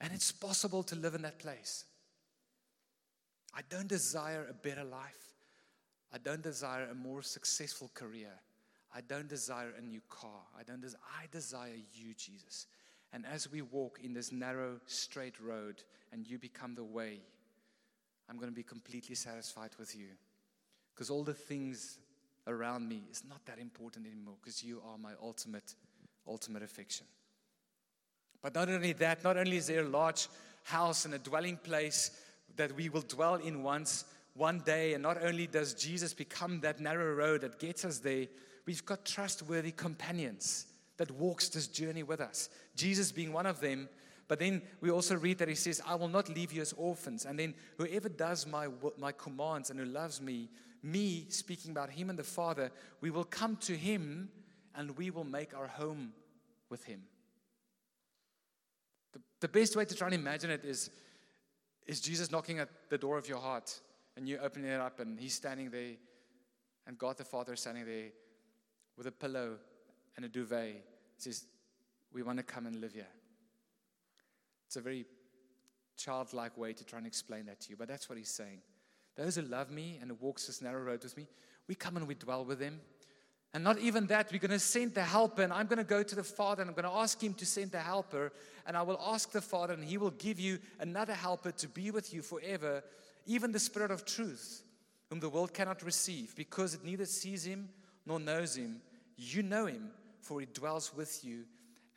And 0.00 0.12
it's 0.12 0.30
possible 0.30 0.82
to 0.84 0.96
live 0.96 1.14
in 1.14 1.22
that 1.22 1.38
place. 1.38 1.84
I 3.54 3.60
don't 3.68 3.88
desire 3.88 4.46
a 4.48 4.54
better 4.54 4.84
life. 4.84 5.34
I 6.12 6.18
don't 6.18 6.42
desire 6.42 6.88
a 6.90 6.94
more 6.94 7.22
successful 7.22 7.90
career. 7.94 8.32
I 8.94 9.00
don't 9.00 9.28
desire 9.28 9.72
a 9.76 9.82
new 9.82 10.00
car. 10.08 10.40
I 10.58 10.62
don't 10.62 10.80
des- 10.80 10.96
I 11.20 11.26
desire 11.30 11.74
you, 11.92 12.14
Jesus. 12.14 12.66
And 13.12 13.24
as 13.26 13.50
we 13.50 13.62
walk 13.62 14.00
in 14.02 14.12
this 14.14 14.32
narrow, 14.32 14.80
straight 14.86 15.40
road 15.40 15.82
and 16.12 16.26
you 16.26 16.38
become 16.38 16.74
the 16.74 16.84
way, 16.84 17.20
I'm 18.28 18.36
going 18.36 18.50
to 18.50 18.54
be 18.54 18.62
completely 18.62 19.14
satisfied 19.14 19.70
with 19.78 19.96
you. 19.96 20.08
Because 20.94 21.10
all 21.10 21.24
the 21.24 21.34
things 21.34 21.98
around 22.46 22.88
me 22.88 23.02
is 23.10 23.22
not 23.28 23.44
that 23.46 23.58
important 23.58 24.06
anymore 24.06 24.34
because 24.40 24.62
you 24.62 24.82
are 24.86 24.98
my 24.98 25.12
ultimate, 25.22 25.74
ultimate 26.26 26.62
affection. 26.62 27.06
But 28.42 28.54
not 28.54 28.68
only 28.68 28.92
that, 28.94 29.24
not 29.24 29.36
only 29.36 29.56
is 29.56 29.66
there 29.66 29.82
a 29.82 29.88
large 29.88 30.28
house 30.64 31.04
and 31.04 31.14
a 31.14 31.18
dwelling 31.18 31.56
place 31.56 32.10
that 32.56 32.74
we 32.74 32.88
will 32.88 33.02
dwell 33.02 33.36
in 33.36 33.62
once, 33.62 34.04
one 34.34 34.60
day, 34.60 34.94
and 34.94 35.02
not 35.02 35.22
only 35.22 35.46
does 35.46 35.74
Jesus 35.74 36.14
become 36.14 36.60
that 36.60 36.80
narrow 36.80 37.14
road 37.14 37.40
that 37.40 37.58
gets 37.58 37.84
us 37.84 37.98
there, 37.98 38.26
we've 38.66 38.84
got 38.84 39.04
trustworthy 39.04 39.72
companions 39.72 40.66
that 40.96 41.10
walks 41.12 41.48
this 41.48 41.66
journey 41.66 42.02
with 42.02 42.20
us. 42.20 42.48
Jesus 42.76 43.10
being 43.12 43.32
one 43.32 43.46
of 43.46 43.60
them. 43.60 43.88
But 44.28 44.38
then 44.38 44.62
we 44.80 44.90
also 44.90 45.16
read 45.16 45.38
that 45.38 45.48
he 45.48 45.54
says, 45.54 45.80
I 45.86 45.94
will 45.94 46.08
not 46.08 46.28
leave 46.28 46.52
you 46.52 46.60
as 46.60 46.74
orphans. 46.74 47.24
And 47.24 47.38
then 47.38 47.54
whoever 47.78 48.08
does 48.08 48.46
my, 48.46 48.68
my 48.98 49.12
commands 49.12 49.70
and 49.70 49.80
who 49.80 49.86
loves 49.86 50.20
me, 50.20 50.50
me 50.82 51.26
speaking 51.30 51.70
about 51.70 51.90
him 51.90 52.10
and 52.10 52.18
the 52.18 52.24
Father, 52.24 52.70
we 53.00 53.10
will 53.10 53.24
come 53.24 53.56
to 53.56 53.76
him 53.76 54.28
and 54.74 54.96
we 54.98 55.10
will 55.10 55.24
make 55.24 55.56
our 55.56 55.66
home 55.66 56.12
with 56.68 56.84
him. 56.84 57.00
The, 59.40 59.48
best 59.48 59.76
way 59.76 59.84
to 59.84 59.94
try 59.94 60.08
and 60.08 60.14
imagine 60.14 60.50
it 60.50 60.64
is, 60.64 60.90
is 61.86 62.00
Jesus 62.00 62.30
knocking 62.30 62.58
at 62.58 62.68
the 62.90 62.98
door 62.98 63.18
of 63.18 63.28
your 63.28 63.38
heart 63.38 63.80
and 64.16 64.28
you 64.28 64.38
opening 64.38 64.70
it 64.70 64.80
up 64.80 65.00
and 65.00 65.18
he's 65.18 65.34
standing 65.34 65.70
there 65.70 65.94
and 66.86 66.98
God 66.98 67.16
the 67.18 67.24
Father 67.24 67.52
is 67.52 67.60
standing 67.60 67.84
there 67.84 68.08
with 68.96 69.06
a 69.06 69.12
pillow 69.12 69.56
and 70.16 70.24
a 70.24 70.28
duvet. 70.28 70.84
Says, 71.18 71.46
We 72.12 72.22
want 72.22 72.38
to 72.38 72.44
come 72.44 72.66
and 72.66 72.80
live 72.80 72.94
here. 72.94 73.06
It's 74.66 74.76
a 74.76 74.80
very 74.80 75.06
childlike 75.96 76.56
way 76.56 76.72
to 76.72 76.84
try 76.84 76.98
and 76.98 77.06
explain 77.06 77.46
that 77.46 77.60
to 77.60 77.70
you, 77.70 77.76
but 77.76 77.88
that's 77.88 78.08
what 78.08 78.18
he's 78.18 78.30
saying. 78.30 78.60
Those 79.16 79.36
who 79.36 79.42
love 79.42 79.70
me 79.70 79.98
and 80.00 80.10
who 80.10 80.16
walks 80.20 80.46
this 80.46 80.62
narrow 80.62 80.82
road 80.82 81.02
with 81.02 81.16
me, 81.16 81.26
we 81.66 81.74
come 81.74 81.96
and 81.96 82.06
we 82.06 82.14
dwell 82.14 82.44
with 82.44 82.58
them. 82.58 82.80
And 83.54 83.64
not 83.64 83.78
even 83.78 84.06
that, 84.08 84.30
we're 84.30 84.40
going 84.40 84.50
to 84.50 84.58
send 84.58 84.94
the 84.94 85.02
helper, 85.02 85.42
and 85.42 85.52
I'm 85.52 85.66
going 85.66 85.78
to 85.78 85.84
go 85.84 86.02
to 86.02 86.14
the 86.14 86.22
Father 86.22 86.62
and 86.62 86.70
I'm 86.70 86.74
going 86.74 86.84
to 86.84 86.98
ask 86.98 87.22
Him 87.22 87.32
to 87.34 87.46
send 87.46 87.72
the 87.72 87.80
helper, 87.80 88.32
and 88.66 88.76
I 88.76 88.82
will 88.82 89.00
ask 89.02 89.32
the 89.32 89.40
Father, 89.40 89.72
and 89.72 89.82
He 89.82 89.96
will 89.96 90.10
give 90.10 90.38
you 90.38 90.58
another 90.80 91.14
helper 91.14 91.52
to 91.52 91.68
be 91.68 91.90
with 91.90 92.12
you 92.12 92.20
forever, 92.20 92.84
even 93.26 93.52
the 93.52 93.58
Spirit 93.58 93.90
of 93.90 94.04
truth, 94.04 94.62
whom 95.08 95.20
the 95.20 95.30
world 95.30 95.54
cannot 95.54 95.82
receive, 95.82 96.34
because 96.36 96.74
it 96.74 96.84
neither 96.84 97.06
sees 97.06 97.44
Him 97.44 97.70
nor 98.04 98.20
knows 98.20 98.56
Him. 98.56 98.82
You 99.16 99.42
know 99.42 99.64
Him, 99.64 99.90
for 100.20 100.40
He 100.40 100.46
dwells 100.46 100.92
with 100.94 101.24
you 101.24 101.44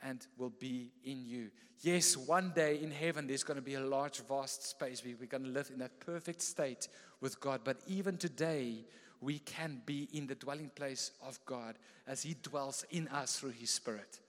and 0.03 0.25
will 0.37 0.53
be 0.57 0.91
in 1.03 1.25
you. 1.25 1.51
Yes, 1.81 2.15
one 2.15 2.53
day 2.55 2.79
in 2.81 2.91
heaven 2.91 3.27
there's 3.27 3.43
going 3.43 3.55
to 3.55 3.61
be 3.61 3.73
a 3.73 3.79
large, 3.79 4.21
vast 4.27 4.67
space 4.67 5.03
where 5.03 5.15
we're 5.19 5.25
going 5.25 5.43
to 5.43 5.49
live 5.49 5.69
in 5.71 5.79
that 5.79 5.99
perfect 5.99 6.41
state 6.41 6.87
with 7.19 7.39
God. 7.39 7.61
But 7.63 7.77
even 7.87 8.17
today, 8.17 8.85
we 9.21 9.39
can 9.39 9.81
be 9.85 10.09
in 10.13 10.27
the 10.27 10.35
dwelling 10.35 10.71
place 10.75 11.11
of 11.25 11.39
God 11.45 11.75
as 12.07 12.23
He 12.23 12.35
dwells 12.41 12.83
in 12.89 13.07
us 13.09 13.39
through 13.39 13.51
His 13.51 13.69
Spirit. 13.69 14.19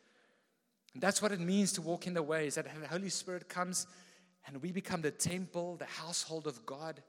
And 0.92 1.02
that's 1.02 1.22
what 1.22 1.32
it 1.32 1.40
means 1.40 1.72
to 1.72 1.82
walk 1.82 2.06
in 2.06 2.14
the 2.14 2.22
ways 2.22 2.56
that 2.56 2.66
the 2.66 2.88
Holy 2.88 3.08
Spirit 3.08 3.48
comes 3.48 3.86
and 4.46 4.60
we 4.62 4.72
become 4.72 5.00
the 5.00 5.10
temple, 5.10 5.76
the 5.76 5.84
household 5.84 6.46
of 6.46 6.64
God, 6.66 7.00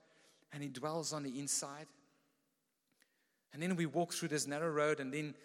and 0.52 0.64
He 0.64 0.70
dwells 0.70 1.14
on 1.14 1.24
the 1.24 1.40
inside. 1.40 1.88
And 3.54 3.62
then 3.62 3.76
we 3.76 3.86
walk 3.86 4.14
through 4.14 4.30
this 4.30 4.48
narrow 4.48 4.70
road, 4.70 5.00
and 5.00 5.14
then 5.14 5.36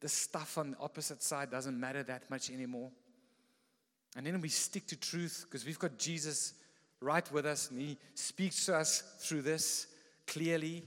the 0.00 0.08
stuff 0.08 0.58
on 0.58 0.72
the 0.72 0.78
opposite 0.78 1.22
side 1.22 1.50
doesn't 1.50 1.78
matter 1.78 2.02
that 2.04 2.28
much 2.30 2.50
anymore. 2.50 2.90
And 4.16 4.26
then 4.26 4.40
we 4.40 4.48
stick 4.48 4.86
to 4.88 4.96
truth 4.96 5.46
because 5.48 5.64
we've 5.64 5.78
got 5.78 5.98
Jesus 5.98 6.54
right 7.00 7.30
with 7.32 7.46
us, 7.46 7.70
and 7.70 7.80
He 7.80 7.96
speaks 8.14 8.66
to 8.66 8.76
us 8.76 9.02
through 9.20 9.42
this 9.42 9.86
clearly. 10.26 10.84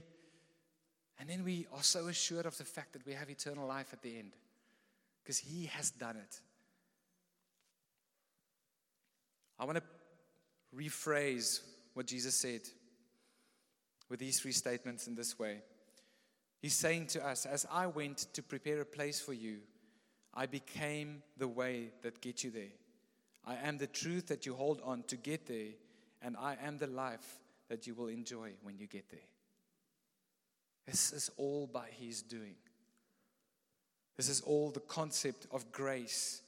And 1.18 1.28
then 1.28 1.44
we 1.44 1.66
are 1.72 1.82
so 1.82 2.08
assured 2.08 2.46
of 2.46 2.56
the 2.58 2.64
fact 2.64 2.92
that 2.94 3.06
we 3.06 3.12
have 3.12 3.30
eternal 3.30 3.66
life 3.66 3.92
at 3.92 4.02
the 4.02 4.18
end 4.18 4.32
because 5.22 5.38
He 5.38 5.66
has 5.66 5.90
done 5.90 6.16
it. 6.16 6.40
I 9.58 9.64
want 9.64 9.78
to 9.78 9.84
rephrase 10.76 11.60
what 11.94 12.06
Jesus 12.06 12.34
said 12.34 12.62
with 14.08 14.18
these 14.18 14.40
three 14.40 14.52
statements 14.52 15.06
in 15.06 15.14
this 15.14 15.38
way. 15.38 15.60
He's 16.60 16.74
saying 16.74 17.06
to 17.08 17.26
us, 17.26 17.46
As 17.46 17.66
I 17.70 17.86
went 17.86 18.18
to 18.34 18.42
prepare 18.42 18.80
a 18.80 18.86
place 18.86 19.20
for 19.20 19.32
you, 19.32 19.58
I 20.32 20.46
became 20.46 21.22
the 21.36 21.48
way 21.48 21.92
that 22.02 22.20
gets 22.20 22.42
you 22.42 22.50
there. 22.50 22.72
I 23.46 23.56
am 23.56 23.78
the 23.78 23.86
truth 23.86 24.26
that 24.28 24.46
you 24.46 24.54
hold 24.54 24.80
on 24.82 25.04
to 25.04 25.16
get 25.16 25.46
there, 25.46 25.72
and 26.22 26.36
I 26.36 26.56
am 26.64 26.78
the 26.78 26.86
life 26.86 27.38
that 27.68 27.86
you 27.86 27.94
will 27.94 28.08
enjoy 28.08 28.52
when 28.62 28.78
you 28.78 28.86
get 28.86 29.08
there. 29.10 29.20
This 30.86 31.12
is 31.12 31.30
all 31.36 31.66
by 31.66 31.86
His 31.98 32.22
doing. 32.22 32.54
This 34.16 34.28
is 34.28 34.40
all 34.42 34.70
the 34.70 34.80
concept 34.80 35.46
of 35.50 35.72
grace 35.72 36.42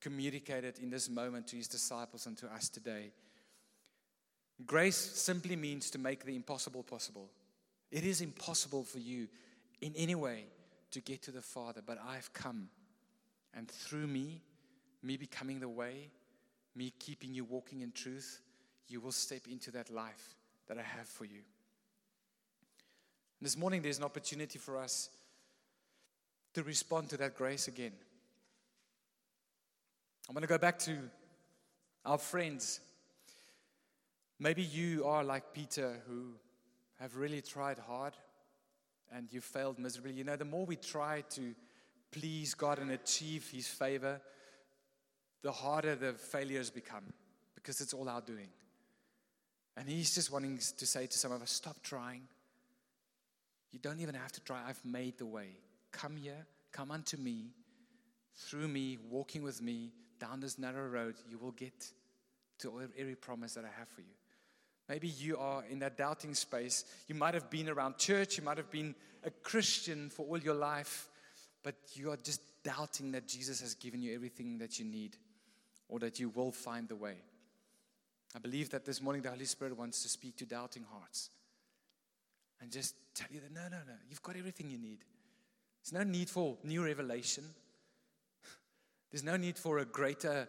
communicated 0.00 0.78
in 0.78 0.90
this 0.90 1.08
moment 1.08 1.46
to 1.48 1.56
His 1.56 1.68
disciples 1.68 2.26
and 2.26 2.36
to 2.38 2.46
us 2.52 2.68
today. 2.68 3.12
Grace 4.66 4.96
simply 4.96 5.56
means 5.56 5.90
to 5.90 5.98
make 5.98 6.24
the 6.24 6.36
impossible 6.36 6.82
possible. 6.82 7.28
It 7.90 8.04
is 8.04 8.20
impossible 8.20 8.84
for 8.84 8.98
you 8.98 9.28
in 9.80 9.92
any 9.96 10.14
way 10.14 10.44
to 10.92 11.00
get 11.00 11.22
to 11.22 11.30
the 11.30 11.42
Father, 11.42 11.82
but 11.84 11.98
I've 12.06 12.32
come. 12.32 12.68
And 13.52 13.68
through 13.68 14.06
me, 14.06 14.42
me 15.02 15.16
becoming 15.16 15.60
the 15.60 15.68
way, 15.68 16.10
me 16.74 16.92
keeping 16.98 17.34
you 17.34 17.44
walking 17.44 17.82
in 17.82 17.92
truth, 17.92 18.40
you 18.88 19.00
will 19.00 19.12
step 19.12 19.42
into 19.50 19.70
that 19.72 19.90
life 19.90 20.34
that 20.66 20.78
I 20.78 20.82
have 20.82 21.06
for 21.06 21.24
you. 21.24 21.40
This 23.40 23.56
morning, 23.56 23.82
there's 23.82 23.98
an 23.98 24.04
opportunity 24.04 24.58
for 24.58 24.78
us 24.78 25.10
to 26.54 26.62
respond 26.62 27.10
to 27.10 27.16
that 27.18 27.36
grace 27.36 27.68
again. 27.68 27.92
I'm 30.28 30.34
going 30.34 30.42
to 30.42 30.48
go 30.48 30.58
back 30.58 30.78
to 30.80 30.96
our 32.04 32.18
friends. 32.18 32.80
Maybe 34.38 34.62
you 34.62 35.04
are 35.04 35.22
like 35.22 35.52
Peter, 35.52 36.00
who 36.08 36.32
have 37.00 37.16
really 37.16 37.42
tried 37.42 37.78
hard 37.78 38.14
and 39.12 39.32
you 39.32 39.40
failed 39.40 39.78
miserably. 39.78 40.12
You 40.12 40.24
know, 40.24 40.36
the 40.36 40.44
more 40.44 40.64
we 40.64 40.76
try 40.76 41.22
to 41.30 41.54
please 42.10 42.54
God 42.54 42.78
and 42.78 42.90
achieve 42.92 43.48
His 43.50 43.66
favor, 43.66 44.20
the 45.42 45.52
harder 45.52 45.94
the 45.94 46.12
failures 46.14 46.70
become 46.70 47.12
because 47.54 47.80
it's 47.80 47.92
all 47.92 48.08
our 48.08 48.20
doing. 48.20 48.48
And 49.76 49.88
He's 49.88 50.14
just 50.14 50.32
wanting 50.32 50.58
to 50.58 50.86
say 50.86 51.06
to 51.06 51.18
some 51.18 51.32
of 51.32 51.42
us, 51.42 51.50
stop 51.50 51.76
trying. 51.82 52.22
You 53.74 53.80
don't 53.82 53.98
even 53.98 54.14
have 54.14 54.30
to 54.30 54.40
try. 54.40 54.62
I've 54.64 54.82
made 54.84 55.18
the 55.18 55.26
way. 55.26 55.48
Come 55.90 56.16
here, 56.16 56.46
come 56.70 56.92
unto 56.92 57.16
me. 57.16 57.46
Through 58.36 58.68
me, 58.68 58.98
walking 59.10 59.42
with 59.42 59.60
me 59.60 59.90
down 60.20 60.38
this 60.38 60.60
narrow 60.60 60.86
road, 60.86 61.16
you 61.28 61.38
will 61.38 61.50
get 61.50 61.90
to 62.60 62.82
every 62.96 63.16
promise 63.16 63.54
that 63.54 63.64
I 63.64 63.78
have 63.78 63.88
for 63.88 64.02
you. 64.02 64.14
Maybe 64.88 65.08
you 65.08 65.38
are 65.38 65.64
in 65.68 65.80
that 65.80 65.96
doubting 65.96 66.34
space. 66.34 66.84
You 67.08 67.16
might 67.16 67.34
have 67.34 67.50
been 67.50 67.68
around 67.68 67.98
church, 67.98 68.38
you 68.38 68.44
might 68.44 68.58
have 68.58 68.70
been 68.70 68.94
a 69.24 69.30
Christian 69.30 70.08
for 70.08 70.24
all 70.24 70.38
your 70.38 70.54
life, 70.54 71.08
but 71.64 71.74
you 71.94 72.12
are 72.12 72.16
just 72.16 72.42
doubting 72.62 73.10
that 73.12 73.26
Jesus 73.26 73.60
has 73.60 73.74
given 73.74 74.00
you 74.00 74.14
everything 74.14 74.58
that 74.58 74.78
you 74.78 74.84
need 74.84 75.16
or 75.88 75.98
that 75.98 76.20
you 76.20 76.28
will 76.28 76.52
find 76.52 76.88
the 76.88 76.96
way. 76.96 77.16
I 78.36 78.38
believe 78.38 78.70
that 78.70 78.84
this 78.84 79.02
morning 79.02 79.22
the 79.22 79.30
Holy 79.30 79.46
Spirit 79.46 79.76
wants 79.76 80.02
to 80.04 80.08
speak 80.08 80.36
to 80.36 80.46
doubting 80.46 80.84
hearts 80.92 81.30
and 82.60 82.70
just 82.70 82.94
tell 83.14 83.28
you 83.30 83.40
that 83.40 83.52
no, 83.52 83.62
no, 83.62 83.82
no, 83.86 83.94
you've 84.08 84.22
got 84.22 84.36
everything 84.36 84.70
you 84.70 84.78
need. 84.78 84.98
There's 85.82 85.92
no 85.92 86.10
need 86.10 86.28
for 86.28 86.56
new 86.64 86.84
revelation, 86.84 87.44
there's 89.10 89.24
no 89.24 89.36
need 89.36 89.58
for 89.58 89.78
a 89.78 89.84
greater 89.84 90.48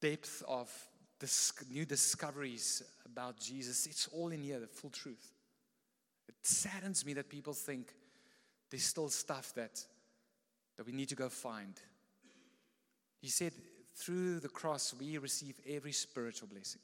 depth 0.00 0.42
of 0.46 0.70
this 1.18 1.52
new 1.70 1.84
discoveries 1.84 2.82
about 3.04 3.38
Jesus. 3.40 3.86
It's 3.86 4.08
all 4.08 4.28
in 4.28 4.42
here, 4.42 4.60
the 4.60 4.66
full 4.66 4.90
truth. 4.90 5.32
It 6.28 6.34
saddens 6.42 7.04
me 7.04 7.14
that 7.14 7.28
people 7.28 7.52
think 7.52 7.92
there's 8.70 8.84
still 8.84 9.08
stuff 9.08 9.52
that, 9.56 9.84
that 10.76 10.86
we 10.86 10.92
need 10.92 11.08
to 11.08 11.16
go 11.16 11.28
find. 11.28 11.74
He 13.20 13.28
said, 13.28 13.52
through 13.96 14.40
the 14.40 14.48
cross, 14.48 14.94
we 14.98 15.18
receive 15.18 15.58
every 15.68 15.92
spiritual 15.92 16.48
blessing. 16.48 16.80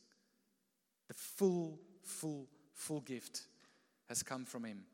The 1.06 1.14
full, 1.14 1.78
full, 2.02 2.46
full 2.74 3.00
gift 3.00 3.42
has 4.08 4.22
come 4.22 4.44
from 4.44 4.64
Him. 4.64 4.84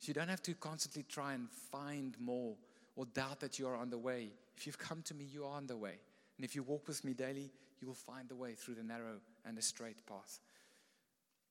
So 0.00 0.08
you 0.08 0.14
don't 0.14 0.28
have 0.28 0.42
to 0.42 0.54
constantly 0.54 1.04
try 1.08 1.34
and 1.34 1.48
find 1.50 2.16
more 2.18 2.54
or 2.96 3.06
doubt 3.06 3.40
that 3.40 3.58
you 3.58 3.68
are 3.68 3.76
on 3.76 3.90
the 3.90 3.98
way. 3.98 4.30
If 4.56 4.66
you've 4.66 4.78
come 4.78 5.02
to 5.02 5.14
me, 5.14 5.24
you 5.24 5.44
are 5.44 5.56
on 5.56 5.66
the 5.66 5.76
way. 5.76 5.98
And 6.36 6.44
if 6.44 6.54
you 6.54 6.62
walk 6.62 6.88
with 6.88 7.04
me 7.04 7.12
daily, 7.14 7.50
you 7.80 7.86
will 7.86 7.94
find 7.94 8.28
the 8.28 8.34
way 8.34 8.54
through 8.54 8.74
the 8.74 8.82
narrow 8.82 9.20
and 9.44 9.56
the 9.56 9.62
straight 9.62 10.04
path. 10.06 10.40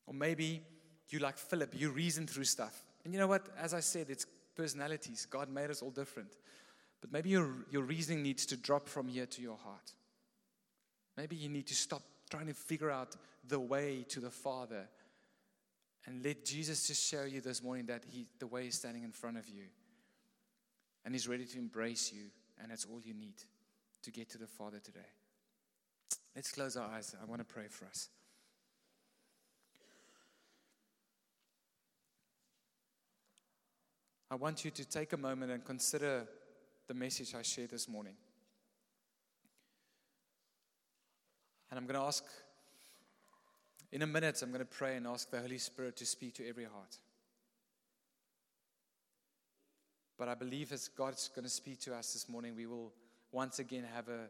Or 0.07 0.13
maybe 0.13 0.61
you, 1.09 1.19
like 1.19 1.37
Philip, 1.37 1.73
you 1.75 1.91
reason 1.91 2.27
through 2.27 2.45
stuff. 2.45 2.83
And 3.03 3.13
you 3.13 3.19
know 3.19 3.27
what? 3.27 3.47
As 3.59 3.73
I 3.73 3.79
said, 3.79 4.09
it's 4.09 4.25
personalities. 4.55 5.27
God 5.29 5.49
made 5.49 5.69
us 5.69 5.81
all 5.81 5.91
different. 5.91 6.35
But 7.01 7.11
maybe 7.11 7.29
your, 7.29 7.49
your 7.71 7.83
reasoning 7.83 8.23
needs 8.23 8.45
to 8.47 8.57
drop 8.57 8.87
from 8.87 9.07
here 9.07 9.25
to 9.27 9.41
your 9.41 9.57
heart. 9.57 9.91
Maybe 11.17 11.35
you 11.35 11.49
need 11.49 11.67
to 11.67 11.75
stop 11.75 12.01
trying 12.29 12.47
to 12.47 12.53
figure 12.53 12.91
out 12.91 13.15
the 13.47 13.59
way 13.59 14.05
to 14.09 14.19
the 14.19 14.31
Father 14.31 14.87
and 16.05 16.23
let 16.23 16.45
Jesus 16.45 16.87
just 16.87 17.09
show 17.09 17.23
you 17.23 17.41
this 17.41 17.63
morning 17.63 17.87
that 17.87 18.03
he, 18.07 18.27
the 18.39 18.47
way 18.47 18.67
is 18.67 18.75
standing 18.75 19.03
in 19.03 19.11
front 19.11 19.37
of 19.37 19.49
you. 19.49 19.63
And 21.03 21.13
He's 21.13 21.27
ready 21.27 21.45
to 21.45 21.57
embrace 21.57 22.11
you, 22.13 22.23
and 22.59 22.71
that's 22.71 22.85
all 22.85 22.99
you 22.99 23.13
need 23.13 23.35
to 24.03 24.11
get 24.11 24.29
to 24.29 24.37
the 24.37 24.47
Father 24.47 24.79
today. 24.79 24.99
Let's 26.35 26.51
close 26.51 26.75
our 26.75 26.89
eyes. 26.89 27.15
I 27.21 27.25
want 27.25 27.47
to 27.47 27.53
pray 27.53 27.67
for 27.69 27.85
us. 27.85 28.09
I 34.29 34.35
want 34.35 34.65
you 34.65 34.71
to 34.71 34.85
take 34.85 35.13
a 35.13 35.17
moment 35.17 35.51
and 35.51 35.63
consider 35.63 36.27
the 36.87 36.93
message 36.93 37.35
I 37.35 37.43
shared 37.43 37.69
this 37.69 37.87
morning. 37.87 38.15
And 41.69 41.79
I'm 41.79 41.85
going 41.85 41.99
to 41.99 42.05
ask, 42.05 42.23
in 43.95 44.01
a 44.01 44.07
minute, 44.07 44.41
I'm 44.41 44.49
going 44.49 44.59
to 44.59 44.65
pray 44.65 44.97
and 44.97 45.07
ask 45.07 45.31
the 45.31 45.39
Holy 45.39 45.57
Spirit 45.57 45.95
to 45.95 46.05
speak 46.05 46.33
to 46.33 46.45
every 46.45 46.65
heart. 46.65 46.97
But 50.19 50.27
I 50.27 50.33
believe 50.33 50.73
as 50.73 50.89
God's 50.89 51.29
going 51.29 51.45
to 51.45 51.49
speak 51.49 51.79
to 51.83 51.95
us 51.95 52.11
this 52.11 52.27
morning, 52.27 52.57
we 52.57 52.65
will 52.65 52.91
once 53.31 53.59
again 53.59 53.85
have 53.95 54.09
a, 54.09 54.27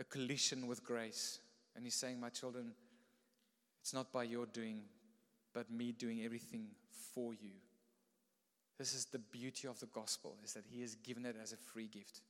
a 0.00 0.04
collision 0.04 0.66
with 0.66 0.82
grace. 0.82 1.40
And 1.76 1.84
He's 1.84 1.94
saying, 1.94 2.20
My 2.20 2.30
children, 2.30 2.72
it's 3.82 3.92
not 3.92 4.10
by 4.10 4.22
your 4.22 4.46
doing, 4.46 4.80
but 5.52 5.70
me 5.70 5.92
doing 5.92 6.22
everything 6.24 6.68
for 7.14 7.34
you. 7.34 7.50
This 8.78 8.94
is 8.94 9.04
the 9.04 9.18
beauty 9.18 9.68
of 9.68 9.78
the 9.78 9.88
gospel, 9.92 10.38
is 10.42 10.54
that 10.54 10.64
He 10.70 10.80
has 10.80 10.94
given 10.94 11.26
it 11.26 11.36
as 11.42 11.52
a 11.52 11.58
free 11.58 11.86
gift. 11.86 12.22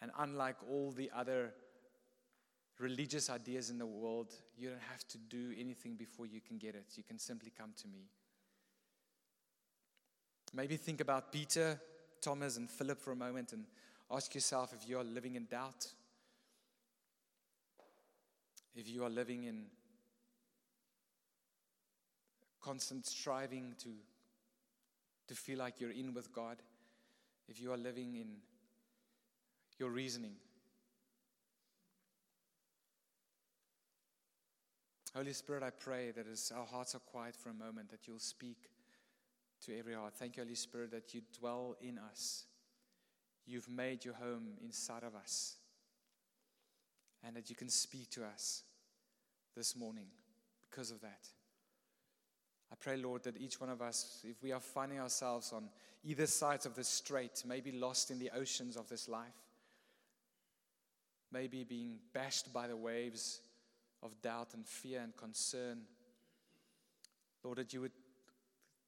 And 0.00 0.10
unlike 0.18 0.56
all 0.68 0.90
the 0.90 1.12
other 1.16 1.54
religious 2.78 3.30
ideas 3.30 3.70
in 3.70 3.78
the 3.78 3.86
world, 3.86 4.34
you 4.56 4.68
don't 4.68 4.82
have 4.90 5.06
to 5.08 5.18
do 5.18 5.52
anything 5.58 5.94
before 5.94 6.26
you 6.26 6.40
can 6.40 6.58
get 6.58 6.74
it. 6.74 6.86
You 6.96 7.02
can 7.02 7.18
simply 7.18 7.52
come 7.56 7.72
to 7.80 7.88
me. 7.88 8.08
Maybe 10.54 10.76
think 10.76 11.00
about 11.00 11.32
Peter, 11.32 11.80
Thomas, 12.20 12.56
and 12.56 12.70
Philip 12.70 13.00
for 13.00 13.12
a 13.12 13.16
moment 13.16 13.52
and 13.52 13.64
ask 14.10 14.34
yourself 14.34 14.74
if 14.74 14.88
you 14.88 14.98
are 14.98 15.04
living 15.04 15.36
in 15.36 15.46
doubt, 15.46 15.86
if 18.74 18.88
you 18.88 19.04
are 19.04 19.10
living 19.10 19.44
in 19.44 19.64
constant 22.60 23.06
striving 23.06 23.74
to, 23.78 23.88
to 25.28 25.34
feel 25.34 25.58
like 25.58 25.80
you're 25.80 25.90
in 25.90 26.14
with 26.14 26.32
God, 26.32 26.58
if 27.48 27.60
you 27.60 27.72
are 27.72 27.76
living 27.76 28.14
in 28.16 28.36
your 29.78 29.90
reasoning. 29.90 30.34
Holy 35.14 35.34
Spirit, 35.34 35.62
I 35.62 35.70
pray 35.70 36.10
that 36.10 36.26
as 36.26 36.50
our 36.56 36.64
hearts 36.64 36.94
are 36.94 37.00
quiet 37.00 37.36
for 37.36 37.50
a 37.50 37.54
moment, 37.54 37.90
that 37.90 38.06
you'll 38.06 38.18
speak 38.18 38.70
to 39.66 39.78
every 39.78 39.94
heart. 39.94 40.14
Thank 40.14 40.36
you, 40.36 40.42
Holy 40.42 40.54
Spirit, 40.54 40.90
that 40.92 41.12
you 41.12 41.20
dwell 41.38 41.76
in 41.82 41.98
us. 41.98 42.44
You've 43.46 43.68
made 43.68 44.06
your 44.06 44.14
home 44.14 44.48
inside 44.64 45.02
of 45.02 45.14
us. 45.14 45.56
And 47.24 47.36
that 47.36 47.50
you 47.50 47.56
can 47.56 47.68
speak 47.68 48.10
to 48.10 48.24
us 48.24 48.62
this 49.54 49.76
morning 49.76 50.06
because 50.70 50.90
of 50.90 51.02
that. 51.02 51.28
I 52.72 52.74
pray, 52.80 52.96
Lord, 52.96 53.22
that 53.24 53.36
each 53.36 53.60
one 53.60 53.68
of 53.68 53.82
us, 53.82 54.24
if 54.24 54.42
we 54.42 54.50
are 54.50 54.60
finding 54.60 54.98
ourselves 54.98 55.52
on 55.52 55.68
either 56.04 56.26
side 56.26 56.64
of 56.64 56.74
the 56.74 56.84
strait, 56.84 57.42
maybe 57.46 57.70
lost 57.70 58.10
in 58.10 58.18
the 58.18 58.30
oceans 58.34 58.78
of 58.78 58.88
this 58.88 59.10
life, 59.10 59.28
maybe 61.30 61.64
being 61.64 61.98
bashed 62.14 62.50
by 62.52 62.66
the 62.66 62.76
waves 62.76 63.40
of 64.02 64.20
doubt 64.20 64.54
and 64.54 64.66
fear 64.66 65.00
and 65.00 65.16
concern, 65.16 65.82
Lord, 67.44 67.58
that 67.58 67.72
you 67.72 67.80
would 67.80 67.92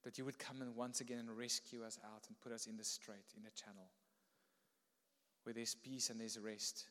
that 0.04 0.18
you 0.18 0.24
would 0.26 0.38
come 0.38 0.60
and 0.60 0.76
once 0.76 1.00
again 1.00 1.18
and 1.18 1.30
rescue 1.30 1.82
us 1.82 1.98
out 2.04 2.26
and 2.28 2.38
put 2.42 2.52
us 2.52 2.66
in 2.66 2.76
the 2.76 2.84
strait, 2.84 3.24
in 3.38 3.42
the 3.42 3.50
channel, 3.52 3.88
where 5.44 5.54
there's 5.54 5.74
peace 5.74 6.10
and 6.10 6.20
there's 6.20 6.38
rest. 6.38 6.84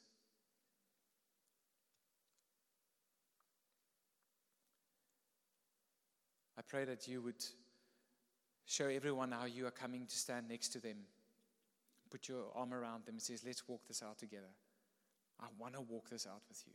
I 6.58 6.62
pray 6.68 6.86
that 6.86 7.08
you 7.08 7.22
would 7.22 7.46
show 8.66 8.88
everyone 8.88 9.32
how 9.32 9.46
you 9.46 9.68
are 9.68 9.72
coming 9.72 10.08
to 10.08 10.16
stand 10.16 10.50
next 10.50 10.70
to 10.70 10.80
them. 10.80 10.98
Put 12.10 12.28
your 12.28 12.46
arm 12.56 12.74
around 12.74 13.06
them 13.06 13.16
and 13.16 13.22
says, 13.22 13.44
Let's 13.46 13.68
walk 13.68 13.82
this 13.88 14.02
out 14.02 14.18
together. 14.18 14.54
I 15.40 15.46
want 15.60 15.74
to 15.76 15.82
walk 15.82 16.10
this 16.10 16.26
out 16.26 16.42
with 16.48 16.64
you. 16.66 16.74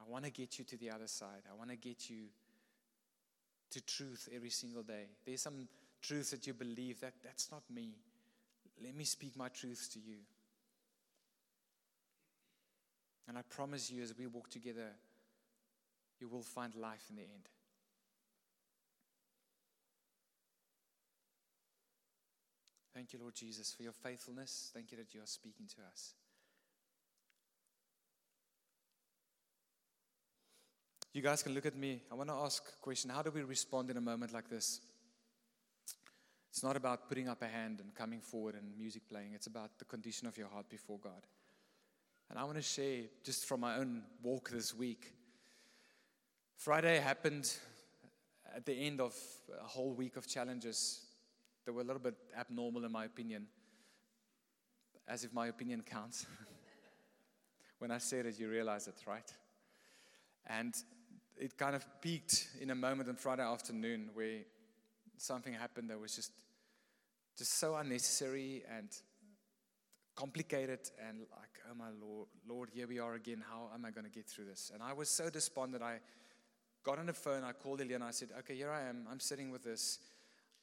I 0.00 0.10
want 0.10 0.24
to 0.24 0.30
get 0.30 0.58
you 0.58 0.64
to 0.64 0.76
the 0.76 0.90
other 0.90 1.06
side. 1.06 1.42
I 1.50 1.56
want 1.56 1.70
to 1.70 1.76
get 1.76 2.08
you 2.08 2.24
to 3.70 3.80
truth 3.84 4.28
every 4.34 4.50
single 4.50 4.82
day. 4.82 5.06
There's 5.24 5.42
some 5.42 5.68
truth 6.02 6.30
that 6.30 6.46
you 6.46 6.54
believe 6.54 7.00
that 7.00 7.14
that's 7.22 7.50
not 7.50 7.62
me. 7.72 7.90
Let 8.82 8.96
me 8.96 9.04
speak 9.04 9.36
my 9.36 9.48
truths 9.48 9.88
to 9.88 9.98
you. 9.98 10.16
And 13.28 13.38
I 13.38 13.42
promise 13.42 13.90
you, 13.90 14.02
as 14.02 14.14
we 14.18 14.26
walk 14.26 14.50
together, 14.50 14.88
you 16.18 16.28
will 16.28 16.42
find 16.42 16.74
life 16.74 17.04
in 17.10 17.16
the 17.16 17.22
end. 17.22 17.48
Thank 22.94 23.12
you, 23.12 23.20
Lord 23.20 23.34
Jesus, 23.34 23.72
for 23.72 23.82
your 23.82 23.92
faithfulness. 23.92 24.70
Thank 24.74 24.90
you 24.90 24.98
that 24.98 25.14
you 25.14 25.20
are 25.20 25.26
speaking 25.26 25.66
to 25.76 25.82
us. 25.92 26.14
You 31.12 31.22
guys 31.22 31.42
can 31.42 31.54
look 31.54 31.66
at 31.66 31.76
me. 31.76 32.02
I 32.10 32.14
want 32.14 32.28
to 32.28 32.36
ask 32.36 32.62
a 32.62 32.82
question. 32.82 33.10
How 33.10 33.22
do 33.22 33.32
we 33.32 33.42
respond 33.42 33.90
in 33.90 33.96
a 33.96 34.00
moment 34.00 34.32
like 34.32 34.48
this? 34.48 34.80
It's 36.50 36.62
not 36.62 36.76
about 36.76 37.08
putting 37.08 37.28
up 37.28 37.42
a 37.42 37.48
hand 37.48 37.80
and 37.80 37.92
coming 37.92 38.20
forward 38.20 38.54
and 38.54 38.78
music 38.78 39.02
playing. 39.08 39.32
It's 39.34 39.48
about 39.48 39.76
the 39.80 39.84
condition 39.84 40.28
of 40.28 40.38
your 40.38 40.46
heart 40.46 40.68
before 40.68 41.00
God. 41.00 41.26
And 42.28 42.38
I 42.38 42.44
want 42.44 42.58
to 42.58 42.62
share 42.62 43.02
just 43.24 43.46
from 43.46 43.58
my 43.58 43.76
own 43.76 44.04
walk 44.22 44.50
this 44.50 44.72
week. 44.72 45.12
Friday 46.56 47.00
happened, 47.00 47.52
at 48.54 48.64
the 48.64 48.74
end 48.74 49.00
of 49.00 49.12
a 49.60 49.66
whole 49.66 49.92
week 49.92 50.16
of 50.16 50.28
challenges, 50.28 51.06
they 51.66 51.72
were 51.72 51.80
a 51.80 51.84
little 51.84 52.02
bit 52.02 52.14
abnormal 52.38 52.84
in 52.84 52.92
my 52.92 53.06
opinion, 53.06 53.48
as 55.08 55.24
if 55.24 55.32
my 55.32 55.48
opinion 55.48 55.82
counts. 55.82 56.26
when 57.80 57.90
I 57.90 57.98
said 57.98 58.26
it, 58.26 58.38
you 58.38 58.48
realize 58.48 58.86
it, 58.86 59.02
right? 59.08 59.32
And 60.46 60.74
it 61.40 61.56
kind 61.56 61.74
of 61.74 61.84
peaked 62.02 62.48
in 62.60 62.70
a 62.70 62.74
moment 62.74 63.08
on 63.08 63.16
Friday 63.16 63.42
afternoon 63.42 64.10
where 64.12 64.40
something 65.16 65.54
happened 65.54 65.88
that 65.88 65.98
was 65.98 66.14
just 66.14 66.32
just 67.38 67.58
so 67.58 67.74
unnecessary 67.76 68.62
and 68.76 68.88
complicated 70.14 70.80
and 71.08 71.20
like 71.20 71.60
oh 71.70 71.74
my 71.74 71.88
lord 71.98 72.28
lord 72.46 72.68
here 72.70 72.86
we 72.86 72.98
are 72.98 73.14
again. 73.14 73.42
How 73.48 73.70
am 73.74 73.86
i 73.86 73.90
going 73.90 74.04
to 74.04 74.10
get 74.10 74.26
through 74.26 74.44
this? 74.44 74.70
And 74.72 74.82
i 74.82 74.92
was 74.92 75.08
so 75.08 75.30
despondent. 75.30 75.82
I 75.82 76.00
got 76.84 76.98
on 76.98 77.06
the 77.06 77.14
phone 77.14 77.42
i 77.42 77.52
called 77.52 77.80
Ilya 77.80 77.94
and 77.94 78.04
i 78.04 78.10
said 78.10 78.28
okay 78.40 78.54
here 78.54 78.70
i 78.70 78.82
am. 78.82 79.06
I'm 79.10 79.20
sitting 79.20 79.50
with 79.50 79.64
this. 79.64 79.98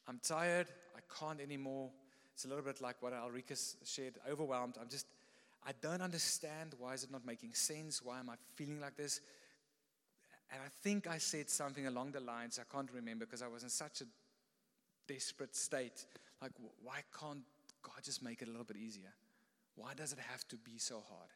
I'm 0.07 0.19
tired. 0.23 0.67
I 0.95 0.99
can't 1.19 1.41
anymore. 1.41 1.89
It's 2.34 2.45
a 2.45 2.47
little 2.47 2.63
bit 2.63 2.82
like 2.82 3.01
what 3.01 3.13
Ulrika 3.13 3.55
shared 3.84 4.13
overwhelmed. 4.30 4.75
I'm 4.80 4.89
just 4.89 5.07
i 5.65 5.71
don't 5.82 6.03
understand 6.03 6.75
why 6.78 6.93
is 6.93 7.03
it 7.03 7.11
not 7.11 7.25
making 7.25 7.55
sense? 7.55 8.03
Why 8.03 8.19
am 8.19 8.30
i 8.30 8.36
feeling 8.55 8.80
like 8.80 8.95
this 8.95 9.21
and 10.51 10.61
I 10.61 10.69
think 10.81 11.07
I 11.07 11.17
said 11.17 11.49
something 11.49 11.87
along 11.87 12.11
the 12.11 12.19
lines, 12.19 12.59
I 12.59 12.73
can't 12.73 12.91
remember 12.93 13.25
because 13.25 13.41
I 13.41 13.47
was 13.47 13.63
in 13.63 13.69
such 13.69 14.01
a 14.01 14.05
desperate 15.07 15.55
state. 15.55 16.05
Like, 16.41 16.51
why 16.81 17.01
can't 17.19 17.43
God 17.81 18.03
just 18.03 18.23
make 18.23 18.41
it 18.41 18.47
a 18.47 18.51
little 18.51 18.65
bit 18.65 18.77
easier? 18.77 19.13
Why 19.75 19.93
does 19.93 20.13
it 20.13 20.19
have 20.19 20.47
to 20.49 20.55
be 20.55 20.77
so 20.77 21.03
hard? 21.07 21.29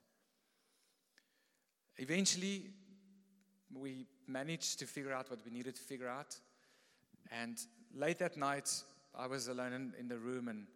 Eventually, 1.98 2.72
we 3.74 4.08
managed 4.28 4.80
to 4.80 4.86
figure 4.86 5.14
out 5.14 5.30
what 5.30 5.40
we 5.46 5.52
needed 5.52 5.76
to 5.76 5.82
figure 5.82 6.08
out. 6.08 6.36
And 7.32 7.58
late 7.94 8.20
that 8.20 8.38
night, 8.38 8.70
I 9.14 9.28
was 9.28 9.48
alone 9.48 9.74
in, 9.74 9.94
in 10.00 10.08
the 10.08 10.18
room 10.18 10.48
and 10.48 10.68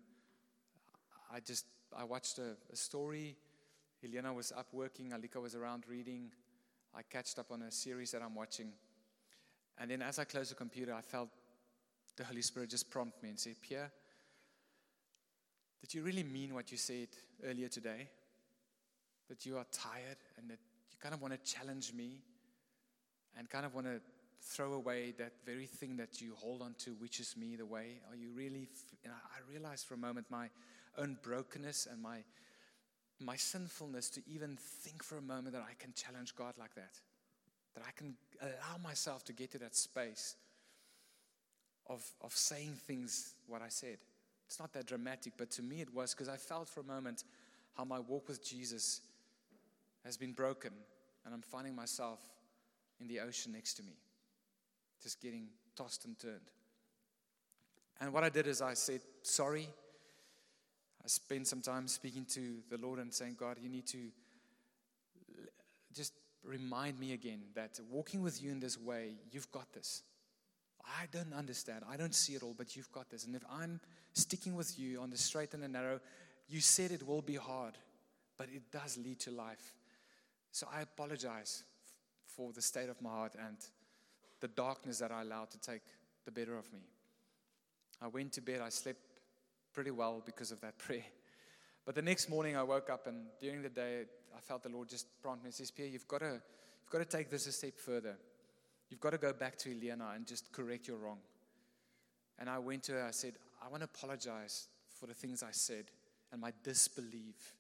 I 1.34 1.40
just 1.40 1.66
I 1.98 2.04
watched 2.04 2.40
a, 2.40 2.56
a 2.72 2.76
story. 2.76 3.38
Helena 4.02 4.34
was 4.34 4.52
up 4.52 4.68
working, 4.74 5.12
Alika 5.12 5.42
was 5.42 5.56
around 5.56 5.86
reading. 5.88 6.32
I 6.96 7.02
catched 7.04 7.38
up 7.40 7.52
on 7.52 7.62
a 7.64 7.72
series 7.72 8.12
that 8.12 8.22
I'm 8.22 8.36
watching. 8.36 8.72
And 9.78 9.92
then 9.92 10.02
as 10.02 10.18
I 10.18 10.24
closed 10.24 10.52
the 10.52 10.56
computer, 10.56 10.94
I 10.94 11.02
felt 11.02 11.30
the 12.16 12.24
Holy 12.24 12.42
Spirit 12.42 12.70
just 12.70 12.90
prompt 12.90 13.22
me 13.22 13.30
and 13.30 13.40
say, 13.40 13.54
Pierre, 13.62 13.92
did 15.82 15.94
you 15.94 16.04
really 16.04 16.24
mean 16.24 16.54
what 16.54 16.72
you 16.72 16.78
said 16.78 17.10
earlier 17.46 17.68
today? 17.68 18.10
That 19.30 19.46
you 19.46 19.58
are 19.58 19.66
tired 19.72 20.18
and 20.38 20.50
that 20.50 20.60
you 20.90 20.98
kind 21.02 21.14
of 21.14 21.22
want 21.22 21.34
to 21.34 21.54
challenge 21.54 21.94
me 21.94 22.22
and 23.38 23.50
kind 23.50 23.66
of 23.66 23.76
want 23.76 23.88
to 23.88 24.00
throw 24.42 24.74
away 24.74 25.14
that 25.18 25.34
very 25.46 25.66
thing 25.66 25.98
that 25.98 26.22
you 26.22 26.34
hold 26.36 26.62
on 26.62 26.76
to, 26.80 26.92
which 26.92 27.20
is 27.20 27.36
me, 27.36 27.56
the 27.56 27.66
way? 27.66 28.00
Are 28.10 28.16
you 28.16 28.32
really? 28.32 28.70
I 29.06 29.52
realized 29.52 29.86
for 29.88 29.96
a 29.96 29.98
moment 29.98 30.28
my 30.30 30.50
own 30.98 31.18
brokenness 31.22 31.88
and 31.92 32.02
my 32.02 32.24
my 33.20 33.36
sinfulness 33.36 34.10
to 34.12 34.22
even 34.28 34.58
think 34.58 35.04
for 35.04 35.18
a 35.18 35.22
moment 35.22 35.54
that 35.54 35.64
I 35.64 35.74
can 35.80 35.94
challenge 35.94 36.36
God 36.36 36.54
like 36.58 36.76
that. 36.76 37.00
That 37.76 37.84
I 37.88 37.92
can 37.92 38.16
allow 38.42 38.78
myself 38.84 39.24
to 39.26 39.34
get 39.34 39.52
to 39.52 39.58
that 39.60 39.76
space 39.76 40.36
of, 41.88 42.04
of 42.22 42.34
saying 42.34 42.78
things 42.88 43.34
what 43.48 43.62
I 43.62 43.70
said. 43.70 43.98
It's 44.48 44.60
not 44.60 44.74
that 44.74 44.86
dramatic, 44.86 45.34
but 45.38 45.50
to 45.52 45.64
me 45.64 45.82
it 45.82 45.94
was 45.94 46.14
because 46.14 46.30
I 46.30 46.38
felt 46.38 46.68
for 46.70 46.82
a 46.82 46.84
moment 46.84 47.24
how 47.76 47.84
my 47.84 48.00
walk 48.00 48.28
with 48.28 48.44
Jesus 48.44 49.02
has 50.04 50.18
been 50.18 50.34
broken 50.34 50.72
and 51.26 51.34
I'm 51.34 51.42
finding 51.42 51.76
myself 51.76 52.20
in 53.00 53.08
the 53.08 53.20
ocean 53.20 53.52
next 53.52 53.74
to 53.76 53.84
me, 53.84 53.94
just 55.02 55.22
getting 55.22 55.48
tossed 55.76 56.06
and 56.06 56.18
turned. 56.18 56.52
And 58.00 58.14
what 58.14 58.24
I 58.24 58.30
did 58.30 58.48
is 58.48 58.62
I 58.62 58.74
said, 58.74 59.02
Sorry, 59.24 59.68
I 61.06 61.08
spent 61.08 61.46
some 61.46 61.62
time 61.62 61.88
speaking 61.88 62.26
to 62.34 62.64
the 62.68 62.80
Lord 62.80 62.98
and 62.98 63.14
saying, 63.14 63.36
God, 63.40 63.58
you 63.62 63.70
need 63.70 63.86
to 63.88 64.00
just 65.94 66.14
remind 66.44 67.00
me 67.00 67.14
again 67.14 67.42
that 67.54 67.80
walking 67.92 68.24
with 68.24 68.42
you 68.42 68.52
in 68.52 68.60
this 68.60 68.80
way, 68.80 69.12
you've 69.32 69.52
got 69.52 69.72
this. 69.72 70.02
I 70.84 71.06
don't 71.12 71.32
understand. 71.34 71.84
I 71.88 71.96
don't 71.96 72.16
see 72.16 72.34
it 72.34 72.42
all, 72.42 72.56
but 72.58 72.76
you've 72.76 72.92
got 72.92 73.12
this. 73.12 73.26
And 73.26 73.36
if 73.36 73.44
I'm 73.52 73.80
sticking 74.14 74.56
with 74.56 74.80
you 74.80 75.00
on 75.00 75.12
the 75.12 75.18
straight 75.18 75.54
and 75.54 75.62
the 75.62 75.68
narrow, 75.68 76.00
you 76.48 76.60
said 76.60 76.92
it 76.92 77.06
will 77.06 77.22
be 77.22 77.36
hard, 77.36 77.78
but 78.36 78.48
it 78.52 78.64
does 78.72 78.98
lead 78.98 79.20
to 79.22 79.32
life. 79.32 79.76
So 80.52 80.68
I 80.74 80.82
apologize 80.82 81.64
for 82.26 82.52
the 82.52 82.64
state 82.64 82.90
of 82.90 83.00
my 83.00 83.12
heart 83.12 83.36
and 83.40 83.58
the 84.42 84.48
darkness 84.48 84.98
that 85.00 85.12
I 85.12 85.22
allowed 85.22 85.52
to 85.52 85.60
take 85.60 85.84
the 86.26 86.32
better 86.32 86.58
of 86.58 86.72
me. 86.74 86.80
I 88.02 88.08
went 88.08 88.34
to 88.34 88.42
bed, 88.42 88.62
I 88.62 88.70
slept 88.70 89.05
pretty 89.76 89.92
well 89.92 90.24
because 90.26 90.52
of 90.52 90.62
that 90.62 90.78
prayer. 90.80 91.04
But 91.86 91.94
the 91.94 92.02
next 92.02 92.30
morning 92.30 92.56
I 92.56 92.64
woke 92.64 92.90
up 92.90 93.06
and 93.06 93.26
during 93.40 93.62
the 93.62 93.70
day 93.70 94.06
I 94.36 94.40
felt 94.40 94.64
the 94.64 94.70
Lord 94.70 94.90
just 94.90 95.06
prompt 95.22 95.44
me 95.44 95.50
and 95.50 95.54
says, 95.54 95.70
Pierre, 95.70 95.90
you've 95.90 96.08
got 96.08 96.20
to 96.20 96.32
you've 96.32 96.92
got 96.92 97.00
to 97.00 97.06
take 97.06 97.30
this 97.30 97.46
a 97.46 97.52
step 97.52 97.78
further. 97.78 98.16
You've 98.90 99.02
got 99.02 99.12
to 99.12 99.18
go 99.18 99.34
back 99.34 99.58
to 99.58 99.70
Eliana 99.70 100.16
and 100.16 100.26
just 100.26 100.52
correct 100.52 100.88
your 100.88 100.98
wrong. 100.98 101.20
And 102.40 102.50
I 102.50 102.58
went 102.60 102.84
to 102.84 102.94
her, 102.94 103.04
I 103.04 103.12
said, 103.12 103.34
I 103.64 103.70
want 103.70 103.82
to 103.82 103.90
apologize 103.94 104.68
for 105.00 105.08
the 105.08 105.14
things 105.14 105.44
I 105.44 105.52
said 105.52 105.86
and 106.32 106.42
my 106.42 106.52
disbelief. 106.64 107.54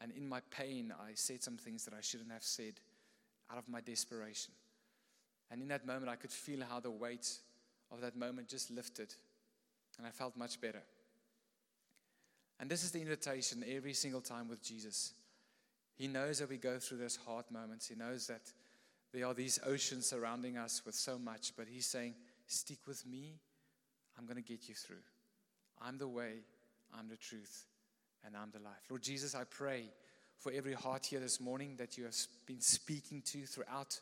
And 0.00 0.12
in 0.12 0.28
my 0.28 0.40
pain, 0.50 0.92
I 0.98 1.12
said 1.14 1.42
some 1.42 1.56
things 1.56 1.84
that 1.84 1.94
I 1.94 2.00
shouldn't 2.00 2.30
have 2.30 2.42
said 2.42 2.74
out 3.50 3.58
of 3.58 3.68
my 3.68 3.80
desperation. 3.80 4.52
And 5.50 5.62
in 5.62 5.68
that 5.68 5.86
moment, 5.86 6.08
I 6.08 6.16
could 6.16 6.32
feel 6.32 6.60
how 6.68 6.80
the 6.80 6.90
weight 6.90 7.30
of 7.90 8.00
that 8.00 8.16
moment 8.16 8.48
just 8.48 8.70
lifted. 8.70 9.14
And 9.98 10.06
I 10.06 10.10
felt 10.10 10.36
much 10.36 10.60
better. 10.60 10.82
And 12.58 12.70
this 12.70 12.84
is 12.84 12.90
the 12.90 13.00
invitation 13.00 13.64
every 13.68 13.92
single 13.92 14.20
time 14.20 14.48
with 14.48 14.62
Jesus. 14.62 15.12
He 15.94 16.06
knows 16.06 16.38
that 16.38 16.48
we 16.48 16.56
go 16.56 16.78
through 16.78 16.98
those 16.98 17.16
hard 17.16 17.44
moments. 17.50 17.88
He 17.88 17.94
knows 17.94 18.26
that 18.26 18.52
there 19.12 19.26
are 19.26 19.34
these 19.34 19.58
oceans 19.66 20.06
surrounding 20.06 20.56
us 20.56 20.82
with 20.84 20.94
so 20.94 21.18
much, 21.18 21.52
but 21.56 21.66
He's 21.68 21.86
saying, 21.86 22.14
Stick 22.46 22.78
with 22.86 23.04
me. 23.06 23.40
I'm 24.16 24.24
going 24.24 24.36
to 24.36 24.42
get 24.42 24.68
you 24.68 24.74
through. 24.74 25.02
I'm 25.82 25.98
the 25.98 26.08
way, 26.08 26.34
I'm 26.96 27.08
the 27.08 27.16
truth, 27.16 27.64
and 28.24 28.36
I'm 28.36 28.50
the 28.50 28.60
life. 28.60 28.84
Lord 28.88 29.02
Jesus, 29.02 29.34
I 29.34 29.44
pray 29.44 29.84
for 30.38 30.52
every 30.52 30.72
heart 30.72 31.06
here 31.06 31.20
this 31.20 31.40
morning 31.40 31.76
that 31.78 31.98
you 31.98 32.04
have 32.04 32.16
been 32.46 32.60
speaking 32.60 33.20
to 33.22 33.44
throughout 33.44 34.00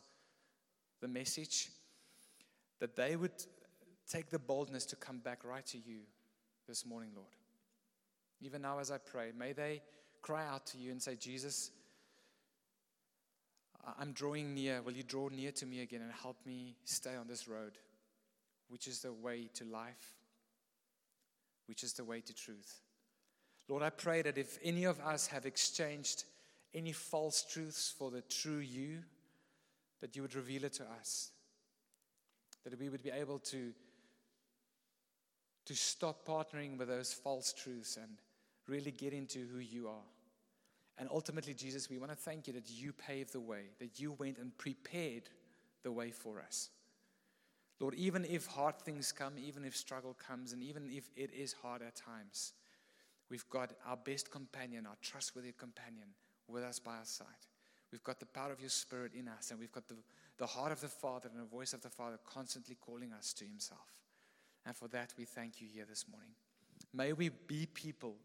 the 1.01 1.09
message, 1.09 1.71
that 2.81 2.97
they 2.97 3.17
would 3.17 3.33
take 4.09 4.31
the 4.31 4.39
boldness 4.39 4.85
to 4.87 4.97
come 4.97 5.19
back 5.19 5.45
right 5.45 5.67
to 5.67 5.79
you 5.79 6.01
this 6.69 6.85
morning, 6.85 7.11
Lord. 7.15 7.29
Even 8.41 8.63
now, 8.63 8.79
as 8.79 8.91
I 8.91 8.99
pray, 8.99 9.33
may 9.37 9.53
they 9.53 9.83
cry 10.23 10.47
out 10.47 10.67
to 10.67 10.79
you 10.79 10.91
and 10.91 11.03
say, 11.03 11.17
Jesus, 11.17 11.71
I'm 13.99 14.13
drawing 14.13 14.55
near. 14.55 14.83
Will 14.83 14.93
you 14.93 15.03
draw 15.03 15.29
near 15.29 15.53
to 15.53 15.67
me 15.67 15.81
again 15.81 16.03
and 16.03 16.13
help 16.13 16.37
me 16.47 16.77
stay 16.85 17.15
on 17.17 17.27
this 17.27 17.47
road, 17.49 17.79
which 18.69 18.87
is 18.87 19.01
the 19.01 19.13
way 19.13 19.49
to 19.55 19.65
life, 19.65 20.15
which 21.67 21.83
is 21.83 21.93
the 21.93 22.05
way 22.05 22.21
to 22.21 22.35
truth? 22.35 22.81
Lord, 23.69 23.83
I 23.83 23.91
pray 23.91 24.23
that 24.23 24.39
if 24.39 24.59
any 24.63 24.85
of 24.85 25.01
us 25.01 25.27
have 25.29 25.47
exchanged 25.47 26.25
any 26.75 26.93
false 26.93 27.45
truths 27.45 27.95
for 27.97 28.11
the 28.11 28.23
true 28.23 28.59
you, 28.59 28.99
that 30.01 30.17
you 30.17 30.23
would 30.23 30.35
reveal 30.35 30.65
it 30.65 30.75
to 30.75 30.85
us. 31.01 31.31
That 32.65 32.79
we 32.79 32.89
would 32.89 33.03
be 33.03 33.11
able 33.11 33.39
to, 33.39 33.73
to 35.67 35.75
stop 35.75 36.27
partnering 36.27 36.79
with 36.79 36.89
those 36.89 37.13
false 37.13 37.53
truths 37.53 37.97
and 37.97 38.19
really 38.69 38.91
get 38.91 39.13
into 39.13 39.47
who 39.47 39.59
you 39.59 39.89
are. 39.89 40.11
And 40.99 41.09
ultimately, 41.11 41.55
Jesus, 41.55 41.91
we 41.91 41.99
want 41.99 42.13
to 42.13 42.17
thank 42.17 42.47
you 42.47 42.53
that 42.53 42.71
you 42.71 42.93
paved 42.93 43.33
the 43.33 43.41
way, 43.41 43.65
that 43.81 43.99
you 43.99 44.13
went 44.13 44.39
and 44.39 44.57
prepared 44.57 45.25
the 45.83 45.91
way 45.91 46.11
for 46.11 46.41
us. 46.41 46.71
Lord, 47.81 47.95
even 47.95 48.25
if 48.25 48.47
hard 48.47 48.79
things 48.79 49.11
come, 49.11 49.35
even 49.37 49.65
if 49.65 49.77
struggle 49.77 50.15
comes, 50.15 50.53
and 50.53 50.63
even 50.63 50.89
if 50.91 51.11
it 51.17 51.31
is 51.33 51.53
hard 51.53 51.83
at 51.83 51.97
times, 51.97 52.53
we've 53.29 53.49
got 53.51 53.73
our 53.87 53.97
best 53.97 54.31
companion, 54.31 54.87
our 54.87 54.97
trustworthy 55.03 55.53
companion 55.53 56.09
with 56.47 56.63
us 56.63 56.79
by 56.79 56.97
our 56.97 57.05
side. 57.05 57.27
We've 57.91 58.05
got 58.05 58.21
the 58.21 58.27
power 58.27 58.53
of 58.53 58.61
your 58.61 58.71
Spirit 58.71 59.13
in 59.15 59.29
us, 59.29 59.51
and 59.51 59.59
we've 59.59 59.73
got 59.73 59.89
the, 59.89 59.97
the 60.39 60.47
heart 60.47 60.73
of 60.73 60.81
the 60.81 60.89
Father 60.89 61.29
and 61.33 61.41
the 61.41 61.49
voice 61.49 61.73
of 61.73 61.83
the 61.83 61.91
Father 61.91 62.19
constantly 62.25 62.77
calling 62.77 63.13
us 63.13 63.33
to 63.35 63.45
Himself. 63.45 64.04
And 64.67 64.77
for 64.77 64.89
that, 64.89 65.13
we 65.19 65.25
thank 65.25 65.61
you 65.61 65.69
here 65.73 65.85
this 65.89 66.07
morning. 66.11 66.31
May 66.93 67.13
we 67.13 67.29
be 67.29 67.67
people 67.67 68.17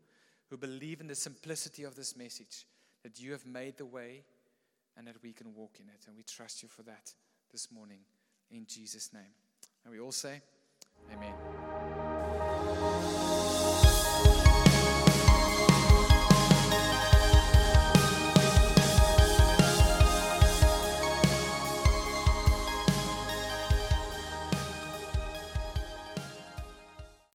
who 0.50 0.58
believe 0.58 1.02
in 1.02 1.08
the 1.08 1.16
simplicity 1.16 1.84
of 1.84 1.96
this 1.96 2.16
message 2.16 2.66
that 3.04 3.20
you 3.20 3.32
have 3.32 3.46
made 3.46 3.78
the 3.78 3.86
way 3.86 4.24
and 4.98 5.08
that 5.08 5.22
we 5.22 5.34
can 5.34 5.54
walk 5.54 5.78
in 5.80 5.88
it. 5.90 6.06
And 6.08 6.16
we 6.16 6.24
trust 6.24 6.64
you 6.64 6.70
for 6.70 6.84
that 6.84 7.14
this 7.52 7.72
morning 7.72 8.00
in 8.52 8.66
Jesus' 8.68 9.14
name. 9.14 9.34
And 9.84 9.94
we 9.94 10.00
all 10.00 10.12
say, 10.12 10.42
Amen. 11.12 11.34